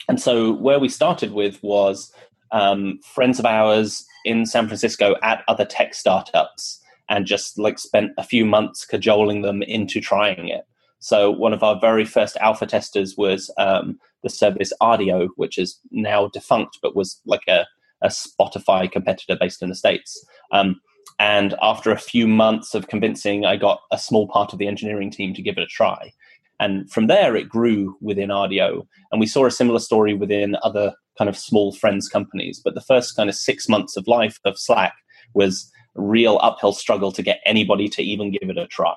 and 0.09 0.19
so 0.19 0.55
where 0.55 0.79
we 0.79 0.89
started 0.89 1.33
with 1.33 1.63
was 1.63 2.11
um, 2.53 3.01
friends 3.05 3.39
of 3.39 3.45
ours 3.45 4.03
in 4.25 4.47
San 4.47 4.67
Francisco 4.67 5.15
at 5.23 5.45
other 5.47 5.67
tech 5.67 5.93
startups 5.93 6.81
and 7.11 7.27
just 7.27 7.59
like 7.59 7.79
spent 7.79 8.13
a 8.17 8.25
few 8.25 8.47
months 8.47 8.87
cajoling 8.87 9.43
them 9.43 9.63
into 9.63 10.01
trying 10.01 10.49
it. 10.49 10.65
So 11.01 11.31
one 11.31 11.53
of 11.53 11.63
our 11.63 11.79
very 11.79 12.07
first 12.07 12.39
alpha 12.39 12.65
testers 12.65 13.19
was 13.19 13.51
um, 13.59 13.99
the 14.23 14.31
service 14.31 14.73
Rdio, 14.81 15.29
which 15.37 15.59
is 15.59 15.79
now 15.91 16.29
defunct, 16.29 16.79
but 16.81 16.97
was 16.97 17.21
like 17.27 17.47
a 17.47 17.67
a 18.03 18.09
Spotify 18.09 18.91
competitor 18.91 19.37
based 19.39 19.63
in 19.63 19.69
the 19.69 19.75
States. 19.75 20.25
Um, 20.51 20.81
and 21.19 21.55
after 21.63 21.91
a 21.91 21.99
few 21.99 22.27
months 22.27 22.75
of 22.75 22.89
convincing, 22.89 23.45
I 23.45 23.57
got 23.57 23.81
a 23.91 23.99
small 23.99 24.29
part 24.29 24.53
of 24.53 24.59
the 24.59 24.67
engineering 24.67 25.11
team 25.11 25.35
to 25.35 25.43
give 25.43 25.57
it 25.57 25.63
a 25.63 25.67
try. 25.67 26.13
And 26.61 26.91
from 26.91 27.07
there, 27.07 27.37
it 27.37 27.49
grew 27.49 27.97
within 28.01 28.29
Rdio. 28.29 28.87
And 29.11 29.21
we 29.21 29.27
saw 29.27 29.47
a 29.47 29.51
similar 29.51 29.81
story 29.81 30.15
within 30.15 30.57
other 30.63 30.95
kind 31.19 31.29
of 31.29 31.37
small 31.37 31.73
friends 31.73 32.09
companies. 32.09 32.61
But 32.65 32.75
the 32.75 32.81
first 32.81 33.17
kind 33.17 33.29
of 33.29 33.35
six 33.35 33.69
months 33.69 33.97
of 33.97 34.07
life 34.07 34.39
of 34.45 34.59
Slack 34.59 34.95
was 35.35 35.71
a 35.97 36.03
real 36.03 36.39
uphill 36.41 36.73
struggle 36.73 37.13
to 37.13 37.23
get 37.23 37.41
anybody 37.45 37.89
to 37.89 38.03
even 38.03 38.31
give 38.31 38.49
it 38.49 38.59
a 38.59 38.67
try. 38.67 38.95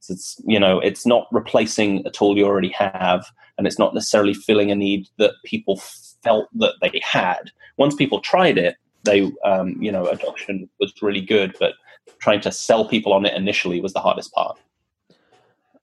So 0.00 0.14
it's 0.14 0.40
you 0.44 0.58
know 0.58 0.80
it's 0.80 1.06
not 1.06 1.28
replacing 1.30 2.06
a 2.06 2.10
tool 2.10 2.36
you 2.36 2.46
already 2.46 2.70
have, 2.70 3.26
and 3.58 3.66
it's 3.66 3.78
not 3.78 3.94
necessarily 3.94 4.34
filling 4.34 4.70
a 4.70 4.74
need 4.74 5.06
that 5.18 5.34
people 5.44 5.80
felt 6.22 6.48
that 6.54 6.74
they 6.80 7.00
had. 7.02 7.50
Once 7.76 7.94
people 7.94 8.20
tried 8.20 8.58
it, 8.58 8.76
they 9.04 9.30
um, 9.44 9.80
you 9.80 9.92
know 9.92 10.06
adoption 10.06 10.68
was 10.80 10.92
really 11.02 11.20
good, 11.20 11.54
but 11.60 11.74
trying 12.18 12.40
to 12.40 12.52
sell 12.52 12.88
people 12.88 13.12
on 13.12 13.26
it 13.26 13.34
initially 13.34 13.80
was 13.80 13.92
the 13.92 14.00
hardest 14.00 14.32
part. 14.32 14.58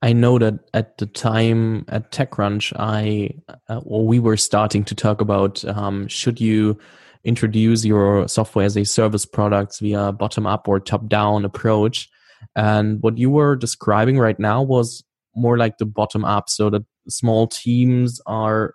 I 0.00 0.12
know 0.12 0.38
that 0.38 0.60
at 0.74 0.98
the 0.98 1.06
time 1.06 1.84
at 1.88 2.12
TechCrunch, 2.12 2.72
I 2.76 3.30
uh, 3.68 3.80
well, 3.84 4.04
we 4.04 4.18
were 4.18 4.36
starting 4.36 4.84
to 4.84 4.94
talk 4.94 5.20
about 5.20 5.64
um, 5.64 6.08
should 6.08 6.40
you 6.40 6.78
introduce 7.24 7.84
your 7.84 8.28
software 8.28 8.64
as 8.64 8.76
a 8.76 8.84
service 8.84 9.26
products 9.26 9.80
via 9.80 10.12
bottom 10.12 10.46
up 10.46 10.68
or 10.68 10.80
top 10.80 11.08
down 11.08 11.44
approach. 11.44 12.08
And 12.56 13.02
what 13.02 13.18
you 13.18 13.30
were 13.30 13.56
describing 13.56 14.18
right 14.18 14.38
now 14.38 14.62
was 14.62 15.04
more 15.34 15.56
like 15.56 15.78
the 15.78 15.86
bottom 15.86 16.24
up, 16.24 16.48
so 16.48 16.70
that 16.70 16.82
small 17.08 17.46
teams 17.46 18.20
are 18.26 18.74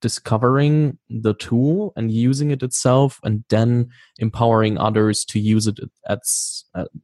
discovering 0.00 0.98
the 1.10 1.34
tool 1.34 1.92
and 1.94 2.10
using 2.10 2.50
it 2.50 2.62
itself 2.62 3.20
and 3.22 3.44
then 3.50 3.88
empowering 4.18 4.78
others 4.78 5.24
to 5.26 5.38
use 5.38 5.66
it 5.66 5.78
at 6.08 6.20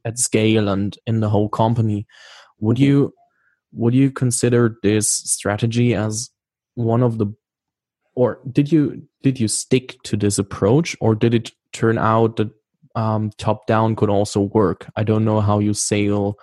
at 0.04 0.18
scale 0.18 0.68
and 0.68 0.96
in 1.06 1.20
the 1.20 1.28
whole 1.28 1.48
company. 1.48 2.06
Would 2.58 2.78
you 2.78 3.12
would 3.72 3.94
you 3.94 4.10
consider 4.10 4.78
this 4.82 5.10
strategy 5.10 5.94
as 5.94 6.30
one 6.74 7.02
of 7.02 7.18
the 7.18 7.26
or 8.14 8.40
did 8.50 8.72
you 8.72 9.02
did 9.22 9.38
you 9.38 9.48
stick 9.48 9.96
to 10.04 10.16
this 10.16 10.38
approach 10.38 10.96
or 11.00 11.14
did 11.14 11.34
it 11.34 11.52
turn 11.72 11.98
out 11.98 12.36
that 12.36 12.50
um, 12.96 13.30
top 13.38 13.66
down 13.66 13.94
could 13.94 14.10
also 14.10 14.40
work. 14.40 14.90
I 14.96 15.04
don't 15.04 15.24
know 15.24 15.40
how 15.40 15.58
you 15.58 15.74
sell 15.74 16.36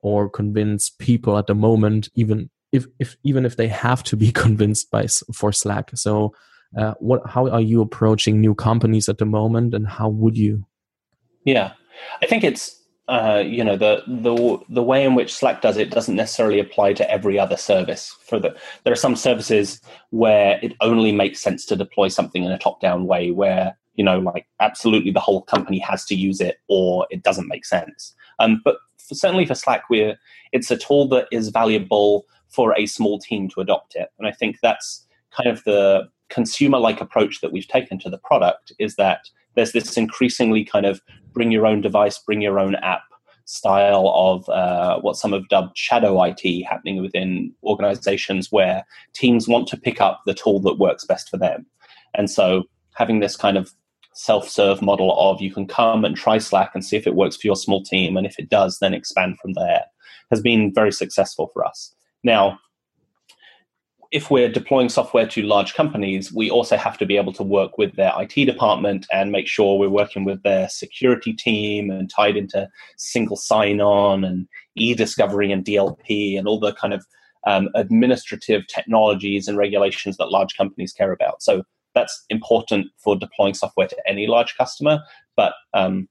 or 0.00 0.28
convince 0.28 0.90
people 0.90 1.38
at 1.38 1.46
the 1.46 1.54
moment 1.54 2.08
even 2.16 2.50
if, 2.72 2.86
if 2.98 3.16
even 3.22 3.44
if 3.44 3.56
they 3.56 3.68
have 3.68 4.02
to 4.04 4.16
be 4.16 4.32
convinced 4.44 4.90
by 4.90 5.06
for 5.32 5.52
slack. 5.52 5.90
So 5.94 6.34
uh, 6.76 6.94
what 6.98 7.22
how 7.28 7.48
are 7.48 7.60
you 7.60 7.82
approaching 7.82 8.40
new 8.40 8.54
companies 8.54 9.08
at 9.08 9.18
the 9.18 9.26
moment 9.26 9.74
and 9.74 9.86
how 9.86 10.08
would 10.08 10.36
you? 10.36 10.66
Yeah. 11.44 11.72
I 12.22 12.26
think 12.26 12.44
it's 12.44 12.78
uh, 13.08 13.42
you 13.44 13.64
know 13.64 13.76
the 13.76 14.02
the 14.06 14.58
the 14.68 14.82
way 14.82 15.04
in 15.04 15.14
which 15.14 15.34
Slack 15.34 15.60
does 15.60 15.76
it 15.76 15.90
doesn't 15.90 16.14
necessarily 16.14 16.60
apply 16.60 16.92
to 16.94 17.10
every 17.10 17.38
other 17.38 17.56
service. 17.56 18.16
For 18.24 18.38
the 18.38 18.56
there 18.84 18.92
are 18.92 18.96
some 18.96 19.16
services 19.16 19.80
where 20.10 20.58
it 20.62 20.74
only 20.80 21.12
makes 21.12 21.40
sense 21.40 21.66
to 21.66 21.76
deploy 21.76 22.08
something 22.08 22.44
in 22.44 22.52
a 22.52 22.58
top 22.58 22.80
down 22.80 23.06
way, 23.06 23.30
where 23.30 23.76
you 23.94 24.04
know 24.04 24.18
like 24.18 24.46
absolutely 24.60 25.10
the 25.10 25.20
whole 25.20 25.42
company 25.42 25.78
has 25.78 26.04
to 26.06 26.14
use 26.14 26.40
it, 26.40 26.58
or 26.68 27.06
it 27.10 27.22
doesn't 27.22 27.48
make 27.48 27.64
sense. 27.64 28.14
Um, 28.38 28.60
but 28.64 28.76
for, 28.98 29.14
certainly 29.14 29.46
for 29.46 29.54
Slack, 29.54 29.84
we're 29.90 30.16
it's 30.52 30.70
a 30.70 30.76
tool 30.76 31.08
that 31.08 31.28
is 31.32 31.48
valuable 31.48 32.26
for 32.48 32.76
a 32.76 32.86
small 32.86 33.18
team 33.18 33.48
to 33.50 33.60
adopt 33.60 33.94
it, 33.94 34.08
and 34.18 34.26
I 34.26 34.32
think 34.32 34.58
that's 34.62 35.06
kind 35.30 35.48
of 35.48 35.64
the 35.64 36.08
consumer 36.28 36.78
like 36.78 37.00
approach 37.00 37.40
that 37.42 37.52
we've 37.52 37.68
taken 37.68 37.98
to 37.98 38.08
the 38.08 38.18
product 38.18 38.72
is 38.78 38.96
that 38.96 39.28
there's 39.54 39.72
this 39.72 39.96
increasingly 39.98 40.64
kind 40.64 40.86
of 40.86 41.00
bring 41.34 41.50
your 41.50 41.66
own 41.66 41.82
device, 41.82 42.18
bring 42.18 42.40
your 42.40 42.58
own 42.58 42.74
app 42.76 43.02
style 43.44 44.10
of 44.14 44.48
uh, 44.48 44.98
what 45.00 45.16
some 45.16 45.32
have 45.32 45.48
dubbed 45.48 45.76
shadow 45.76 46.22
IT 46.22 46.64
happening 46.64 47.02
within 47.02 47.52
organizations 47.64 48.50
where 48.50 48.84
teams 49.12 49.48
want 49.48 49.68
to 49.68 49.76
pick 49.76 50.00
up 50.00 50.22
the 50.26 50.34
tool 50.34 50.60
that 50.60 50.78
works 50.78 51.04
best 51.04 51.28
for 51.28 51.36
them. 51.36 51.66
And 52.14 52.30
so 52.30 52.64
having 52.94 53.20
this 53.20 53.36
kind 53.36 53.56
of 53.56 53.72
self-serve 54.14 54.82
model 54.82 55.18
of 55.18 55.40
you 55.40 55.52
can 55.52 55.66
come 55.66 56.04
and 56.04 56.16
try 56.16 56.38
Slack 56.38 56.72
and 56.74 56.84
see 56.84 56.96
if 56.96 57.06
it 57.06 57.14
works 57.14 57.36
for 57.36 57.46
your 57.46 57.56
small 57.56 57.82
team 57.82 58.16
and 58.16 58.26
if 58.26 58.38
it 58.38 58.48
does 58.48 58.78
then 58.78 58.94
expand 58.94 59.38
from 59.40 59.54
there 59.54 59.84
has 60.30 60.40
been 60.40 60.72
very 60.72 60.92
successful 60.92 61.50
for 61.52 61.64
us. 61.64 61.94
Now, 62.24 62.58
if 64.12 64.30
we're 64.30 64.50
deploying 64.50 64.90
software 64.90 65.26
to 65.26 65.42
large 65.42 65.72
companies, 65.72 66.32
we 66.32 66.50
also 66.50 66.76
have 66.76 66.98
to 66.98 67.06
be 67.06 67.16
able 67.16 67.32
to 67.32 67.42
work 67.42 67.78
with 67.78 67.96
their 67.96 68.12
IT 68.18 68.44
department 68.44 69.06
and 69.10 69.32
make 69.32 69.48
sure 69.48 69.78
we're 69.78 69.88
working 69.88 70.24
with 70.24 70.42
their 70.42 70.68
security 70.68 71.32
team 71.32 71.90
and 71.90 72.10
tied 72.10 72.36
into 72.36 72.68
single 72.98 73.36
sign 73.36 73.80
on 73.80 74.22
and 74.22 74.46
e 74.74 74.94
discovery 74.94 75.50
and 75.50 75.64
DLP 75.64 76.38
and 76.38 76.46
all 76.46 76.60
the 76.60 76.74
kind 76.74 76.92
of 76.92 77.06
um, 77.46 77.70
administrative 77.74 78.66
technologies 78.66 79.48
and 79.48 79.56
regulations 79.56 80.18
that 80.18 80.30
large 80.30 80.56
companies 80.56 80.92
care 80.92 81.12
about. 81.12 81.42
So 81.42 81.64
that's 81.94 82.24
important 82.30 82.88
for 82.98 83.16
deploying 83.16 83.54
software 83.54 83.88
to 83.88 83.96
any 84.08 84.26
large 84.26 84.56
customer. 84.56 85.00
But 85.36 85.54
um, 85.74 86.08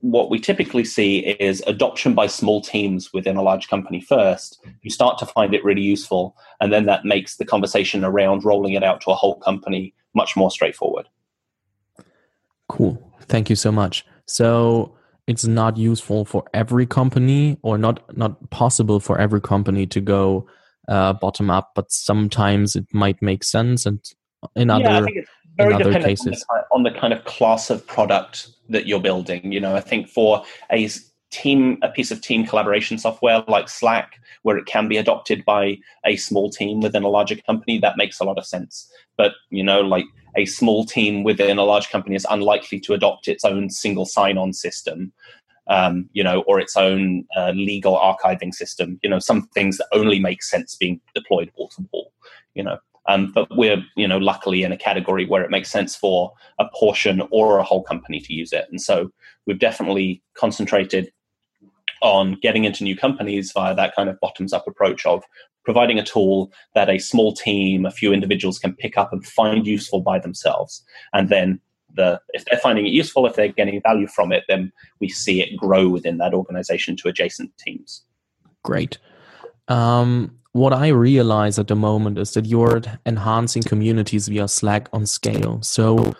what 0.00 0.30
we 0.30 0.38
typically 0.38 0.84
see 0.84 1.18
is 1.18 1.62
adoption 1.66 2.14
by 2.14 2.26
small 2.26 2.60
teams 2.60 3.12
within 3.12 3.36
a 3.36 3.42
large 3.42 3.68
company 3.68 4.00
first. 4.00 4.64
Who 4.82 4.90
start 4.90 5.18
to 5.18 5.26
find 5.26 5.54
it 5.54 5.64
really 5.64 5.82
useful 5.82 6.36
and 6.60 6.72
then 6.72 6.86
that 6.86 7.04
makes 7.04 7.36
the 7.36 7.44
conversation 7.44 8.04
around 8.04 8.44
rolling 8.44 8.74
it 8.74 8.84
out 8.84 9.00
to 9.02 9.10
a 9.10 9.14
whole 9.14 9.36
company 9.40 9.94
much 10.14 10.36
more 10.36 10.50
straightforward. 10.50 11.08
Cool. 12.68 13.02
Thank 13.22 13.50
you 13.50 13.56
so 13.56 13.72
much. 13.72 14.04
So 14.26 14.94
it's 15.26 15.46
not 15.46 15.76
useful 15.76 16.24
for 16.24 16.44
every 16.54 16.86
company 16.86 17.58
or 17.62 17.76
not 17.76 18.16
not 18.16 18.50
possible 18.50 19.00
for 19.00 19.18
every 19.18 19.40
company 19.40 19.86
to 19.86 20.00
go 20.00 20.46
uh, 20.88 21.12
bottom 21.12 21.50
up 21.50 21.72
but 21.74 21.92
sometimes 21.92 22.74
it 22.74 22.86
might 22.92 23.20
make 23.20 23.44
sense 23.44 23.84
and 23.84 24.00
in 24.56 24.68
yeah, 24.68 24.76
other 24.76 25.08
very 25.56 25.74
in 25.74 25.82
other 25.82 26.00
cases 26.00 26.44
on 26.50 26.82
the, 26.82 26.88
on 26.88 26.94
the 26.94 27.00
kind 27.00 27.12
of 27.12 27.24
class 27.24 27.70
of 27.70 27.86
product 27.86 28.48
that 28.68 28.86
you're 28.86 29.00
building. 29.00 29.52
You 29.52 29.60
know, 29.60 29.74
I 29.74 29.80
think 29.80 30.08
for 30.08 30.44
a 30.70 30.88
team 31.30 31.78
a 31.82 31.88
piece 31.90 32.10
of 32.10 32.22
team 32.22 32.46
collaboration 32.46 32.96
software 32.96 33.44
like 33.48 33.68
slack 33.68 34.18
where 34.42 34.56
it 34.56 34.64
can 34.64 34.88
be 34.88 34.96
adopted 34.96 35.44
by 35.44 35.76
a 36.06 36.16
small 36.16 36.48
team 36.48 36.80
within 36.80 37.02
a 37.02 37.08
larger 37.08 37.36
company 37.36 37.78
that 37.78 37.98
makes 37.98 38.18
a 38.18 38.24
lot 38.24 38.38
of 38.38 38.46
sense. 38.46 38.90
But 39.16 39.32
you 39.50 39.62
know 39.62 39.80
like 39.80 40.06
a 40.36 40.46
small 40.46 40.86
team 40.86 41.24
within 41.24 41.58
a 41.58 41.64
large 41.64 41.90
company 41.90 42.16
is 42.16 42.26
unlikely 42.30 42.80
to 42.80 42.94
adopt 42.94 43.28
its 43.28 43.44
own 43.44 43.68
single 43.68 44.06
sign-on 44.06 44.52
system 44.52 45.12
um, 45.68 46.08
you 46.12 46.24
know 46.24 46.42
or 46.46 46.60
its 46.60 46.76
own 46.76 47.26
uh, 47.36 47.50
legal 47.50 47.96
archiving 47.98 48.54
system. 48.54 48.98
You 49.02 49.10
know 49.10 49.18
some 49.18 49.48
things 49.48 49.78
that 49.78 49.88
only 49.92 50.18
make 50.18 50.42
sense 50.42 50.76
being 50.76 51.00
deployed 51.14 51.52
wall 51.56 51.68
to 51.68 51.86
wall 51.92 52.12
you 52.54 52.62
know 52.62 52.78
um, 53.08 53.32
but 53.32 53.48
we're, 53.56 53.82
you 53.96 54.06
know, 54.06 54.18
luckily 54.18 54.62
in 54.62 54.70
a 54.70 54.76
category 54.76 55.26
where 55.26 55.42
it 55.42 55.50
makes 55.50 55.70
sense 55.70 55.96
for 55.96 56.32
a 56.58 56.66
portion 56.74 57.22
or 57.30 57.58
a 57.58 57.64
whole 57.64 57.82
company 57.82 58.20
to 58.20 58.34
use 58.34 58.52
it. 58.52 58.66
And 58.70 58.80
so 58.80 59.10
we've 59.46 59.58
definitely 59.58 60.22
concentrated 60.34 61.10
on 62.02 62.38
getting 62.40 62.64
into 62.64 62.84
new 62.84 62.96
companies 62.96 63.50
via 63.50 63.74
that 63.74 63.96
kind 63.96 64.08
of 64.08 64.20
bottoms 64.20 64.52
up 64.52 64.68
approach 64.68 65.04
of 65.06 65.24
providing 65.64 65.98
a 65.98 66.04
tool 66.04 66.52
that 66.74 66.88
a 66.88 66.98
small 66.98 67.32
team, 67.32 67.84
a 67.84 67.90
few 67.90 68.12
individuals 68.12 68.58
can 68.58 68.74
pick 68.74 68.96
up 68.96 69.12
and 69.12 69.26
find 69.26 69.66
useful 69.66 70.00
by 70.00 70.18
themselves. 70.18 70.84
And 71.12 71.28
then 71.28 71.60
the 71.94 72.20
if 72.34 72.44
they're 72.44 72.60
finding 72.60 72.86
it 72.86 72.92
useful, 72.92 73.26
if 73.26 73.34
they're 73.34 73.48
getting 73.48 73.80
value 73.82 74.06
from 74.06 74.32
it, 74.32 74.44
then 74.48 74.70
we 75.00 75.08
see 75.08 75.42
it 75.42 75.56
grow 75.56 75.88
within 75.88 76.18
that 76.18 76.34
organization 76.34 76.96
to 76.96 77.08
adjacent 77.08 77.56
teams. 77.58 78.04
Great. 78.62 78.98
Um, 79.68 80.38
what 80.58 80.72
I 80.72 80.88
realize 80.88 81.58
at 81.58 81.68
the 81.68 81.76
moment 81.76 82.18
is 82.18 82.32
that 82.32 82.46
you're 82.46 82.82
enhancing 83.06 83.62
communities 83.62 84.28
via 84.28 84.48
Slack 84.48 84.88
on 84.92 85.06
scale. 85.06 85.62
So 85.62 86.14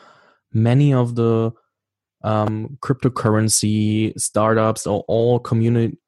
many 0.52 0.94
of 0.94 1.14
the 1.14 1.52
um, 2.24 2.78
cryptocurrency 2.80 4.18
startups 4.18 4.86
are 4.86 5.02
all 5.08 5.38
community, 5.40 5.98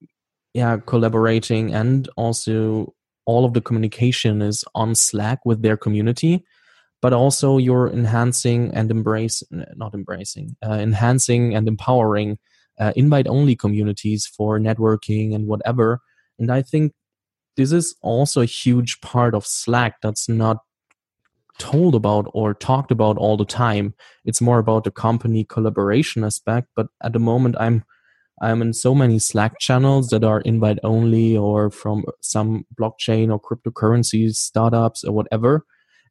yeah, 0.54 0.78
collaborating, 0.86 1.74
and 1.74 2.08
also 2.16 2.94
all 3.26 3.44
of 3.44 3.52
the 3.52 3.60
communication 3.60 4.42
is 4.42 4.64
on 4.74 4.94
Slack 4.94 5.44
with 5.44 5.62
their 5.62 5.76
community. 5.76 6.44
But 7.02 7.12
also, 7.12 7.56
you're 7.56 7.88
enhancing 7.88 8.74
and 8.74 8.90
embrace, 8.90 9.42
not 9.50 9.94
embracing, 9.94 10.56
uh, 10.62 10.74
enhancing 10.74 11.54
and 11.56 11.66
empowering 11.66 12.38
uh, 12.78 12.92
invite-only 12.94 13.56
communities 13.56 14.26
for 14.26 14.58
networking 14.58 15.34
and 15.34 15.46
whatever. 15.46 16.00
And 16.38 16.50
I 16.50 16.60
think 16.62 16.92
this 17.56 17.72
is 17.72 17.94
also 18.02 18.40
a 18.40 18.46
huge 18.46 19.00
part 19.00 19.34
of 19.34 19.46
Slack 19.46 19.96
that's 20.02 20.28
not 20.28 20.58
told 21.58 21.94
about 21.94 22.26
or 22.32 22.54
talked 22.54 22.90
about 22.90 23.18
all 23.18 23.36
the 23.36 23.44
time. 23.44 23.94
It's 24.24 24.40
more 24.40 24.58
about 24.58 24.84
the 24.84 24.90
company 24.90 25.44
collaboration 25.44 26.24
aspect, 26.24 26.68
but 26.74 26.86
at 27.02 27.12
the 27.12 27.18
moment 27.18 27.56
I'm 27.60 27.84
I'm 28.42 28.62
in 28.62 28.72
so 28.72 28.94
many 28.94 29.18
Slack 29.18 29.58
channels 29.58 30.08
that 30.08 30.24
are 30.24 30.40
invite 30.40 30.78
only 30.82 31.36
or 31.36 31.70
from 31.70 32.04
some 32.22 32.64
blockchain 32.80 33.30
or 33.30 33.38
cryptocurrency 33.38 34.34
startups 34.34 35.04
or 35.04 35.12
whatever. 35.12 35.66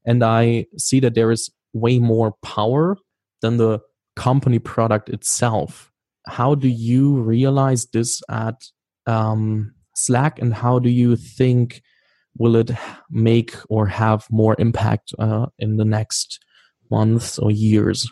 And 0.05 0.23
I 0.23 0.67
see 0.77 0.99
that 0.99 1.15
there 1.15 1.31
is 1.31 1.49
way 1.73 1.97
more 1.97 2.35
power 2.43 2.97
than 3.41 3.57
the 3.57 3.79
company 4.15 4.59
product 4.59 5.09
itself. 5.09 5.91
How 6.27 6.53
do 6.53 6.67
you 6.67 7.19
realize 7.19 7.87
this 7.87 8.21
at 8.29 8.61
um, 9.07 9.73
Slack, 9.99 10.39
and 10.39 10.53
how 10.53 10.79
do 10.79 10.89
you 10.89 11.15
think 11.15 11.81
will 12.37 12.55
it 12.55 12.71
make 13.09 13.53
or 13.69 13.85
have 13.85 14.25
more 14.31 14.55
impact 14.59 15.13
uh, 15.19 15.47
in 15.59 15.77
the 15.77 15.85
next 15.85 16.39
months 16.89 17.37
or 17.37 17.51
years? 17.51 18.09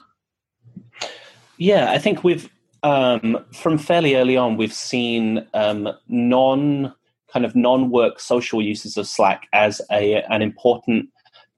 Yeah, 1.58 1.92
I 1.92 1.98
think 1.98 2.24
we've 2.24 2.50
um, 2.84 3.44
from 3.54 3.78
fairly 3.78 4.16
early 4.16 4.38
on 4.38 4.58
we've 4.58 4.74
seen 4.74 5.46
um, 5.54 5.90
non 6.08 6.94
kind 7.32 7.46
of 7.46 7.56
non-work 7.56 8.20
social 8.20 8.62
uses 8.62 8.98
of 8.98 9.08
Slack 9.08 9.48
as 9.54 9.82
a 9.92 10.22
an 10.30 10.42
important 10.42 11.10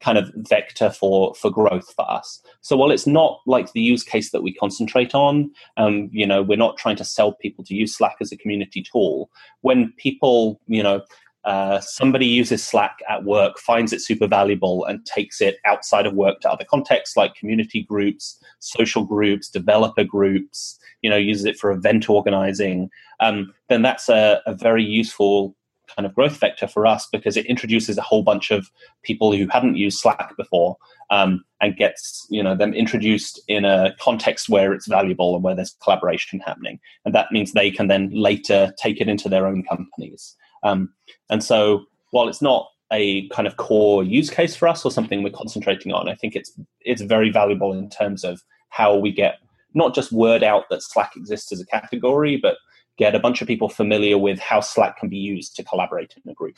kind 0.02 0.18
of 0.18 0.32
vector 0.36 0.90
for 0.90 1.34
for 1.36 1.52
growth 1.52 1.94
for 1.94 2.10
us. 2.10 2.42
So 2.62 2.78
while 2.78 2.92
it's 2.92 3.08
not 3.08 3.40
like 3.46 3.72
the 3.74 3.82
use 3.82 4.04
case 4.04 4.32
that 4.32 4.44
we 4.44 4.54
concentrate 4.54 5.14
on, 5.14 5.52
um, 5.78 6.10
you 6.12 6.26
know, 6.26 6.42
we're 6.42 6.58
not 6.58 6.78
trying 6.78 6.96
to 6.98 7.06
sell 7.06 7.34
people 7.34 7.64
to 7.66 7.76
use 7.76 7.96
Slack 7.96 8.18
as 8.22 8.32
a 8.32 8.38
community 8.38 8.82
tool. 8.82 9.30
When 9.62 9.94
people, 9.98 10.60
you 10.68 10.84
know, 10.84 11.02
uh, 11.46 11.80
somebody 11.80 12.26
uses 12.26 12.64
Slack 12.64 13.00
at 13.10 13.24
work, 13.24 13.58
finds 13.60 13.94
it 13.94 14.02
super 14.02 14.28
valuable, 14.28 14.86
and 14.86 15.06
takes 15.06 15.42
it 15.42 15.58
outside 15.66 16.06
of 16.06 16.14
work 16.14 16.42
to 16.42 16.52
other 16.52 16.66
contexts 16.66 17.16
like 17.16 17.36
community 17.36 17.82
groups, 17.82 18.42
social 18.60 19.04
groups, 19.06 19.50
developer 19.50 20.04
groups, 20.04 20.78
you 21.02 21.10
know, 21.10 21.18
uses 21.18 21.46
it 21.46 21.58
for 21.58 21.72
event 21.72 22.10
organizing, 22.10 22.90
um, 23.20 23.54
then 23.70 23.82
that's 23.82 24.10
a, 24.10 24.42
a 24.46 24.54
very 24.54 24.84
useful 24.84 25.56
kind 25.96 26.06
of 26.06 26.16
growth 26.16 26.38
vector 26.38 26.68
for 26.68 26.86
us 26.86 27.08
because 27.12 27.38
it 27.38 27.46
introduces 27.46 27.98
a 27.98 28.02
whole 28.02 28.24
bunch 28.24 28.52
of 28.52 28.70
people 29.04 29.36
who 29.36 29.48
hadn't 29.48 29.78
used 29.78 30.00
Slack 30.00 30.36
before 30.38 30.78
um, 31.10 31.44
and 31.62 31.76
gets 31.76 32.28
you 32.30 32.44
know 32.44 32.56
them 32.56 32.74
introduced 32.74 33.40
in 33.48 33.66
a 33.66 33.96
context 34.00 34.50
where 34.50 34.74
it's 34.74 34.88
valuable 34.88 35.36
and 35.36 35.44
where 35.44 35.56
there's 35.56 35.76
collaboration 35.84 36.40
happening, 36.40 36.80
and 37.06 37.14
that 37.14 37.32
means 37.32 37.52
they 37.52 37.72
can 37.72 37.88
then 37.88 38.10
later 38.12 38.74
take 38.78 39.02
it 39.02 39.10
into 39.10 39.30
their 39.30 39.48
own 39.48 39.64
companies. 39.64 40.36
Um, 40.64 40.94
and 41.30 41.44
so 41.44 41.86
while 42.12 42.28
it's 42.28 42.42
not 42.42 42.68
a 42.92 43.28
kind 43.30 43.48
of 43.48 43.58
core 43.58 44.04
use 44.04 44.30
case 44.30 44.56
for 44.56 44.68
us 44.68 44.84
or 44.84 44.92
something 44.92 45.22
we're 45.22 45.30
concentrating 45.30 45.94
on, 45.94 46.10
I 46.10 46.16
think 46.16 46.36
it's 46.36 46.52
it's 46.82 47.02
very 47.02 47.30
valuable 47.30 47.74
in 47.74 47.90
terms 47.90 48.24
of 48.24 48.42
how 48.70 48.96
we 48.96 49.12
get 49.12 49.40
not 49.74 49.94
just 49.94 50.12
word 50.12 50.44
out 50.44 50.66
that 50.70 50.82
Slack 50.82 51.16
exists 51.16 51.52
as 51.52 51.62
a 51.62 51.66
category, 51.66 52.38
but 52.38 52.58
get 53.00 53.16
a 53.16 53.20
bunch 53.20 53.42
of 53.42 53.48
people 53.48 53.70
familiar 53.70 54.18
with 54.18 54.40
how 54.40 54.60
Slack 54.60 55.00
can 55.00 55.10
be 55.10 55.18
used 55.18 55.56
to 55.56 55.64
collaborate 55.64 56.14
in 56.24 56.30
a 56.30 56.36
group. 56.36 56.56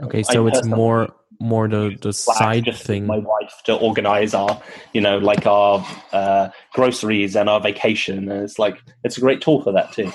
Okay, 0.00 0.22
so 0.22 0.46
I 0.46 0.48
it's 0.48 0.64
more 0.64 1.12
more 1.40 1.68
the 1.68 1.96
the 2.00 2.12
side 2.12 2.74
thing. 2.74 3.06
My 3.06 3.18
wife 3.18 3.60
to 3.64 3.74
organize 3.74 4.32
our, 4.32 4.62
you 4.94 5.00
know, 5.00 5.18
like 5.18 5.46
our 5.46 5.84
uh, 6.12 6.48
groceries 6.72 7.36
and 7.36 7.50
our 7.50 7.60
vacation, 7.60 8.30
and 8.30 8.42
it's 8.42 8.58
like 8.58 8.78
it's 9.04 9.18
a 9.18 9.20
great 9.20 9.42
tool 9.42 9.62
for 9.62 9.72
that 9.72 9.92
too. 9.92 10.10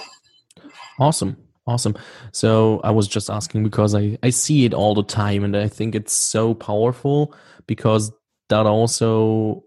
Awesome, 0.97 1.37
awesome. 1.67 1.95
So 2.31 2.79
I 2.83 2.91
was 2.91 3.07
just 3.07 3.29
asking 3.29 3.63
because 3.63 3.93
I 3.93 4.17
I 4.23 4.31
see 4.31 4.65
it 4.65 4.73
all 4.73 4.95
the 4.95 5.03
time, 5.03 5.43
and 5.43 5.55
I 5.55 5.67
think 5.67 5.93
it's 5.93 6.13
so 6.13 6.53
powerful 6.55 7.35
because 7.67 8.11
that 8.49 8.65
also 8.65 9.65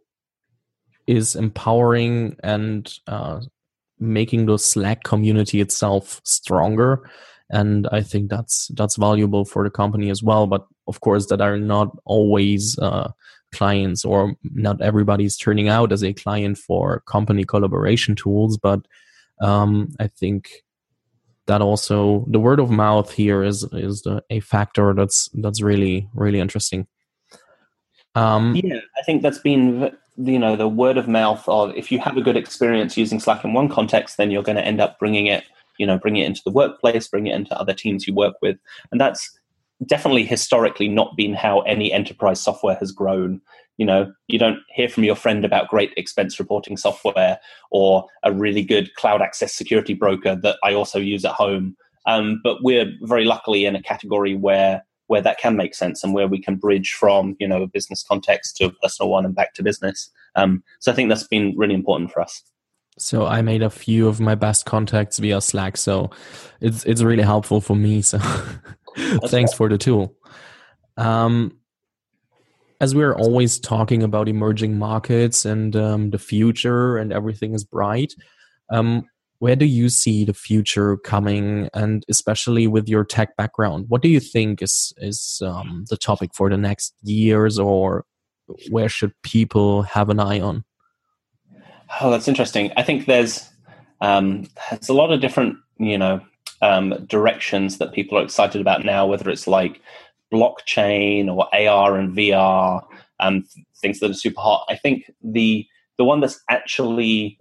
is 1.06 1.36
empowering 1.36 2.36
and 2.42 2.92
uh, 3.06 3.40
making 4.00 4.46
the 4.46 4.58
Slack 4.58 5.04
community 5.04 5.60
itself 5.60 6.20
stronger 6.24 7.08
and 7.50 7.88
I 7.92 8.02
think 8.02 8.30
that's 8.30 8.68
that's 8.68 8.96
valuable 8.96 9.44
for 9.44 9.64
the 9.64 9.70
company 9.70 10.10
as 10.10 10.22
well. 10.22 10.46
But 10.46 10.66
of 10.86 11.00
course, 11.00 11.26
that 11.26 11.40
are 11.40 11.58
not 11.58 11.96
always 12.04 12.78
uh, 12.78 13.12
clients, 13.52 14.04
or 14.04 14.34
not 14.42 14.82
everybody's 14.82 15.36
turning 15.36 15.68
out 15.68 15.92
as 15.92 16.04
a 16.04 16.12
client 16.12 16.58
for 16.58 17.00
company 17.06 17.44
collaboration 17.44 18.14
tools. 18.14 18.58
But 18.58 18.86
um, 19.40 19.88
I 19.98 20.08
think 20.08 20.50
that 21.46 21.62
also 21.62 22.26
the 22.28 22.40
word 22.40 22.60
of 22.60 22.70
mouth 22.70 23.12
here 23.12 23.42
is 23.42 23.64
is 23.72 24.02
the, 24.02 24.22
a 24.28 24.40
factor 24.40 24.92
that's 24.92 25.30
that's 25.34 25.62
really 25.62 26.08
really 26.14 26.40
interesting. 26.40 26.86
Um, 28.14 28.56
yeah, 28.56 28.80
I 28.98 29.02
think 29.02 29.22
that's 29.22 29.38
been 29.38 29.96
you 30.18 30.38
know 30.38 30.56
the 30.56 30.68
word 30.68 30.98
of 30.98 31.08
mouth 31.08 31.48
of 31.48 31.74
if 31.76 31.92
you 31.92 31.98
have 32.00 32.16
a 32.16 32.22
good 32.22 32.36
experience 32.36 32.96
using 32.96 33.20
Slack 33.20 33.44
in 33.44 33.52
one 33.52 33.68
context, 33.68 34.16
then 34.16 34.30
you're 34.30 34.42
going 34.42 34.56
to 34.56 34.64
end 34.64 34.80
up 34.80 34.98
bringing 34.98 35.26
it 35.26 35.44
you 35.78 35.86
know 35.86 35.98
bring 35.98 36.16
it 36.16 36.26
into 36.26 36.42
the 36.44 36.50
workplace 36.50 37.06
bring 37.06 37.26
it 37.26 37.34
into 37.34 37.58
other 37.58 37.74
teams 37.74 38.06
you 38.06 38.14
work 38.14 38.34
with. 38.42 38.58
And 38.90 39.00
that's 39.00 39.38
definitely 39.86 40.24
historically 40.24 40.88
not 40.88 41.16
been 41.16 41.34
how 41.34 41.60
any 41.60 41.92
enterprise 41.92 42.40
software 42.40 42.76
has 42.76 42.90
grown. 42.90 43.40
You 43.76 43.86
know 43.86 44.12
you 44.26 44.38
don't 44.38 44.58
hear 44.70 44.88
from 44.88 45.04
your 45.04 45.14
friend 45.14 45.44
about 45.44 45.68
great 45.68 45.92
expense 45.96 46.38
reporting 46.40 46.76
software 46.76 47.38
or 47.70 48.06
a 48.24 48.32
really 48.32 48.62
good 48.62 48.92
cloud 48.96 49.22
access 49.22 49.54
security 49.54 49.94
broker 49.94 50.34
that 50.34 50.56
i 50.64 50.74
also 50.74 50.98
use 50.98 51.24
at 51.24 51.32
home. 51.32 51.76
Um, 52.06 52.40
but 52.42 52.62
we're 52.62 52.90
very 53.02 53.24
luckily 53.24 53.66
in 53.66 53.76
a 53.76 53.82
category 53.82 54.34
where 54.34 54.82
where 55.08 55.20
that 55.20 55.38
can 55.38 55.56
make 55.56 55.74
sense 55.74 56.02
and 56.02 56.14
where 56.14 56.28
we 56.28 56.40
can 56.40 56.56
bridge 56.56 56.92
from 56.92 57.36
you 57.38 57.48
know 57.48 57.62
a 57.62 57.66
business 57.66 58.02
context 58.02 58.56
to 58.56 58.64
a 58.64 58.72
personal 58.82 59.10
one 59.10 59.24
and 59.24 59.34
back 59.34 59.52
to 59.54 59.62
business 59.62 60.10
um, 60.36 60.62
so 60.78 60.90
i 60.90 60.94
think 60.94 61.08
that's 61.08 61.26
been 61.26 61.54
really 61.56 61.74
important 61.74 62.10
for 62.10 62.22
us 62.22 62.42
so 62.98 63.26
I 63.26 63.42
made 63.42 63.62
a 63.62 63.70
few 63.70 64.08
of 64.08 64.20
my 64.20 64.34
best 64.34 64.66
contacts 64.66 65.18
via 65.18 65.40
Slack. 65.40 65.76
So 65.76 66.10
it's 66.60 66.84
it's 66.84 67.02
really 67.02 67.22
helpful 67.22 67.60
for 67.60 67.76
me. 67.76 68.02
So 68.02 68.18
thanks 69.26 69.52
for 69.52 69.68
the 69.68 69.78
tool. 69.78 70.14
Um, 70.96 71.58
as 72.80 72.94
we're 72.94 73.14
always 73.14 73.58
talking 73.58 74.02
about 74.02 74.28
emerging 74.28 74.78
markets 74.78 75.44
and 75.44 75.74
um, 75.74 76.10
the 76.10 76.18
future 76.18 76.96
and 76.96 77.12
everything 77.12 77.54
is 77.54 77.64
bright, 77.64 78.14
um, 78.70 79.04
where 79.40 79.56
do 79.56 79.66
you 79.66 79.88
see 79.88 80.24
the 80.24 80.34
future 80.34 80.96
coming? 80.96 81.68
And 81.72 82.04
especially 82.08 82.66
with 82.66 82.88
your 82.88 83.04
tech 83.04 83.36
background, 83.36 83.86
what 83.88 84.02
do 84.02 84.08
you 84.08 84.20
think 84.20 84.62
is 84.62 84.92
is 84.98 85.40
um, 85.44 85.84
the 85.88 85.96
topic 85.96 86.30
for 86.34 86.50
the 86.50 86.56
next 86.56 86.94
years, 87.02 87.58
or 87.58 88.04
where 88.70 88.88
should 88.88 89.12
people 89.22 89.82
have 89.82 90.08
an 90.08 90.20
eye 90.20 90.40
on? 90.40 90.64
Oh, 92.00 92.10
that's 92.10 92.28
interesting. 92.28 92.72
I 92.76 92.82
think 92.82 93.06
there's 93.06 93.48
um, 94.00 94.48
there's 94.70 94.88
a 94.88 94.94
lot 94.94 95.12
of 95.12 95.20
different 95.20 95.56
you 95.78 95.98
know 95.98 96.20
um, 96.60 97.06
directions 97.06 97.78
that 97.78 97.92
people 97.92 98.18
are 98.18 98.24
excited 98.24 98.60
about 98.60 98.84
now, 98.84 99.06
whether 99.06 99.30
it's 99.30 99.46
like 99.46 99.80
blockchain 100.32 101.32
or 101.32 101.48
AR 101.54 101.96
and 101.96 102.16
VR, 102.16 102.84
um, 103.20 103.44
things 103.80 104.00
that 104.00 104.10
are 104.10 104.14
super 104.14 104.40
hot. 104.40 104.66
I 104.68 104.76
think 104.76 105.10
the 105.22 105.66
the 105.96 106.04
one 106.04 106.20
that's 106.20 106.40
actually 106.48 107.38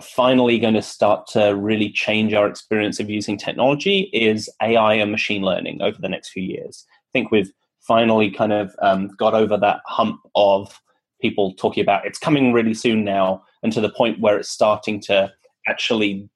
finally 0.00 0.58
going 0.58 0.74
to 0.74 0.82
start 0.82 1.26
to 1.28 1.54
really 1.54 1.90
change 1.90 2.32
our 2.32 2.46
experience 2.46 2.98
of 2.98 3.10
using 3.10 3.36
technology 3.36 4.10
is 4.12 4.48
AI 4.62 4.94
and 4.94 5.10
machine 5.10 5.42
learning 5.42 5.82
over 5.82 5.98
the 6.00 6.08
next 6.08 6.30
few 6.30 6.42
years. 6.42 6.86
I 6.90 7.10
think 7.12 7.30
we've 7.30 7.52
finally 7.80 8.30
kind 8.30 8.52
of 8.52 8.74
um, 8.80 9.08
got 9.18 9.34
over 9.34 9.56
that 9.58 9.80
hump 9.86 10.20
of 10.34 10.80
people 11.20 11.54
talking 11.54 11.82
about 11.82 12.04
it's 12.04 12.18
coming 12.18 12.52
really 12.52 12.74
soon 12.74 13.04
now 13.04 13.42
and 13.62 13.72
to 13.72 13.80
the 13.80 13.90
point 13.90 14.20
where 14.20 14.36
it's 14.36 14.48
starting 14.48 15.00
to 15.00 15.32
actually 15.68 16.28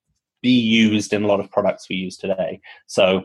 be 0.42 0.50
used 0.50 1.12
in 1.12 1.24
a 1.24 1.26
lot 1.26 1.40
of 1.40 1.50
products 1.50 1.88
we 1.88 1.96
use 1.96 2.16
today. 2.16 2.60
So, 2.86 3.24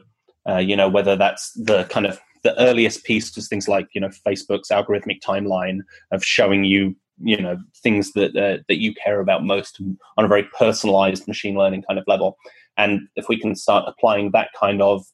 uh, 0.50 0.58
you 0.58 0.76
know, 0.76 0.90
whether 0.90 1.16
that's 1.16 1.52
the 1.54 1.84
kind 1.86 2.08
of 2.08 2.20
the 2.44 2.60
earliest 2.60 3.04
piece 3.04 3.36
was 3.36 3.48
things 3.48 3.68
like 3.68 3.90
you 3.94 4.02
know 4.02 4.10
Facebook's 4.26 4.70
algorithmic 4.70 5.22
timeline 5.22 5.80
of 6.12 6.24
showing 6.24 6.64
you 6.64 6.96
you 7.24 7.42
know 7.42 7.58
things 7.84 8.14
that 8.14 8.36
uh, 8.36 8.62
that 8.68 8.82
you 8.82 8.94
care 8.94 9.20
about 9.20 9.46
most 9.46 9.82
on 10.18 10.26
a 10.26 10.28
very 10.28 10.48
personalized 10.58 11.28
machine 11.28 11.56
learning 11.56 11.84
kind 11.88 12.00
of 12.00 12.06
level. 12.08 12.38
And 12.78 13.02
if 13.16 13.28
we 13.28 13.40
can 13.40 13.56
start 13.56 13.86
applying 13.88 14.32
that 14.32 14.50
kind 14.60 14.82
of 14.82 15.06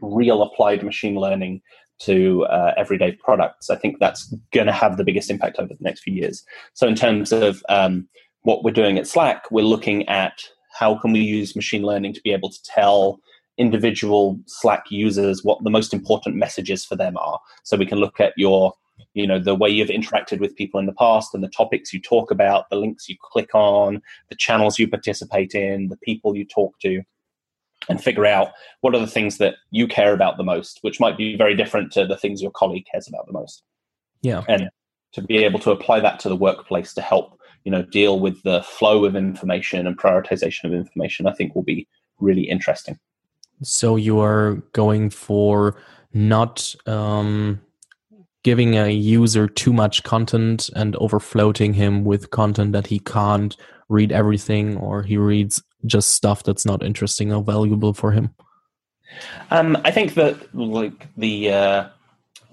real 0.00 0.42
applied 0.42 0.82
machine 0.82 1.14
learning 1.14 1.62
to 2.00 2.44
uh, 2.46 2.74
everyday 2.76 3.12
products, 3.12 3.70
I 3.70 3.76
think 3.76 3.98
that's 4.00 4.34
going 4.52 4.66
to 4.66 4.72
have 4.72 4.96
the 4.96 5.04
biggest 5.04 5.30
impact 5.30 5.58
over 5.58 5.68
the 5.68 5.76
next 5.80 6.00
few 6.00 6.14
years. 6.14 6.44
So, 6.74 6.86
in 6.88 6.94
terms 6.94 7.32
of 7.32 7.62
um, 7.68 8.08
what 8.42 8.64
we're 8.64 8.72
doing 8.72 8.98
at 8.98 9.06
Slack, 9.06 9.50
we're 9.50 9.64
looking 9.64 10.08
at 10.08 10.42
how 10.72 10.96
can 10.98 11.12
we 11.12 11.20
use 11.20 11.54
machine 11.54 11.82
learning 11.82 12.14
to 12.14 12.20
be 12.22 12.32
able 12.32 12.50
to 12.50 12.62
tell 12.64 13.20
individual 13.56 14.38
Slack 14.46 14.90
users 14.90 15.44
what 15.44 15.62
the 15.62 15.70
most 15.70 15.94
important 15.94 16.36
messages 16.36 16.84
for 16.84 16.96
them 16.96 17.16
are. 17.16 17.38
So 17.62 17.76
we 17.76 17.86
can 17.86 17.98
look 17.98 18.20
at 18.20 18.32
your, 18.36 18.74
you 19.14 19.26
know, 19.26 19.38
the 19.38 19.54
way 19.54 19.68
you've 19.68 19.88
interacted 19.88 20.40
with 20.40 20.56
people 20.56 20.80
in 20.80 20.86
the 20.86 20.92
past 20.92 21.34
and 21.34 21.42
the 21.42 21.48
topics 21.48 21.92
you 21.92 22.00
talk 22.00 22.30
about, 22.30 22.68
the 22.70 22.76
links 22.76 23.08
you 23.08 23.16
click 23.20 23.54
on, 23.54 24.02
the 24.28 24.36
channels 24.36 24.78
you 24.78 24.88
participate 24.88 25.54
in, 25.54 25.88
the 25.88 25.96
people 25.98 26.36
you 26.36 26.44
talk 26.44 26.78
to 26.80 27.02
and 27.88 28.02
figure 28.02 28.26
out 28.26 28.52
what 28.80 28.94
are 28.94 29.00
the 29.00 29.06
things 29.06 29.38
that 29.38 29.56
you 29.70 29.86
care 29.86 30.14
about 30.14 30.36
the 30.36 30.44
most, 30.44 30.78
which 30.82 31.00
might 31.00 31.16
be 31.16 31.36
very 31.36 31.54
different 31.54 31.92
to 31.92 32.06
the 32.06 32.16
things 32.16 32.40
your 32.40 32.50
colleague 32.50 32.86
cares 32.90 33.08
about 33.08 33.26
the 33.26 33.32
most. 33.32 33.62
Yeah. 34.22 34.42
And 34.48 34.70
to 35.12 35.22
be 35.22 35.44
able 35.44 35.60
to 35.60 35.70
apply 35.70 36.00
that 36.00 36.18
to 36.20 36.28
the 36.28 36.36
workplace 36.36 36.94
to 36.94 37.02
help, 37.02 37.38
you 37.64 37.70
know, 37.70 37.82
deal 37.82 38.20
with 38.20 38.42
the 38.42 38.62
flow 38.62 39.04
of 39.04 39.14
information 39.14 39.86
and 39.86 39.98
prioritization 39.98 40.64
of 40.64 40.72
information, 40.72 41.26
I 41.26 41.32
think 41.32 41.54
will 41.54 41.62
be 41.62 41.86
really 42.18 42.42
interesting. 42.42 42.98
So 43.62 43.96
you 43.96 44.20
are 44.20 44.62
going 44.72 45.10
for 45.10 45.76
not 46.12 46.74
um, 46.86 47.60
giving 48.44 48.76
a 48.76 48.90
user 48.90 49.48
too 49.48 49.72
much 49.72 50.02
content 50.04 50.70
and 50.76 50.94
overfloating 50.94 51.74
him 51.74 52.04
with 52.04 52.30
content 52.30 52.72
that 52.72 52.86
he 52.86 53.00
can't 53.00 53.56
read 53.88 54.12
everything 54.12 54.76
or 54.76 55.02
he 55.02 55.16
reads 55.16 55.62
just 55.86 56.10
stuff 56.10 56.42
that's 56.44 56.64
not 56.64 56.82
interesting 56.82 57.32
or 57.32 57.42
valuable 57.42 57.92
for 57.92 58.12
him? 58.12 58.30
Um, 59.50 59.76
I 59.84 59.90
think 59.90 60.14
that 60.14 60.54
like 60.54 61.08
the 61.16 61.50
uh, 61.50 61.88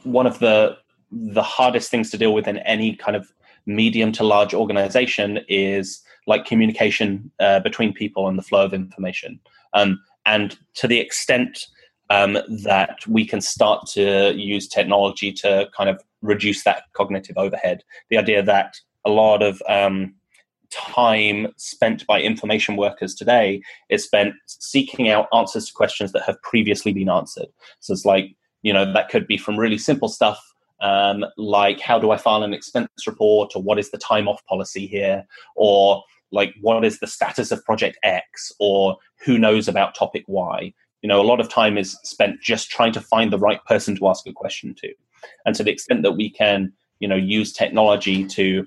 one 0.03 0.27
of 0.27 0.39
the 0.39 0.77
the 1.11 1.43
hardest 1.43 1.91
things 1.91 2.09
to 2.11 2.17
deal 2.17 2.33
with 2.33 2.47
in 2.47 2.57
any 2.59 2.95
kind 2.95 3.17
of 3.17 3.31
medium 3.65 4.11
to 4.13 4.23
large 4.23 4.53
organization 4.53 5.39
is 5.49 6.01
like 6.27 6.45
communication 6.45 7.31
uh, 7.39 7.59
between 7.59 7.93
people 7.93 8.27
and 8.27 8.37
the 8.37 8.43
flow 8.43 8.63
of 8.63 8.73
information. 8.73 9.39
Um, 9.73 9.99
and 10.25 10.57
to 10.75 10.87
the 10.87 10.99
extent 10.99 11.65
um, 12.11 12.37
that 12.63 13.07
we 13.07 13.25
can 13.25 13.39
start 13.39 13.87
to 13.87 14.33
use 14.35 14.67
technology 14.67 15.31
to 15.31 15.69
kind 15.75 15.89
of 15.89 16.01
reduce 16.21 16.63
that 16.65 16.83
cognitive 16.93 17.37
overhead, 17.37 17.83
the 18.09 18.17
idea 18.17 18.43
that 18.43 18.75
a 19.05 19.09
lot 19.09 19.41
of 19.41 19.61
um, 19.69 20.13
time 20.71 21.47
spent 21.55 22.05
by 22.05 22.21
information 22.21 22.75
workers 22.75 23.15
today 23.15 23.61
is 23.89 24.03
spent 24.03 24.33
seeking 24.45 25.07
out 25.07 25.27
answers 25.33 25.67
to 25.67 25.73
questions 25.73 26.11
that 26.11 26.23
have 26.23 26.41
previously 26.41 26.91
been 26.91 27.09
answered. 27.09 27.47
So 27.79 27.93
it's 27.93 28.05
like, 28.05 28.35
you 28.61 28.73
know, 28.73 28.91
that 28.91 29.07
could 29.07 29.25
be 29.25 29.37
from 29.37 29.57
really 29.57 29.77
simple 29.77 30.09
stuff 30.09 30.39
um, 30.81 31.23
like 31.37 31.79
how 31.79 31.99
do 31.99 32.11
I 32.11 32.17
file 32.17 32.43
an 32.43 32.53
expense 32.53 32.89
report 33.05 33.55
or 33.55 33.61
what 33.61 33.79
is 33.79 33.91
the 33.91 33.97
time 33.99 34.27
off 34.27 34.43
policy 34.45 34.87
here 34.87 35.23
or 35.55 36.03
like 36.31 36.55
what 36.61 36.83
is 36.83 36.99
the 36.99 37.07
status 37.07 37.51
of 37.51 37.63
project 37.65 37.99
X 38.03 38.51
or 38.59 38.97
who 39.23 39.37
knows 39.37 39.67
about 39.67 39.95
topic 39.95 40.23
Y. 40.27 40.73
You 41.01 41.07
know, 41.07 41.21
a 41.21 41.23
lot 41.23 41.39
of 41.39 41.49
time 41.49 41.77
is 41.77 41.97
spent 42.03 42.41
just 42.41 42.69
trying 42.69 42.91
to 42.93 43.01
find 43.01 43.31
the 43.31 43.39
right 43.39 43.63
person 43.65 43.95
to 43.97 44.07
ask 44.07 44.27
a 44.27 44.33
question 44.33 44.75
to. 44.75 44.93
And 45.45 45.55
to 45.55 45.63
the 45.63 45.71
extent 45.71 46.03
that 46.03 46.13
we 46.13 46.29
can, 46.29 46.73
you 46.99 47.07
know, 47.07 47.15
use 47.15 47.53
technology 47.53 48.25
to 48.25 48.65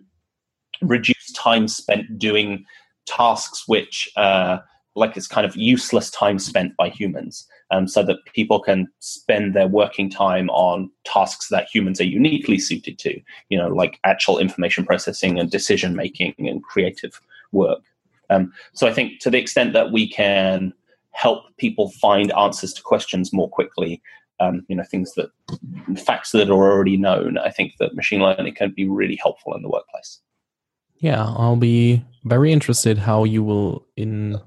reduce 0.83 1.33
time 1.33 1.69
spent 1.69 2.19
doing 2.19 2.65
tasks 3.07 3.65
which 3.67 4.09
uh, 4.17 4.59
like 4.97 5.17
it's 5.17 5.27
kind 5.27 5.47
of 5.47 5.57
useless 5.57 6.11
time 6.11 6.39
spent 6.39 6.77
by 6.77 6.89
humans, 6.89 7.47
um, 7.71 7.89
so 7.89 8.03
that 8.05 8.19
people 8.35 8.61
can 8.61 8.87
spend 9.01 9.55
their 9.55 9.67
working 9.67 10.09
time 10.09 10.49
on 10.51 10.91
tasks 11.05 11.49
that 11.49 11.67
humans 11.73 12.01
are 12.01 12.05
uniquely 12.05 12.59
suited 12.59 12.99
to. 12.99 13.21
You 13.49 13.59
know, 13.59 13.69
like 13.69 13.99
actual 14.05 14.39
information 14.39 14.85
processing 14.85 15.39
and 15.39 15.51
decision 15.51 15.97
making 15.97 16.35
and 16.39 16.63
creative 16.63 17.21
work. 17.53 17.81
Um, 18.31 18.53
so 18.73 18.87
I 18.87 18.93
think 18.93 19.21
to 19.21 19.31
the 19.31 19.39
extent 19.39 19.73
that 19.73 19.93
we 19.93 20.09
can 20.09 20.73
help 21.15 21.45
people 21.59 21.91
find 21.93 22.33
answers 22.33 22.73
to 22.75 22.83
questions 22.83 23.33
more 23.33 23.49
quickly, 23.49 24.03
um, 24.41 24.65
you 24.69 24.77
know, 24.77 24.83
things 24.83 25.15
that 25.15 25.31
facts 25.99 26.33
that 26.33 26.51
are 26.51 26.73
already 26.73 26.97
known, 26.97 27.39
I 27.39 27.51
think 27.51 27.75
that 27.79 27.95
machine 27.95 28.21
learning 28.21 28.55
can 28.55 28.73
be 28.77 28.89
really 28.89 29.17
helpful 29.17 29.55
in 29.55 29.63
the 29.63 29.69
workplace. 29.69 30.21
Yeah, 30.99 31.25
I'll 31.25 31.57
be 31.57 32.05
very 32.25 32.53
interested 32.53 32.99
how 32.99 33.25
you 33.25 33.43
will 33.43 33.87
in 33.97 34.41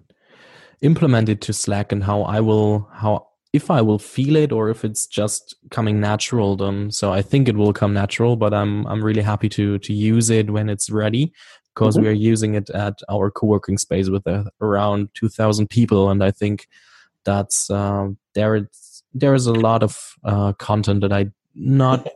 implement 0.81 1.29
it 1.29 1.41
to 1.41 1.53
Slack 1.53 1.91
and 1.91 2.03
how 2.03 2.23
I 2.23 2.39
will 2.39 2.87
how 2.93 3.27
if 3.53 3.71
I 3.71 3.81
will 3.81 3.99
feel 3.99 4.35
it 4.35 4.51
or 4.51 4.69
if 4.69 4.83
it's 4.85 5.07
just 5.07 5.55
coming 5.71 5.99
natural 5.99 6.55
then 6.55 6.91
so 6.91 7.11
I 7.11 7.21
think 7.21 7.47
it 7.47 7.55
will 7.55 7.73
come 7.73 7.93
natural 7.93 8.35
but 8.35 8.53
I'm 8.53 8.85
I'm 8.85 9.03
really 9.03 9.23
happy 9.23 9.49
to 9.49 9.79
to 9.79 9.93
use 9.93 10.29
it 10.29 10.51
when 10.51 10.69
it's 10.69 10.91
ready 10.91 11.33
because 11.77 11.95
mm-hmm. 11.95 12.05
we 12.05 12.09
are 12.09 12.23
using 12.31 12.55
it 12.55 12.69
at 12.71 13.01
our 13.07 13.29
co-working 13.29 13.77
space 13.77 14.09
with 14.09 14.25
uh, 14.25 14.45
around 14.61 15.09
2000 15.13 15.69
people 15.69 16.09
and 16.09 16.23
I 16.23 16.31
think 16.31 16.67
that's 17.23 17.69
uh, 17.69 18.07
there 18.33 18.67
there 19.13 19.33
is 19.33 19.47
a 19.47 19.53
lot 19.53 19.83
of 19.83 20.15
uh, 20.23 20.53
content 20.53 21.01
that 21.01 21.11
I 21.11 21.31
not 21.53 22.07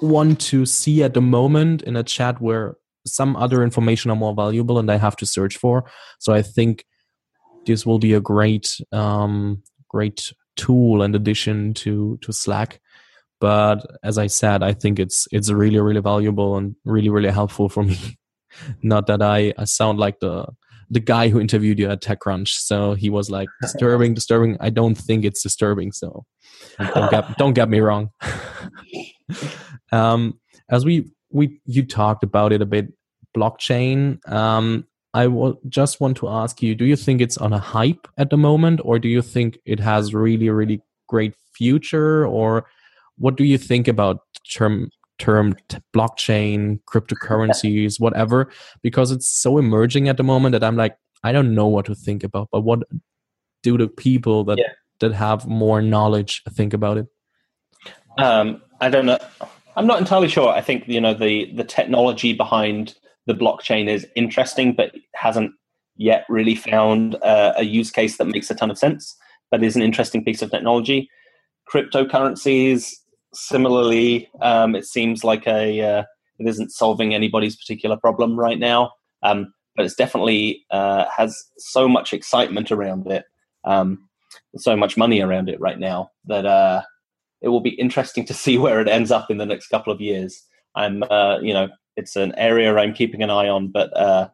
want 0.00 0.40
to 0.40 0.66
see 0.66 1.02
at 1.02 1.14
the 1.14 1.20
moment 1.20 1.82
in 1.82 1.96
a 1.96 2.02
chat 2.02 2.40
where 2.40 2.76
some 3.06 3.36
other 3.36 3.62
information 3.62 4.10
are 4.10 4.16
more 4.16 4.34
valuable 4.34 4.78
and 4.78 4.90
I 4.90 4.96
have 4.96 5.16
to 5.16 5.26
search 5.26 5.56
for. 5.56 5.84
So 6.18 6.32
I 6.32 6.42
think 6.42 6.84
this 7.66 7.86
will 7.86 7.98
be 7.98 8.14
a 8.14 8.20
great 8.20 8.80
um, 8.92 9.62
great 9.88 10.32
tool 10.56 11.02
and 11.02 11.14
addition 11.14 11.74
to 11.74 12.18
to 12.22 12.32
Slack. 12.32 12.80
But 13.38 13.86
as 14.02 14.18
I 14.18 14.28
said, 14.28 14.62
I 14.62 14.72
think 14.72 14.98
it's 14.98 15.28
it's 15.30 15.50
really 15.50 15.80
really 15.80 16.00
valuable 16.00 16.56
and 16.56 16.74
really 16.84 17.10
really 17.10 17.30
helpful 17.30 17.68
for 17.68 17.84
me. 17.84 17.98
Not 18.82 19.06
that 19.06 19.22
I, 19.22 19.52
I 19.58 19.64
sound 19.64 19.98
like 19.98 20.20
the 20.20 20.46
the 20.90 21.00
guy 21.00 21.28
who 21.28 21.40
interviewed 21.40 21.78
you 21.78 21.90
at 21.90 22.00
TechCrunch. 22.00 22.48
So 22.48 22.94
he 22.94 23.10
was 23.10 23.30
like 23.30 23.48
disturbing, 23.60 24.14
disturbing. 24.14 24.56
I 24.60 24.70
don't 24.70 24.94
think 24.94 25.24
it's 25.24 25.42
disturbing. 25.42 25.92
So 25.92 26.24
don't 26.78 27.10
get 27.10 27.38
don't 27.38 27.54
get 27.54 27.68
me 27.68 27.80
wrong. 27.80 28.10
um, 29.92 30.38
as 30.70 30.84
we 30.84 31.10
we 31.30 31.60
you 31.66 31.84
talked 31.84 32.22
about 32.22 32.52
it 32.52 32.62
a 32.62 32.66
bit, 32.66 32.92
blockchain. 33.36 34.26
Um, 34.30 34.86
I 35.14 35.28
will 35.28 35.58
just 35.68 36.00
want 36.00 36.16
to 36.18 36.28
ask 36.28 36.62
you: 36.62 36.74
Do 36.74 36.84
you 36.84 36.96
think 36.96 37.20
it's 37.20 37.38
on 37.38 37.52
a 37.52 37.58
hype 37.58 38.06
at 38.18 38.30
the 38.30 38.36
moment, 38.36 38.80
or 38.84 38.98
do 38.98 39.08
you 39.08 39.22
think 39.22 39.58
it 39.64 39.80
has 39.80 40.14
really 40.14 40.50
really 40.50 40.82
great 41.08 41.34
future, 41.54 42.26
or 42.26 42.66
what 43.18 43.36
do 43.36 43.44
you 43.44 43.58
think 43.58 43.88
about 43.88 44.20
term 44.52 44.90
term 45.18 45.54
blockchain, 45.94 46.80
cryptocurrencies, 46.88 47.98
whatever, 47.98 48.50
because 48.82 49.10
it's 49.10 49.28
so 49.28 49.58
emerging 49.58 50.08
at 50.08 50.16
the 50.16 50.22
moment 50.22 50.52
that 50.52 50.64
I'm 50.64 50.76
like, 50.76 50.96
I 51.24 51.32
don't 51.32 51.54
know 51.54 51.66
what 51.66 51.86
to 51.86 51.94
think 51.94 52.22
about. 52.22 52.48
But 52.52 52.60
what 52.60 52.80
do 53.62 53.76
the 53.76 53.88
people 53.88 54.44
that 54.44 54.58
yeah. 54.58 54.72
that 55.00 55.12
have 55.12 55.46
more 55.46 55.82
knowledge 55.82 56.42
think 56.50 56.72
about 56.72 56.98
it? 56.98 57.06
Um, 58.18 58.62
I 58.80 58.88
don't 58.88 59.06
know. 59.06 59.18
I'm 59.76 59.86
not 59.86 59.98
entirely 59.98 60.28
sure. 60.28 60.48
I 60.48 60.60
think 60.60 60.86
you 60.86 61.00
know 61.00 61.14
the 61.14 61.52
the 61.54 61.64
technology 61.64 62.32
behind 62.32 62.94
the 63.26 63.34
blockchain 63.34 63.88
is 63.88 64.06
interesting, 64.14 64.72
but 64.72 64.94
hasn't 65.14 65.52
yet 65.96 66.24
really 66.28 66.54
found 66.54 67.16
a 67.22 67.62
use 67.62 67.90
case 67.90 68.18
that 68.18 68.26
makes 68.26 68.50
a 68.50 68.54
ton 68.54 68.70
of 68.70 68.78
sense. 68.78 69.16
But 69.50 69.62
is 69.62 69.76
an 69.76 69.82
interesting 69.82 70.24
piece 70.24 70.42
of 70.42 70.50
technology. 70.50 71.08
Cryptocurrencies 71.72 72.92
similarly, 73.36 74.28
um, 74.40 74.74
it 74.74 74.84
seems 74.84 75.24
like 75.24 75.46
a 75.46 75.80
uh, 75.80 76.04
it 76.38 76.48
isn't 76.48 76.70
solving 76.70 77.14
anybody's 77.14 77.56
particular 77.56 77.96
problem 77.96 78.38
right 78.38 78.58
now, 78.58 78.92
um, 79.22 79.52
but 79.74 79.84
it's 79.84 79.94
definitely 79.94 80.64
uh, 80.70 81.06
has 81.14 81.44
so 81.58 81.88
much 81.88 82.12
excitement 82.12 82.70
around 82.70 83.06
it, 83.10 83.24
um, 83.64 84.08
so 84.56 84.76
much 84.76 84.96
money 84.96 85.20
around 85.20 85.48
it 85.48 85.60
right 85.60 85.78
now 85.78 86.10
that 86.26 86.46
uh, 86.46 86.82
it 87.40 87.48
will 87.48 87.60
be 87.60 87.70
interesting 87.70 88.24
to 88.26 88.34
see 88.42 88.58
where 88.58 88.80
it 88.80 88.88
ends 88.88 89.10
up 89.10 89.30
in 89.30 89.38
the 89.38 89.46
next 89.46 89.68
couple 89.68 89.92
of 89.92 90.00
years. 90.00 90.42
I'm, 90.74 91.02
uh, 91.04 91.38
you 91.40 91.54
know, 91.54 91.68
it's 91.96 92.16
an 92.16 92.34
area 92.36 92.76
I'm 92.76 92.92
keeping 92.92 93.22
an 93.22 93.30
eye 93.30 93.48
on, 93.48 93.68
but 93.68 93.96
uh, 93.96 94.28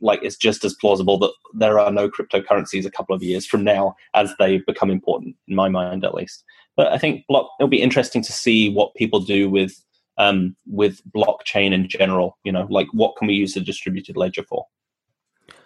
like 0.00 0.20
it's 0.22 0.36
just 0.36 0.64
as 0.64 0.74
plausible 0.74 1.18
that 1.18 1.32
there 1.54 1.78
are 1.78 1.90
no 1.90 2.08
cryptocurrencies 2.08 2.84
a 2.84 2.90
couple 2.90 3.14
of 3.14 3.22
years 3.22 3.46
from 3.46 3.64
now 3.64 3.94
as 4.14 4.34
they 4.38 4.58
become 4.66 4.90
important 4.90 5.36
in 5.48 5.54
my 5.54 5.68
mind 5.68 6.04
at 6.04 6.14
least 6.14 6.44
but 6.76 6.88
i 6.92 6.98
think 6.98 7.24
block 7.28 7.48
it'll 7.58 7.68
be 7.68 7.82
interesting 7.82 8.22
to 8.22 8.32
see 8.32 8.70
what 8.70 8.94
people 8.94 9.20
do 9.20 9.48
with 9.50 9.74
um, 10.18 10.54
with 10.66 11.00
blockchain 11.16 11.72
in 11.72 11.88
general 11.88 12.38
you 12.44 12.52
know 12.52 12.66
like 12.70 12.86
what 12.92 13.16
can 13.16 13.26
we 13.26 13.34
use 13.34 13.56
a 13.56 13.60
distributed 13.60 14.16
ledger 14.16 14.42
for 14.42 14.66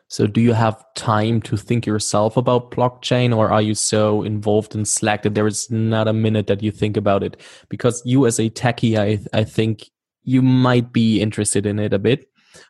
so 0.08 0.24
do 0.24 0.40
you 0.40 0.52
have 0.52 0.84
time 0.94 1.42
to 1.42 1.56
think 1.56 1.84
yourself 1.84 2.36
about 2.36 2.70
blockchain 2.70 3.36
or 3.36 3.50
are 3.50 3.60
you 3.60 3.74
so 3.74 4.22
involved 4.22 4.76
in 4.76 4.84
slack 4.84 5.24
that 5.24 5.34
there 5.34 5.48
is 5.48 5.68
not 5.68 6.06
a 6.06 6.12
minute 6.12 6.46
that 6.46 6.62
you 6.62 6.70
think 6.70 6.96
about 6.96 7.24
it 7.24 7.40
because 7.68 8.00
you 8.06 8.24
as 8.24 8.38
a 8.38 8.48
techie 8.50 8.96
i, 8.96 9.18
I 9.36 9.42
think 9.42 9.90
you 10.22 10.42
might 10.42 10.92
be 10.92 11.20
interested 11.20 11.66
in 11.66 11.80
it 11.80 11.92
a 11.92 11.98
bit 11.98 12.28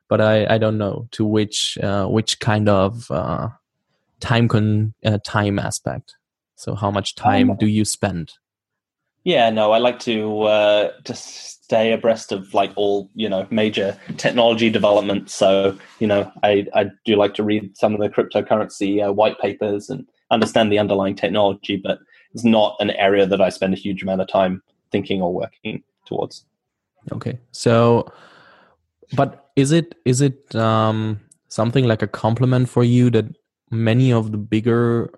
but 0.09 0.21
I, 0.21 0.55
I 0.55 0.59
don't 0.59 0.79
know 0.79 1.09
to 1.13 1.25
which 1.25 1.79
uh, 1.79 2.07
which 2.07 2.41
kind 2.41 2.69
of 2.69 3.11
uh, 3.11 3.49
time 4.21 4.49
con 4.49 4.95
uh, 5.05 5.19
time 5.25 5.59
aspect. 5.59 6.17
So 6.57 6.75
how 6.75 6.91
much 6.91 7.15
time 7.15 7.51
um, 7.51 7.57
do 7.59 7.67
you 7.67 7.85
spend? 7.85 8.33
Yeah, 9.25 9.51
no, 9.51 9.73
I 9.73 9.79
like 9.79 9.99
to 10.01 10.43
uh, 10.43 10.91
to 11.05 11.15
stay 11.15 11.93
abreast 11.93 12.33
of 12.33 12.55
like 12.55 12.73
all 12.77 13.11
you 13.15 13.29
know 13.29 13.47
major 13.51 13.99
technology 14.17 14.71
developments. 14.71 15.35
So 15.35 15.79
you 15.99 16.07
know, 16.07 16.31
I 16.43 16.67
I 16.75 16.87
do 17.05 17.17
like 17.17 17.35
to 17.35 17.45
read 17.45 17.77
some 17.77 17.95
of 17.95 18.01
the 18.01 18.09
cryptocurrency 18.09 19.07
uh, 19.07 19.13
white 19.13 19.39
papers 19.39 19.91
and 19.91 20.07
understand 20.31 20.73
the 20.73 20.79
underlying 20.79 21.15
technology, 21.15 21.77
but 21.77 21.99
it's 22.33 22.45
not 22.45 22.77
an 22.81 22.91
area 22.91 23.27
that 23.27 23.41
I 23.41 23.51
spend 23.51 23.75
a 23.75 23.77
huge 23.77 24.03
amount 24.03 24.21
of 24.21 24.29
time 24.29 24.63
thinking 24.93 25.21
or 25.21 25.33
working 25.33 25.83
towards. 26.07 26.45
Okay, 27.13 27.39
so 27.53 28.11
but 29.15 29.51
is 29.57 29.73
it 29.73 29.95
is 30.05 30.21
it 30.21 30.55
um, 30.55 31.21
something 31.49 31.85
like 31.85 32.03
a 32.03 32.09
compliment 32.09 32.69
for 32.69 32.85
you 32.85 33.11
that 33.11 33.27
many 33.71 34.13
of 34.13 34.33
the 34.33 34.39
bigger 34.39 35.11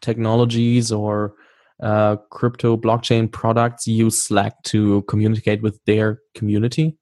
technologies 0.00 0.92
or 0.92 1.34
uh, 1.82 2.16
crypto 2.30 2.76
blockchain 2.76 3.30
products 3.30 3.86
use 3.86 4.22
Slack 4.22 4.62
to 4.64 5.02
communicate 5.02 5.62
with 5.62 5.80
their 5.86 6.20
community? 6.34 6.96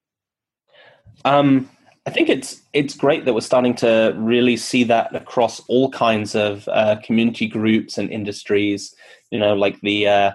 Um, 1.25 1.69
I 2.07 2.11
think 2.11 2.29
it's 2.29 2.63
it's 2.73 2.97
great 2.97 3.25
that 3.25 3.35
we're 3.35 3.41
starting 3.41 3.75
to 3.77 4.15
really 4.17 4.57
see 4.57 4.85
that 4.85 5.15
across 5.15 5.61
all 5.69 5.91
kinds 5.91 6.35
of 6.35 6.67
uh, 6.69 6.97
community 7.05 7.47
groups 7.47 7.99
and 7.99 8.11
industries. 8.11 8.95
You 9.31 9.39
know, 9.39 9.55
like 9.55 9.81
the 9.83 10.09
uh, 10.09 10.31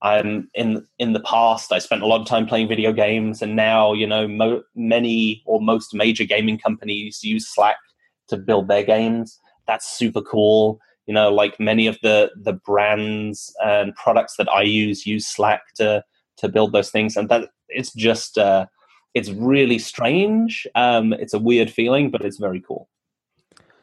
um, 0.00 0.48
in 0.54 0.86
in 0.98 1.12
the 1.12 1.20
past, 1.20 1.72
I 1.72 1.80
spent 1.80 2.02
a 2.02 2.06
lot 2.06 2.20
of 2.20 2.26
time 2.26 2.46
playing 2.46 2.68
video 2.68 2.92
games, 2.92 3.42
and 3.42 3.56
now 3.56 3.92
you 3.92 4.06
know 4.06 4.26
mo- 4.28 4.62
many 4.74 5.42
or 5.44 5.60
most 5.60 5.92
major 5.92 6.24
gaming 6.24 6.58
companies 6.58 7.22
use 7.22 7.52
Slack 7.52 7.76
to 8.28 8.36
build 8.36 8.68
their 8.68 8.84
games. 8.84 9.38
That's 9.66 9.86
super 9.86 10.22
cool. 10.22 10.80
You 11.08 11.14
know, 11.14 11.32
like 11.32 11.58
many 11.58 11.88
of 11.88 11.98
the 12.02 12.30
the 12.36 12.52
brands 12.52 13.52
and 13.64 13.94
products 13.96 14.36
that 14.36 14.48
I 14.48 14.62
use 14.62 15.06
use 15.06 15.26
Slack 15.26 15.62
to 15.76 16.04
to 16.36 16.48
build 16.48 16.72
those 16.72 16.90
things, 16.90 17.16
and 17.16 17.28
that 17.30 17.48
it's 17.68 17.92
just 17.94 18.38
uh, 18.38 18.66
it's 19.14 19.30
really 19.30 19.78
strange. 19.78 20.66
Um, 20.74 21.12
it's 21.14 21.34
a 21.34 21.38
weird 21.38 21.70
feeling, 21.70 22.10
but 22.10 22.24
it's 22.24 22.36
very 22.36 22.60
cool. 22.60 22.88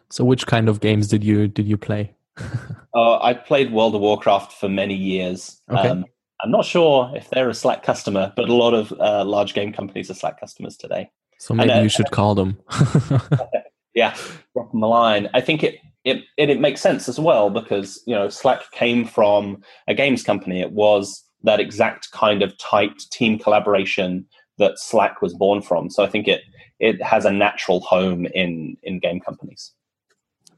So, 0.10 0.24
which 0.24 0.48
kind 0.48 0.70
of 0.70 0.80
games 0.80 1.08
did 1.08 1.24
you 1.24 1.48
did 1.48 1.68
you 1.68 1.78
play? 1.78 2.14
uh, 2.94 3.20
I 3.20 3.34
played 3.34 3.74
World 3.74 3.96
of 3.96 4.02
Warcraft 4.02 4.54
for 4.54 4.70
many 4.70 4.96
years. 4.96 5.62
Okay. 5.70 5.90
Um, 5.90 6.06
I'm 6.42 6.52
not 6.52 6.66
sure 6.66 7.12
if 7.16 7.30
they're 7.30 7.50
a 7.50 7.54
Slack 7.54 7.82
customer, 7.82 8.34
but 8.36 8.50
a 8.50 8.54
lot 8.54 8.74
of 8.74 8.92
uh, 9.00 9.24
large 9.26 9.54
game 9.54 9.72
companies 9.74 10.12
are 10.12 10.14
Slack 10.14 10.40
customers 10.40 10.78
today. 10.78 11.10
So 11.40 11.54
maybe 11.54 11.72
and, 11.72 11.80
uh, 11.80 11.84
you 11.84 11.90
should 11.90 12.12
call 12.12 12.36
them. 12.36 12.60
yeah, 13.96 14.16
drop 14.54 14.72
them 14.72 14.84
a 14.84 14.88
line. 14.88 15.30
I 15.34 15.42
think 15.42 15.64
it, 15.64 15.80
it 16.06 16.24
it 16.38 16.50
it 16.50 16.60
makes 16.62 16.80
sense 16.80 17.10
as 17.10 17.20
well 17.20 17.50
because 17.50 18.02
you 18.06 18.16
know 18.16 18.30
Slack 18.30 18.72
came 18.72 19.06
from 19.06 19.62
a 19.88 19.94
games 19.94 20.24
company. 20.24 20.62
It 20.62 20.72
was 20.72 21.24
that 21.44 21.60
exact 21.60 22.12
kind 22.12 22.42
of 22.42 22.58
tight 22.58 22.98
team 23.12 23.38
collaboration 23.38 24.26
that 24.58 24.80
Slack 24.80 25.22
was 25.22 25.34
born 25.34 25.62
from. 25.62 25.90
So 25.90 26.04
I 26.04 26.08
think 26.08 26.28
it 26.28 26.42
it 26.80 27.02
has 27.02 27.26
a 27.26 27.32
natural 27.32 27.82
home 27.82 28.28
in 28.28 28.78
in 28.84 29.00
game 29.00 29.20
companies. 29.20 29.74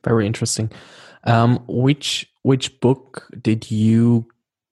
Very 0.04 0.28
interesting. 0.28 0.70
Um, 1.24 1.64
which 1.68 2.30
which 2.44 2.80
book 2.80 3.28
did 3.42 3.72
you 3.72 4.28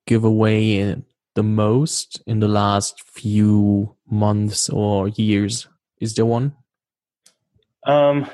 give 0.05 0.23
away 0.23 0.95
the 1.35 1.43
most 1.43 2.21
in 2.27 2.39
the 2.39 2.47
last 2.47 3.01
few 3.01 3.95
months 4.09 4.69
or 4.69 5.07
years? 5.09 5.67
Is 5.99 6.15
there 6.15 6.25
one? 6.25 6.55
Um, 7.85 8.29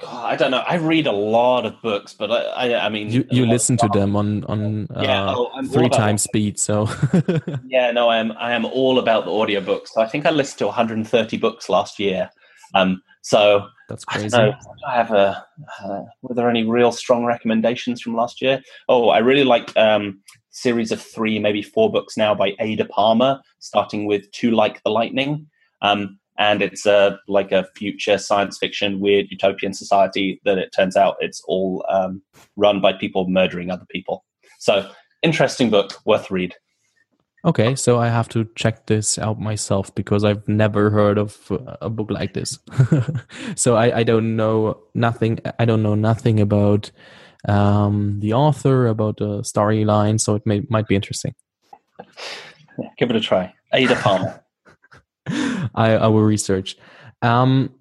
God, 0.00 0.32
I 0.32 0.36
don't 0.36 0.50
know. 0.50 0.58
I 0.66 0.76
read 0.76 1.06
a 1.06 1.12
lot 1.12 1.66
of 1.66 1.80
books, 1.82 2.14
but 2.14 2.30
I, 2.30 2.72
I, 2.72 2.86
I 2.86 2.88
mean, 2.88 3.10
you, 3.10 3.24
you 3.30 3.46
listen 3.46 3.76
to 3.78 3.88
them 3.88 4.16
on 4.16 4.44
on 4.44 4.86
uh, 4.94 5.34
oh, 5.36 5.62
three 5.68 5.88
times 5.88 6.22
speed. 6.22 6.58
So 6.58 6.88
yeah, 7.66 7.90
no, 7.90 8.08
I 8.08 8.18
am 8.18 8.32
I 8.32 8.52
am 8.52 8.64
all 8.64 8.98
about 8.98 9.24
the 9.24 9.30
audiobooks. 9.30 9.88
So 9.88 10.00
I 10.00 10.08
think 10.08 10.26
I 10.26 10.30
listened 10.30 10.58
to 10.58 10.66
130 10.66 11.36
books 11.38 11.68
last 11.68 11.98
year. 11.98 12.30
Um, 12.74 13.02
so 13.22 13.66
that's 13.88 14.04
crazy. 14.04 14.36
I, 14.36 14.54
I 14.86 14.94
have 14.94 15.10
a. 15.10 15.44
Uh, 15.82 16.02
were 16.22 16.34
there 16.34 16.48
any 16.48 16.64
real 16.64 16.92
strong 16.92 17.24
recommendations 17.24 18.00
from 18.00 18.14
last 18.14 18.40
year? 18.40 18.62
Oh, 18.88 19.08
I 19.08 19.18
really 19.18 19.44
like 19.44 19.76
um, 19.76 20.20
series 20.50 20.92
of 20.92 21.02
three, 21.02 21.38
maybe 21.38 21.62
four 21.62 21.90
books 21.90 22.16
now 22.16 22.34
by 22.34 22.54
Ada 22.60 22.86
Palmer, 22.86 23.40
starting 23.58 24.06
with 24.06 24.30
"Too 24.32 24.52
Like 24.52 24.82
the 24.82 24.90
Lightning." 24.90 25.46
Um, 25.82 26.18
and 26.40 26.62
it's 26.62 26.86
a 26.86 27.20
like 27.28 27.52
a 27.52 27.66
future 27.76 28.18
science 28.18 28.58
fiction 28.58 28.98
weird 28.98 29.26
utopian 29.30 29.72
society 29.74 30.40
that 30.44 30.58
it 30.58 30.72
turns 30.74 30.96
out 30.96 31.16
it's 31.20 31.42
all 31.46 31.84
um, 31.88 32.22
run 32.56 32.80
by 32.80 32.92
people 32.92 33.28
murdering 33.28 33.70
other 33.70 33.86
people. 33.90 34.24
So 34.58 34.90
interesting 35.22 35.70
book 35.70 35.92
worth 36.04 36.30
read. 36.30 36.56
Okay 37.42 37.74
so 37.74 37.98
i 37.98 38.08
have 38.08 38.28
to 38.28 38.46
check 38.54 38.86
this 38.86 39.18
out 39.18 39.40
myself 39.40 39.94
because 39.94 40.24
i've 40.24 40.46
never 40.46 40.90
heard 40.90 41.16
of 41.16 41.50
a 41.80 41.88
book 41.88 42.10
like 42.10 42.34
this. 42.34 42.58
So 43.56 43.76
I, 43.76 44.00
I 44.00 44.02
don't 44.02 44.36
know 44.36 44.78
nothing 44.94 45.38
i 45.58 45.64
don't 45.64 45.82
know 45.82 45.94
nothing 45.94 46.40
about 46.40 46.90
um, 47.48 48.20
the 48.20 48.34
author 48.34 48.86
about 48.88 49.16
the 49.16 49.40
storyline 49.40 50.20
so 50.20 50.34
it 50.34 50.44
may, 50.44 50.60
might 50.68 50.86
be 50.86 50.94
interesting. 50.94 51.34
Yeah, 52.78 52.88
give 52.98 53.08
it 53.08 53.16
a 53.16 53.20
try. 53.20 53.54
Ada 53.72 53.96
palmer 53.96 54.44
I, 55.74 55.92
I 55.92 56.06
will 56.08 56.22
research. 56.22 56.76
Um, 57.22 57.74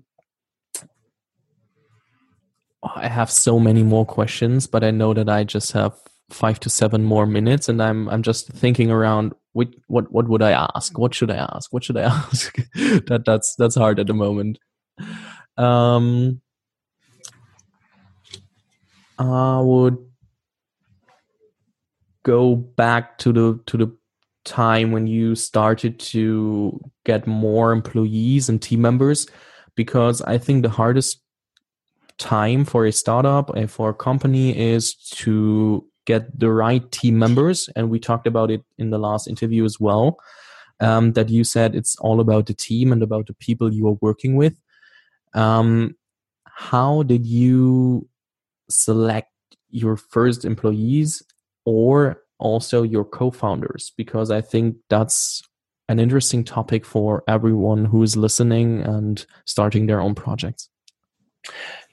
I 2.84 3.08
have 3.08 3.30
so 3.30 3.60
many 3.60 3.84
more 3.84 4.06
questions, 4.06 4.68
but 4.68 4.84
I 4.84 4.92
know 4.92 5.14
that 5.14 5.30
I 5.30 5.44
just 5.44 5.72
have 5.74 5.94
five 6.30 6.60
to 6.62 6.70
seven 6.70 7.04
more 7.04 7.26
minutes, 7.26 7.68
and 7.68 7.82
I'm 7.82 8.08
I'm 8.10 8.24
just 8.24 8.50
thinking 8.50 8.90
around 8.92 9.34
what 9.54 9.68
what 9.88 10.12
what 10.12 10.28
would 10.28 10.42
I 10.42 10.68
ask? 10.76 10.98
What 10.98 11.14
should 11.14 11.32
I 11.32 11.48
ask? 11.54 11.74
What 11.74 11.84
should 11.84 11.98
I 11.98 12.02
ask? 12.04 12.56
that 12.76 13.24
that's 13.26 13.56
that's 13.58 13.76
hard 13.76 14.00
at 14.00 14.08
the 14.08 14.14
moment. 14.14 14.60
Um, 15.58 16.42
I 19.18 19.60
would 19.60 19.98
go 22.24 22.56
back 22.56 23.18
to 23.20 23.34
the 23.34 23.60
to 23.66 23.78
the 23.78 23.99
time 24.50 24.92
when 24.92 25.08
you 25.08 25.36
started 25.36 26.00
to 26.00 26.80
get 27.06 27.28
more 27.28 27.72
employees 27.72 28.50
and 28.50 28.62
team 28.62 28.82
members 28.82 29.28
because 29.76 30.22
i 30.24 30.38
think 30.38 30.64
the 30.64 30.70
hardest 30.70 31.22
time 32.18 32.66
for 32.66 32.86
a 32.86 32.92
startup 32.92 33.56
and 33.56 33.70
for 33.72 33.90
a 33.90 33.94
company 33.94 34.58
is 34.58 34.96
to 34.96 35.86
get 36.06 36.40
the 36.40 36.52
right 36.52 36.92
team 36.92 37.18
members 37.18 37.70
and 37.76 37.90
we 37.90 38.00
talked 38.00 38.28
about 38.28 38.50
it 38.50 38.64
in 38.78 38.90
the 38.90 38.98
last 38.98 39.28
interview 39.28 39.64
as 39.64 39.80
well 39.80 40.20
um, 40.80 41.14
that 41.14 41.30
you 41.30 41.44
said 41.44 41.76
it's 41.76 41.96
all 41.98 42.20
about 42.20 42.46
the 42.46 42.54
team 42.54 42.92
and 42.92 43.04
about 43.04 43.28
the 43.28 43.34
people 43.34 43.74
you 43.74 43.88
are 43.88 43.98
working 44.02 44.36
with. 44.36 44.56
Um, 45.34 45.96
how 46.46 47.04
did 47.04 47.26
you 47.26 48.08
select 48.70 49.32
your 49.70 49.98
first 49.98 50.46
employees 50.46 51.24
or 51.66 52.22
also 52.40 52.84
your 52.84 53.06
co-founders 53.06 53.94
because 53.98 54.32
i 54.32 54.42
think 54.42 54.76
that's 54.90 55.44
an 55.90 56.00
interesting 56.00 56.44
topic 56.44 56.86
for 56.86 57.24
everyone 57.28 57.84
who 57.84 58.04
is 58.04 58.16
listening 58.16 58.82
and 58.82 59.26
starting 59.46 59.88
their 59.88 60.00
own 60.00 60.14
projects. 60.14 60.70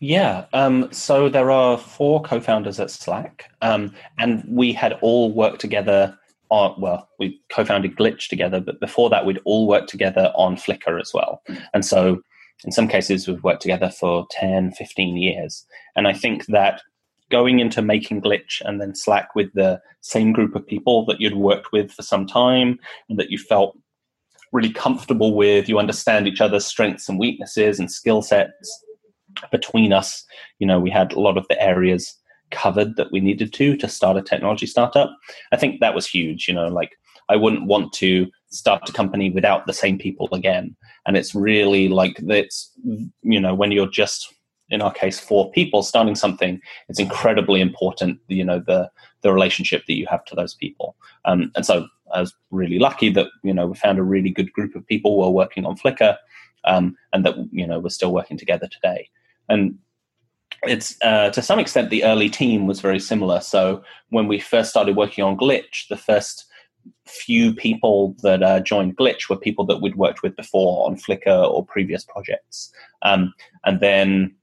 Yeah 0.01 0.45
um, 0.53 0.93
so 0.93 1.29
there 1.29 1.51
are 1.51 1.79
four 1.79 2.23
co-founders 2.23 2.79
at 2.79 2.91
slack 2.91 3.51
um, 3.63 3.95
and 4.19 4.45
we 4.47 4.73
had 4.73 4.93
all 5.01 5.33
worked 5.33 5.61
together 5.61 6.17
on 6.51 6.79
well 6.81 7.09
we 7.19 7.41
co-founded 7.49 7.97
glitch 7.97 8.29
together 8.29 8.61
but 8.61 8.79
before 8.81 9.09
that 9.11 9.25
we'd 9.25 9.41
all 9.45 9.67
worked 9.67 9.89
together 9.89 10.31
on 10.37 10.57
flickr 10.57 11.01
as 11.01 11.13
well. 11.15 11.43
And 11.73 11.85
so 11.85 12.21
in 12.65 12.73
some 12.73 12.89
cases 12.89 13.27
we've 13.27 13.43
worked 13.43 13.63
together 13.63 13.89
for 13.89 14.27
10 14.31 14.73
15 14.73 15.17
years. 15.17 15.65
And 15.95 16.07
i 16.07 16.13
think 16.13 16.47
that 16.47 16.83
going 17.31 17.59
into 17.61 17.83
making 17.83 18.23
glitch 18.23 18.61
and 18.65 18.81
then 18.81 18.95
slack 18.95 19.35
with 19.35 19.53
the 19.55 19.81
same 20.01 20.33
group 20.33 20.55
of 20.55 20.67
people 20.67 21.05
that 21.07 21.21
you'd 21.21 21.35
worked 21.35 21.73
with 21.73 21.91
for 21.91 22.03
some 22.03 22.27
time 22.27 22.79
and 23.09 23.19
that 23.19 23.31
you 23.31 23.39
felt 23.39 23.77
really 24.53 24.73
comfortable 24.73 25.35
with. 25.35 25.69
You 25.69 25.79
understand 25.79 26.29
each 26.29 26.41
other's 26.41 26.67
strengths 26.67 27.09
and 27.09 27.19
weaknesses 27.19 27.81
and 27.81 27.91
skill 27.91 28.23
sets 28.23 28.85
between 29.51 29.93
us. 29.93 30.25
You 30.59 30.67
know 30.67 30.81
we 30.81 30.91
had 30.91 31.13
a 31.13 31.21
lot 31.21 31.37
of 31.37 31.47
the 31.49 31.61
areas 31.61 32.15
covered 32.53 32.97
that 32.97 33.11
we 33.11 33.19
needed 33.21 33.53
to 33.53 33.77
to 33.77 33.89
start 33.89 34.17
a 34.17 34.23
technology 34.23 34.67
startup. 34.67 35.17
I 35.53 35.57
think 35.57 35.81
that 35.81 35.95
was 35.95 36.07
huge 36.07 36.47
you 36.47 36.55
know 36.55 36.69
like 36.69 36.93
i 37.29 37.35
wouldn't 37.35 37.67
want 37.67 37.93
to 37.93 38.31
start 38.51 38.89
a 38.89 38.93
company 38.93 39.31
without 39.31 39.67
the 39.67 39.73
same 39.73 39.99
people 39.99 40.29
again. 40.33 40.77
And 41.07 41.17
it's 41.17 41.35
really 41.35 41.89
like 41.89 42.17
that's 42.27 42.73
you 43.23 43.41
know 43.41 43.55
when 43.55 43.73
you're 43.73 43.91
just 43.91 44.33
in 44.71 44.83
our 44.83 44.93
case 44.93 45.21
four 45.21 45.51
people 45.53 45.83
starting 45.83 46.15
something 46.15 46.61
it's 46.89 46.99
incredibly 46.99 47.61
important 47.61 48.19
you 48.29 48.45
know 48.45 48.59
the 48.59 48.91
the 49.23 49.33
relationship 49.33 49.85
that 49.87 49.95
you 49.95 50.07
have 50.07 50.25
to 50.25 50.35
those 50.35 50.55
people. 50.55 50.97
Um, 51.25 51.51
and 51.55 51.65
so 51.65 51.87
i 52.15 52.21
was 52.21 52.35
really 52.51 52.79
lucky 52.79 53.11
that 53.11 53.29
you 53.43 53.53
know 53.53 53.67
we 53.67 53.77
found 53.77 53.99
a 53.99 54.03
really 54.03 54.31
good 54.31 54.53
group 54.53 54.75
of 54.77 54.87
people 54.87 55.23
who 55.23 55.31
working 55.31 55.67
on 55.67 55.77
flickr 55.77 56.17
um, 56.67 56.97
and 57.13 57.25
that 57.25 57.37
you 57.53 57.67
know 57.67 57.79
we're 57.79 57.89
still 57.89 58.13
working 58.13 58.37
together 58.37 58.69
today. 58.69 59.09
And 59.49 59.79
it's 60.65 60.97
uh, 61.03 61.31
to 61.31 61.43
some 61.43 61.59
extent 61.59 61.91
the 61.91 62.05
early 62.05 62.29
team 62.29 62.67
was 62.67 62.81
very 62.81 63.01
similar. 63.01 63.41
So 63.41 63.83
when 64.11 64.27
we 64.27 64.39
first 64.39 64.71
started 64.71 64.97
working 64.97 65.25
on 65.25 65.37
glitch 65.37 65.89
the 65.89 65.97
first 65.97 66.47
few 67.07 67.53
people 67.53 68.17
that 68.23 68.43
uh, 68.43 68.61
joined 68.61 68.97
glitch 68.97 69.29
were 69.29 69.37
people 69.37 69.65
that 69.67 69.81
we'd 69.81 69.97
worked 69.97 70.23
with 70.23 70.37
before 70.37 70.87
on 70.87 70.97
flickr 70.97 71.51
or 71.51 71.65
previous 71.65 72.05
projects. 72.05 72.73
Um, 73.03 73.33
and 73.65 73.81
then 73.81 74.35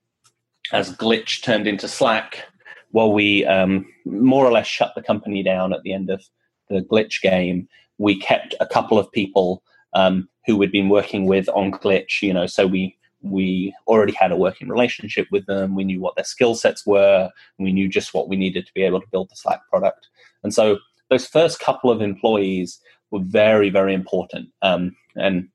as 0.72 0.95
Glitch 0.95 1.43
turned 1.43 1.68
into 1.68 1.88
Slack, 1.88 2.45
while 2.91 3.11
we 3.11 3.45
um, 3.45 3.86
more 4.05 4.45
or 4.45 4.51
less 4.51 4.68
shut 4.68 4.93
the 4.95 5.03
company 5.03 5.43
down 5.43 5.74
at 5.74 5.84
the 5.84 5.93
end 5.93 6.09
of 6.09 6.24
the 6.70 6.82
Glitch 6.82 7.22
game, 7.22 7.68
we 7.97 8.20
kept 8.20 8.55
a 8.59 8.68
couple 8.68 8.97
of 8.97 9.11
people 9.11 9.64
um, 9.93 10.30
who 10.45 10.57
we'd 10.57 10.72
been 10.72 10.89
working 10.89 11.26
with 11.26 11.49
on 11.49 11.72
Glitch. 11.72 12.22
You 12.22 12.34
know, 12.34 12.45
so 12.45 12.66
we 12.68 12.97
we 13.24 13.74
already 13.88 14.14
had 14.14 14.32
a 14.32 14.38
working 14.38 14.68
relationship 14.68 15.28
with 15.32 15.45
them. 15.45 15.76
We 15.76 15.86
knew 15.86 16.01
what 16.01 16.16
their 16.16 16.26
skill 16.26 16.55
sets 16.55 16.86
were. 16.86 17.30
we 17.57 17.72
knew 17.72 17.88
just 17.88 18.14
what 18.14 18.28
we 18.28 18.36
needed 18.36 18.68
to 18.68 18.74
be 18.74 18.84
able 18.84 19.01
to 19.01 19.07
build 19.11 19.30
the 19.30 19.36
Slack 19.36 19.61
product. 19.70 20.09
And 20.43 20.53
so 20.53 20.78
those 21.09 21.26
first 21.26 21.59
couple 21.59 21.89
of 21.89 22.01
employees 22.01 22.80
were 23.11 23.22
very, 23.22 23.70
very 23.70 23.93
important. 23.93 24.49
Um, 24.61 24.95
and 25.16 25.47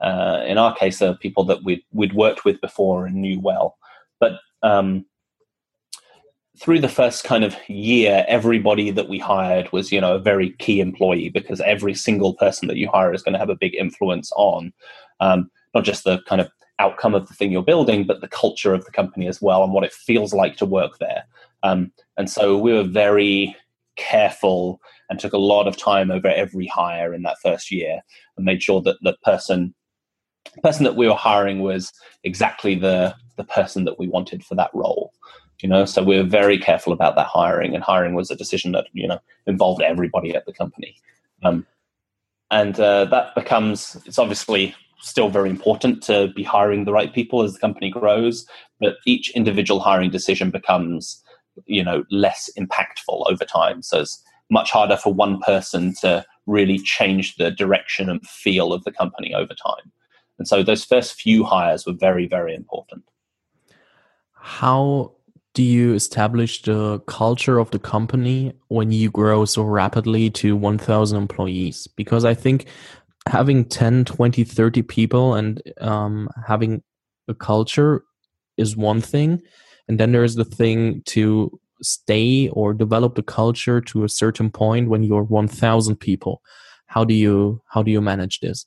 uh, 0.00 0.42
in 0.46 0.58
our 0.58 0.74
case, 0.74 0.98
they're 0.98 1.14
people 1.14 1.44
that 1.44 1.62
we'd, 1.64 1.82
we'd 1.92 2.14
worked 2.14 2.44
with 2.44 2.60
before 2.60 3.06
and 3.06 3.16
knew 3.16 3.40
well. 3.40 3.78
But 4.20 4.32
um, 4.62 5.04
through 6.58 6.80
the 6.80 6.88
first 6.88 7.24
kind 7.24 7.44
of 7.44 7.56
year, 7.68 8.24
everybody 8.28 8.90
that 8.90 9.08
we 9.08 9.18
hired 9.18 9.70
was, 9.72 9.92
you 9.92 10.00
know, 10.00 10.14
a 10.14 10.20
very 10.20 10.50
key 10.58 10.80
employee 10.80 11.28
because 11.28 11.60
every 11.60 11.94
single 11.94 12.34
person 12.34 12.68
that 12.68 12.76
you 12.76 12.88
hire 12.88 13.12
is 13.12 13.22
going 13.22 13.34
to 13.34 13.38
have 13.38 13.50
a 13.50 13.56
big 13.56 13.74
influence 13.74 14.32
on 14.36 14.72
um, 15.20 15.50
not 15.74 15.84
just 15.84 16.04
the 16.04 16.20
kind 16.26 16.40
of 16.40 16.50
outcome 16.78 17.14
of 17.14 17.28
the 17.28 17.34
thing 17.34 17.52
you're 17.52 17.62
building, 17.62 18.04
but 18.04 18.20
the 18.20 18.28
culture 18.28 18.74
of 18.74 18.84
the 18.84 18.90
company 18.90 19.26
as 19.26 19.40
well 19.40 19.62
and 19.62 19.72
what 19.72 19.84
it 19.84 19.92
feels 19.92 20.32
like 20.32 20.56
to 20.56 20.66
work 20.66 20.98
there. 20.98 21.24
Um, 21.62 21.92
and 22.16 22.28
so 22.30 22.56
we 22.58 22.72
were 22.72 22.84
very 22.84 23.56
careful 23.96 24.80
and 25.08 25.18
took 25.18 25.32
a 25.32 25.38
lot 25.38 25.66
of 25.66 25.76
time 25.76 26.10
over 26.10 26.28
every 26.28 26.66
hire 26.66 27.14
in 27.14 27.22
that 27.22 27.38
first 27.42 27.70
year 27.70 28.00
and 28.36 28.44
made 28.44 28.62
sure 28.62 28.82
that 28.82 28.96
the 29.02 29.16
person 29.22 29.74
the 30.54 30.60
person 30.62 30.84
that 30.84 30.96
we 30.96 31.08
were 31.08 31.14
hiring 31.14 31.60
was 31.60 31.92
exactly 32.24 32.74
the 32.74 33.14
the 33.36 33.44
person 33.44 33.84
that 33.84 33.98
we 33.98 34.08
wanted 34.08 34.44
for 34.44 34.54
that 34.54 34.70
role 34.72 35.12
you 35.60 35.68
know? 35.68 35.84
So 35.84 36.02
we 36.02 36.16
were 36.16 36.24
very 36.24 36.58
careful 36.58 36.92
about 36.92 37.16
that 37.16 37.26
hiring 37.26 37.74
and 37.74 37.82
hiring 37.82 38.14
was 38.14 38.30
a 38.30 38.36
decision 38.36 38.72
that 38.72 38.86
you 38.92 39.06
know 39.06 39.18
involved 39.46 39.82
everybody 39.82 40.34
at 40.34 40.46
the 40.46 40.52
company. 40.52 40.96
Um, 41.42 41.66
and 42.50 42.78
uh, 42.78 43.06
that 43.06 43.34
becomes 43.34 43.96
it's 44.06 44.18
obviously 44.18 44.74
still 45.00 45.28
very 45.28 45.50
important 45.50 46.02
to 46.04 46.28
be 46.34 46.42
hiring 46.42 46.84
the 46.84 46.92
right 46.92 47.12
people 47.12 47.42
as 47.42 47.52
the 47.52 47.58
company 47.58 47.90
grows 47.90 48.46
but 48.80 48.96
each 49.04 49.30
individual 49.32 49.78
hiring 49.78 50.10
decision 50.10 50.50
becomes 50.50 51.22
you 51.66 51.84
know 51.84 52.04
less 52.10 52.50
impactful 52.58 53.30
over 53.30 53.44
time. 53.44 53.82
So 53.82 54.00
it's 54.00 54.22
much 54.50 54.70
harder 54.70 54.96
for 54.96 55.12
one 55.12 55.40
person 55.40 55.94
to 56.00 56.24
really 56.46 56.78
change 56.78 57.36
the 57.36 57.50
direction 57.50 58.08
and 58.08 58.24
feel 58.26 58.72
of 58.72 58.84
the 58.84 58.92
company 58.92 59.34
over 59.34 59.54
time 59.54 59.90
and 60.38 60.46
so 60.46 60.62
those 60.62 60.84
first 60.84 61.14
few 61.14 61.44
hires 61.44 61.86
were 61.86 61.92
very, 61.92 62.26
very 62.26 62.54
important. 62.54 63.04
How 64.32 65.12
do 65.54 65.62
you 65.62 65.94
establish 65.94 66.62
the 66.62 67.00
culture 67.00 67.58
of 67.58 67.70
the 67.70 67.78
company 67.78 68.52
when 68.68 68.92
you 68.92 69.10
grow 69.10 69.44
so 69.44 69.62
rapidly 69.62 70.30
to 70.30 70.54
1,000 70.54 71.16
employees? 71.16 71.86
Because 71.96 72.24
I 72.24 72.34
think 72.34 72.66
having 73.26 73.64
10, 73.64 74.04
20, 74.04 74.44
30 74.44 74.82
people 74.82 75.34
and 75.34 75.62
um, 75.80 76.28
having 76.46 76.82
a 77.28 77.34
culture 77.34 78.04
is 78.56 78.76
one 78.76 79.00
thing, 79.00 79.40
and 79.88 79.98
then 79.98 80.12
there 80.12 80.24
is 80.24 80.34
the 80.34 80.44
thing 80.44 81.02
to 81.06 81.58
stay 81.82 82.48
or 82.50 82.72
develop 82.72 83.14
the 83.14 83.22
culture 83.22 83.80
to 83.80 84.04
a 84.04 84.08
certain 84.08 84.50
point 84.50 84.88
when 84.88 85.02
you're 85.02 85.22
1000 85.22 85.96
people 85.96 86.40
how 86.86 87.04
do 87.04 87.14
you 87.14 87.60
how 87.68 87.82
do 87.82 87.90
you 87.90 88.00
manage 88.00 88.40
this 88.40 88.66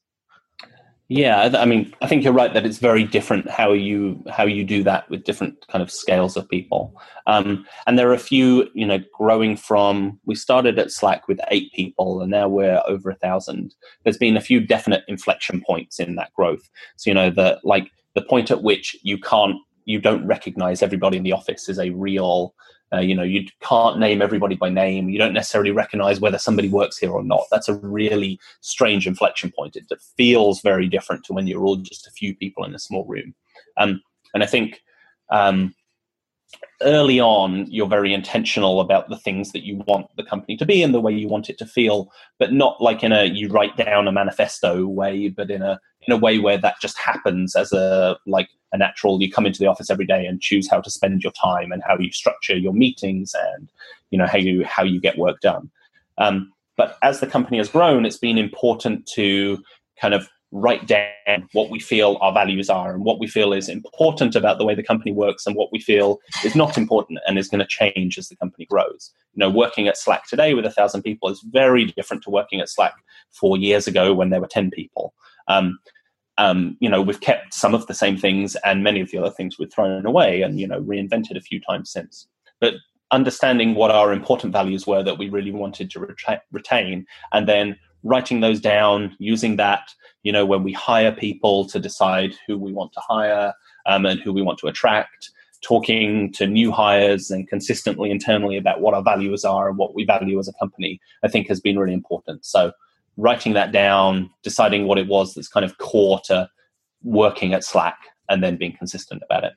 yeah 1.09 1.49
i 1.55 1.65
mean 1.65 1.93
i 2.01 2.07
think 2.07 2.23
you're 2.23 2.31
right 2.31 2.53
that 2.53 2.65
it's 2.65 2.77
very 2.77 3.03
different 3.03 3.49
how 3.49 3.73
you 3.73 4.23
how 4.29 4.45
you 4.45 4.63
do 4.63 4.83
that 4.83 5.09
with 5.09 5.23
different 5.23 5.67
kind 5.67 5.81
of 5.81 5.91
scales 5.91 6.37
of 6.37 6.47
people. 6.49 6.93
Um, 7.27 7.65
and 7.85 7.97
there 7.97 8.09
are 8.09 8.13
a 8.13 8.19
few 8.19 8.69
you 8.73 8.85
know 8.85 8.99
growing 9.13 9.57
from 9.57 10.19
we 10.25 10.35
started 10.35 10.79
at 10.79 10.91
slack 10.91 11.27
with 11.27 11.39
eight 11.49 11.71
people 11.73 12.21
and 12.21 12.31
now 12.31 12.47
we're 12.47 12.81
over 12.87 13.09
a 13.09 13.15
thousand. 13.15 13.75
There's 14.03 14.17
been 14.17 14.37
a 14.37 14.41
few 14.41 14.59
definite 14.59 15.03
inflection 15.07 15.61
points 15.61 15.99
in 15.99 16.15
that 16.15 16.33
growth. 16.33 16.69
So 16.95 17.09
you 17.09 17.13
know 17.13 17.29
the 17.29 17.59
like 17.63 17.91
the 18.15 18.21
point 18.21 18.51
at 18.51 18.63
which 18.63 18.95
you 19.03 19.17
can't 19.17 19.57
you 19.85 19.99
don't 19.99 20.25
recognize 20.25 20.81
everybody 20.81 21.17
in 21.17 21.23
the 21.23 21.33
office 21.33 21.69
is 21.69 21.79
a 21.79 21.89
real 21.91 22.53
uh, 22.93 22.99
you 22.99 23.15
know, 23.15 23.23
you 23.23 23.45
can't 23.61 23.99
name 23.99 24.21
everybody 24.21 24.55
by 24.55 24.69
name. 24.69 25.09
You 25.09 25.19
don't 25.19 25.33
necessarily 25.33 25.71
recognize 25.71 26.19
whether 26.19 26.37
somebody 26.37 26.69
works 26.69 26.97
here 26.97 27.11
or 27.11 27.23
not. 27.23 27.43
That's 27.51 27.69
a 27.69 27.75
really 27.75 28.39
strange 28.61 29.05
inflection 29.05 29.51
point. 29.51 29.75
It, 29.75 29.85
feels 30.17 30.61
very 30.61 30.87
different 30.87 31.23
to 31.25 31.33
when 31.33 31.47
you're 31.47 31.63
all 31.63 31.75
just 31.77 32.07
a 32.07 32.11
few 32.11 32.35
people 32.35 32.63
in 32.65 32.73
a 32.73 32.79
small 32.79 33.05
room. 33.05 33.33
Um, 33.77 34.01
and 34.33 34.43
I 34.43 34.45
think 34.45 34.81
um, 35.31 35.73
early 36.81 37.19
on, 37.19 37.65
you're 37.69 37.87
very 37.87 38.13
intentional 38.13 38.79
about 38.79 39.09
the 39.09 39.17
things 39.17 39.51
that 39.51 39.65
you 39.65 39.83
want 39.87 40.07
the 40.15 40.23
company 40.23 40.55
to 40.57 40.65
be 40.65 40.81
and 40.81 40.93
the 40.93 41.01
way 41.01 41.13
you 41.13 41.27
want 41.27 41.49
it 41.49 41.57
to 41.57 41.65
feel, 41.65 42.11
but 42.37 42.53
not 42.53 42.81
like 42.81 43.03
in 43.03 43.11
a 43.11 43.25
you 43.25 43.49
write 43.49 43.75
down 43.77 44.07
a 44.07 44.11
manifesto 44.11 44.87
way, 44.87 45.29
but 45.29 45.51
in 45.51 45.61
a 45.61 45.79
in 46.07 46.13
a 46.13 46.17
way 46.17 46.39
where 46.39 46.57
that 46.57 46.75
just 46.81 46.97
happens 46.97 47.55
as 47.55 47.71
a 47.73 48.17
like 48.25 48.49
a 48.71 48.77
natural 48.77 49.21
you 49.21 49.31
come 49.31 49.45
into 49.45 49.59
the 49.59 49.67
office 49.67 49.89
every 49.89 50.05
day 50.05 50.25
and 50.25 50.41
choose 50.41 50.69
how 50.69 50.79
to 50.79 50.89
spend 50.89 51.23
your 51.23 51.33
time 51.33 51.71
and 51.71 51.83
how 51.85 51.97
you 51.97 52.11
structure 52.11 52.55
your 52.55 52.73
meetings 52.73 53.35
and 53.53 53.69
you 54.11 54.17
know 54.17 54.27
how 54.27 54.37
you 54.37 54.63
how 54.63 54.83
you 54.83 54.99
get 54.99 55.17
work 55.17 55.39
done. 55.41 55.69
Um, 56.17 56.51
but 56.77 56.97
as 57.03 57.19
the 57.19 57.27
company 57.27 57.57
has 57.57 57.69
grown 57.69 58.05
it's 58.05 58.17
been 58.17 58.37
important 58.37 59.05
to 59.07 59.61
kind 59.99 60.13
of 60.13 60.29
write 60.51 60.87
down 60.87 61.47
what 61.53 61.69
we 61.69 61.79
feel 61.79 62.17
our 62.21 62.33
values 62.33 62.69
are 62.69 62.93
and 62.93 63.03
what 63.03 63.19
we 63.19 63.27
feel 63.27 63.53
is 63.53 63.69
important 63.69 64.35
about 64.35 64.57
the 64.57 64.65
way 64.65 64.73
the 64.73 64.83
company 64.83 65.11
works 65.11 65.45
and 65.45 65.55
what 65.55 65.71
we 65.71 65.79
feel 65.79 66.19
is 66.43 66.55
not 66.55 66.77
important 66.77 67.19
and 67.27 67.37
is 67.37 67.47
going 67.47 67.59
to 67.59 67.67
change 67.67 68.17
as 68.17 68.29
the 68.29 68.35
company 68.35 68.65
grows 68.65 69.11
you 69.33 69.39
know 69.39 69.49
working 69.49 69.87
at 69.87 69.95
slack 69.95 70.27
today 70.27 70.55
with 70.55 70.65
a 70.65 70.71
thousand 70.71 71.03
people 71.03 71.29
is 71.29 71.45
very 71.51 71.85
different 71.85 72.23
to 72.23 72.31
working 72.31 72.59
at 72.59 72.69
slack 72.69 72.95
four 73.29 73.57
years 73.57 73.87
ago 73.87 74.11
when 74.11 74.31
there 74.31 74.41
were 74.41 74.47
10 74.47 74.71
people 74.71 75.13
um, 75.47 75.79
um, 76.39 76.77
you 76.79 76.89
know, 76.89 77.01
we've 77.01 77.19
kept 77.19 77.53
some 77.53 77.75
of 77.75 77.85
the 77.87 77.93
same 77.93 78.17
things 78.17 78.55
and 78.63 78.81
many 78.81 79.01
of 79.01 79.11
the 79.11 79.17
other 79.17 79.29
things 79.29 79.59
we've 79.59 79.71
thrown 79.71 80.05
away 80.05 80.41
and, 80.41 80.57
you 80.57 80.67
know, 80.67 80.81
reinvented 80.81 81.35
a 81.35 81.41
few 81.41 81.59
times 81.59 81.91
since. 81.91 82.27
But 82.61 82.75
understanding 83.11 83.75
what 83.75 83.91
our 83.91 84.13
important 84.13 84.53
values 84.53 84.87
were 84.87 85.03
that 85.03 85.17
we 85.17 85.29
really 85.29 85.51
wanted 85.51 85.91
to 85.91 85.99
reta- 85.99 86.39
retain 86.51 87.05
and 87.33 87.47
then 87.47 87.77
writing 88.03 88.39
those 88.39 88.59
down, 88.59 89.15
using 89.19 89.55
that, 89.57 89.93
you 90.23 90.31
know, 90.31 90.45
when 90.45 90.63
we 90.63 90.73
hire 90.73 91.11
people 91.11 91.65
to 91.65 91.79
decide 91.79 92.33
who 92.47 92.57
we 92.57 92.73
want 92.73 92.93
to 92.93 93.01
hire 93.01 93.53
um, 93.85 94.05
and 94.05 94.19
who 94.19 94.33
we 94.33 94.41
want 94.41 94.59
to 94.59 94.67
attract, 94.67 95.31
talking 95.61 96.31
to 96.33 96.47
new 96.47 96.71
hires 96.71 97.29
and 97.29 97.47
consistently 97.47 98.11
internally 98.11 98.57
about 98.57 98.81
what 98.81 98.93
our 98.93 99.03
values 99.03 99.43
are 99.43 99.69
and 99.69 99.77
what 99.77 99.93
we 99.93 100.05
value 100.05 100.39
as 100.39 100.47
a 100.47 100.53
company, 100.53 100.99
I 101.23 101.27
think 101.27 101.47
has 101.47 101.59
been 101.59 101.77
really 101.77 101.93
important. 101.93 102.45
So, 102.45 102.71
writing 103.17 103.53
that 103.53 103.73
down, 103.73 104.29
deciding 104.43 104.87
what 104.87 104.97
it 104.97 105.07
was 105.07 105.33
that's 105.33 105.49
kind 105.49 105.65
of 105.65 105.77
core 105.77 106.21
to 106.25 106.49
working 107.03 107.53
at 107.53 107.63
Slack, 107.63 107.97
and 108.29 108.43
then 108.43 108.55
being 108.55 108.75
consistent 108.77 109.21
about 109.25 109.43
it. 109.43 109.53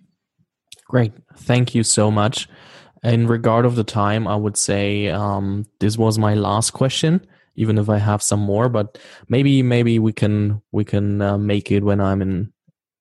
Great. 0.88 1.12
Thank 1.36 1.74
you 1.74 1.84
so 1.84 2.10
much. 2.10 2.48
In 3.02 3.26
regard 3.26 3.66
of 3.66 3.76
the 3.76 3.84
time, 3.84 4.26
I 4.28 4.36
would 4.36 4.56
say 4.56 5.08
um, 5.08 5.66
this 5.80 5.98
was 5.98 6.18
my 6.18 6.34
last 6.34 6.70
question, 6.70 7.24
even 7.56 7.78
if 7.78 7.88
I 7.88 7.98
have 7.98 8.22
some 8.22 8.40
more. 8.40 8.68
But 8.68 8.98
maybe 9.28 9.62
maybe 9.62 9.98
we 9.98 10.12
can 10.12 10.62
we 10.72 10.84
can 10.84 11.20
uh, 11.20 11.38
make 11.38 11.70
it 11.70 11.82
when 11.82 12.00
I'm 12.00 12.22
in, 12.22 12.52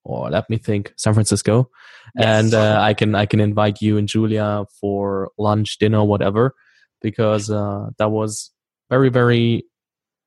or 0.04 0.30
let 0.30 0.50
me 0.50 0.58
think, 0.58 0.94
San 0.98 1.14
Francisco, 1.14 1.70
yes. 2.16 2.26
and 2.26 2.54
uh, 2.54 2.80
I 2.82 2.94
can 2.94 3.16
I 3.16 3.26
can 3.26 3.40
invite 3.40 3.82
you 3.82 3.98
and 3.98 4.08
Julia 4.08 4.66
for 4.80 5.32
lunch, 5.38 5.78
dinner, 5.80 6.04
whatever, 6.04 6.56
because 7.02 7.50
uh, 7.50 7.90
that 7.98 8.10
was 8.10 8.52
very 8.90 9.10
very 9.10 9.66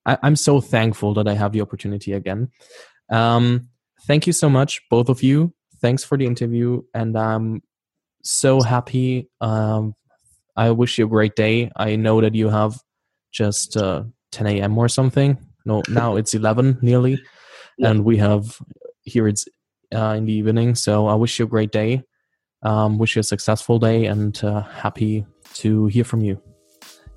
I, 0.07 0.19
am 0.23 0.37
so 0.37 0.61
thankful 0.61 1.15
that 1.15 1.29
I 1.29 1.35
have 1.35 1.53
the 1.53 1.61
opportunity 1.61 2.13
again. 2.13 2.51
Um, 3.11 3.69
thank 4.07 4.27
you 4.27 4.33
so 4.33 4.49
much, 4.49 4.81
both 4.91 5.09
of 5.09 5.23
you. 5.23 5.55
Thanks 5.81 6.05
for 6.05 6.17
the 6.17 6.27
interview, 6.27 6.83
and 6.95 7.17
I'm 7.17 7.63
so 8.23 8.61
happy. 8.61 9.29
Um, 9.41 9.95
I 10.57 10.71
wish 10.71 10.99
you 10.99 11.07
a 11.07 11.09
great 11.09 11.37
day. 11.37 11.71
I 11.77 11.97
know 11.97 12.21
that 12.21 12.35
you 12.35 12.49
have 12.49 12.79
just 13.33 13.77
uh, 13.77 14.05
10 14.35 14.47
a.m. 14.47 14.77
or 14.77 14.89
something. 14.89 15.39
No, 15.65 15.83
now 15.89 16.17
it's 16.17 16.35
11 16.35 16.79
nearly, 16.83 17.19
yeah. 17.79 17.91
and 17.91 18.05
we 18.05 18.19
have 18.19 18.59
here 19.03 19.27
it's 19.27 19.47
uh, 19.95 20.15
in 20.17 20.27
the 20.27 20.33
evening. 20.33 20.75
So 20.75 21.07
I 21.07 21.15
wish 21.15 21.39
you 21.39 21.47
a 21.47 21.49
great 21.49 21.73
day. 21.73 22.03
Um, 22.63 22.99
wish 22.99 23.17
you 23.17 23.21
a 23.21 23.23
successful 23.23 23.79
day, 23.79 24.07
and 24.07 24.43
uh, 24.45 24.63
happy 24.63 25.25
to 25.55 25.87
hear 25.87 26.05
from 26.05 26.21
you 26.21 26.43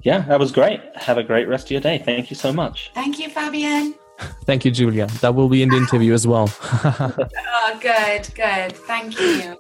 yeah, 0.02 0.22
that 0.22 0.40
was 0.40 0.52
great. 0.52 0.80
Have 0.96 1.18
a 1.18 1.24
great 1.24 1.48
rest 1.48 1.68
of 1.68 1.72
your 1.72 1.82
day. 1.82 1.98
Thank 1.98 2.30
you 2.30 2.36
so 2.36 2.54
much. 2.54 2.92
Thank 2.94 3.20
you, 3.20 3.30
Fabian. 3.30 3.94
Thank 4.46 4.66
you, 4.66 4.72
Julia. 4.72 5.08
That 5.22 5.36
will 5.36 5.50
be 5.50 5.62
in 5.62 5.70
the 5.70 5.78
interview 5.78 6.14
as 6.14 6.26
well. 6.26 6.50
oh, 6.64 7.80
good, 7.82 8.28
good. 8.34 8.72
Thank 8.88 9.20
you. 9.20 9.58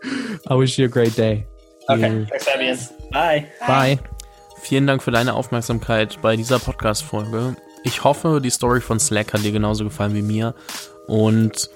I 0.47 0.55
wish 0.55 0.79
you 0.79 0.85
a 0.85 0.87
great 0.87 1.15
day. 1.15 1.45
Okay, 1.89 2.25
thanks, 2.25 2.45
Fabian. 2.45 2.77
Bye. 3.11 3.49
Bye. 3.59 3.99
Vielen 4.67 4.85
Dank 4.85 5.01
für 5.01 5.11
deine 5.11 5.33
Aufmerksamkeit 5.33 6.21
bei 6.21 6.35
dieser 6.35 6.59
Podcast-Folge. 6.59 7.55
Ich 7.85 8.03
hoffe, 8.03 8.41
die 8.43 8.49
Story 8.49 8.81
von 8.81 8.99
Slack 8.99 9.31
hat 9.31 9.45
dir 9.45 9.53
genauso 9.53 9.85
gefallen 9.85 10.13
wie 10.13 10.21
mir 10.21 10.55
und 11.07 11.69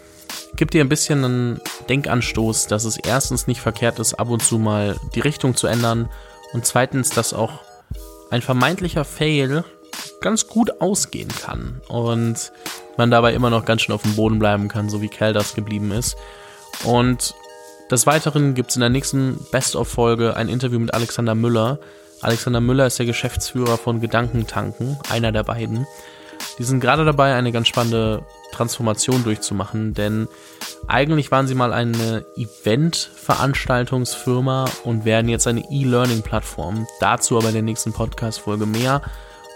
gibt 0.57 0.73
dir 0.73 0.83
ein 0.83 0.89
bisschen 0.89 1.23
einen 1.23 1.61
Denkanstoß, 1.87 2.67
dass 2.67 2.83
es 2.83 2.97
erstens 2.97 3.47
nicht 3.47 3.61
verkehrt 3.61 3.97
ist, 3.99 4.15
ab 4.15 4.29
und 4.29 4.43
zu 4.43 4.59
mal 4.59 4.97
die 5.15 5.21
Richtung 5.21 5.55
zu 5.55 5.67
ändern 5.67 6.09
und 6.51 6.65
zweitens, 6.65 7.11
dass 7.11 7.33
auch 7.33 7.61
ein 8.29 8.41
vermeintlicher 8.41 9.05
Fail 9.05 9.63
ganz 10.19 10.47
gut 10.47 10.81
ausgehen 10.81 11.29
kann 11.29 11.79
und 11.87 12.51
man 12.97 13.09
dabei 13.09 13.33
immer 13.33 13.49
noch 13.49 13.63
ganz 13.63 13.83
schön 13.83 13.95
auf 13.95 14.01
dem 14.01 14.17
Boden 14.17 14.37
bleiben 14.37 14.67
kann, 14.67 14.89
so 14.89 15.01
wie 15.01 15.07
Cal 15.07 15.31
das 15.31 15.55
geblieben 15.55 15.93
ist. 15.93 16.17
Und 16.83 17.35
des 17.89 18.05
Weiteren 18.05 18.53
gibt 18.53 18.71
es 18.71 18.75
in 18.75 18.81
der 18.81 18.89
nächsten 18.89 19.37
Best-of-Folge 19.49 20.35
ein 20.35 20.49
Interview 20.49 20.79
mit 20.79 20.93
Alexander 20.93 21.35
Müller. 21.35 21.79
Alexander 22.21 22.61
Müller 22.61 22.87
ist 22.87 22.99
der 22.99 23.07
Geschäftsführer 23.07 23.77
von 23.77 23.99
Gedankentanken, 23.99 24.97
einer 25.09 25.31
der 25.31 25.43
beiden. 25.43 25.87
Die 26.57 26.63
sind 26.63 26.79
gerade 26.79 27.05
dabei, 27.05 27.35
eine 27.35 27.51
ganz 27.51 27.67
spannende 27.67 28.23
Transformation 28.51 29.23
durchzumachen, 29.23 29.93
denn 29.93 30.27
eigentlich 30.87 31.29
waren 31.31 31.45
sie 31.47 31.53
mal 31.55 31.73
eine 31.73 32.25
Event-Veranstaltungsfirma 32.35 34.65
und 34.83 35.05
werden 35.05 35.29
jetzt 35.29 35.47
eine 35.47 35.63
E-Learning-Plattform. 35.71 36.85
Dazu 36.99 37.37
aber 37.37 37.47
in 37.47 37.53
der 37.53 37.63
nächsten 37.63 37.93
Podcast-Folge 37.93 38.65
mehr. 38.65 39.01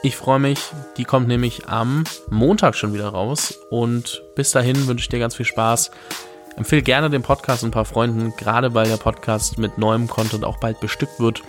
Ich 0.04 0.16
freue 0.16 0.40
mich, 0.40 0.60
die 0.98 1.04
kommt 1.04 1.28
nämlich 1.28 1.68
am 1.68 2.06
Montag 2.30 2.76
schon 2.76 2.94
wieder 2.94 3.10
raus 3.10 3.60
und 3.70 4.24
bis 4.36 4.52
dahin 4.52 4.88
wünsche 4.88 5.04
ich 5.04 5.10
dir 5.10 5.20
ganz 5.20 5.36
viel 5.36 5.46
Spaß. 5.46 5.92
Empfehle 6.58 6.84
gerne 6.84 7.10
den 7.10 7.24
Podcast 7.24 7.64
ein 7.64 7.72
paar 7.72 7.86
Freunden, 7.86 8.34
gerade 8.38 8.74
weil 8.74 8.88
der 8.88 8.98
Podcast 8.98 9.58
mit 9.58 9.78
neuem 9.78 10.08
Content 10.08 10.46
auch 10.46 10.58
bald 10.58 10.80
bestückt 10.80 11.20
wird 11.20 11.42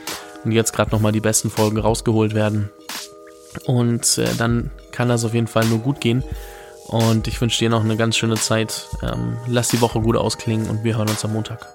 und 0.47 0.53
jetzt 0.53 0.73
gerade 0.73 0.93
nochmal 0.93 1.13
die 1.13 1.21
besten 1.21 1.51
Folgen 1.51 1.79
rausgeholt 1.79 2.33
werden. 2.33 2.71
Und 3.65 4.17
äh, 4.19 4.29
dann 4.39 4.71
kann 4.93 5.09
das 5.09 5.25
auf 5.25 5.35
jeden 5.35 5.49
Fall 5.49 5.65
nur 5.67 5.81
gut 5.81 6.01
gehen. 6.01 6.23
Und 6.87 7.27
ich 7.27 7.41
wünsche 7.41 7.59
dir 7.59 7.69
noch 7.69 7.83
eine 7.83 7.97
ganz 7.97 8.17
schöne 8.17 8.37
Zeit. 8.37 8.87
Ähm, 9.03 9.39
lass 9.49 9.69
die 9.69 9.81
Woche 9.81 10.01
gut 10.01 10.17
ausklingen 10.17 10.71
und 10.71 10.85
wir 10.85 10.97
hören 10.97 11.09
uns 11.09 11.25
am 11.25 11.33
Montag. 11.33 11.67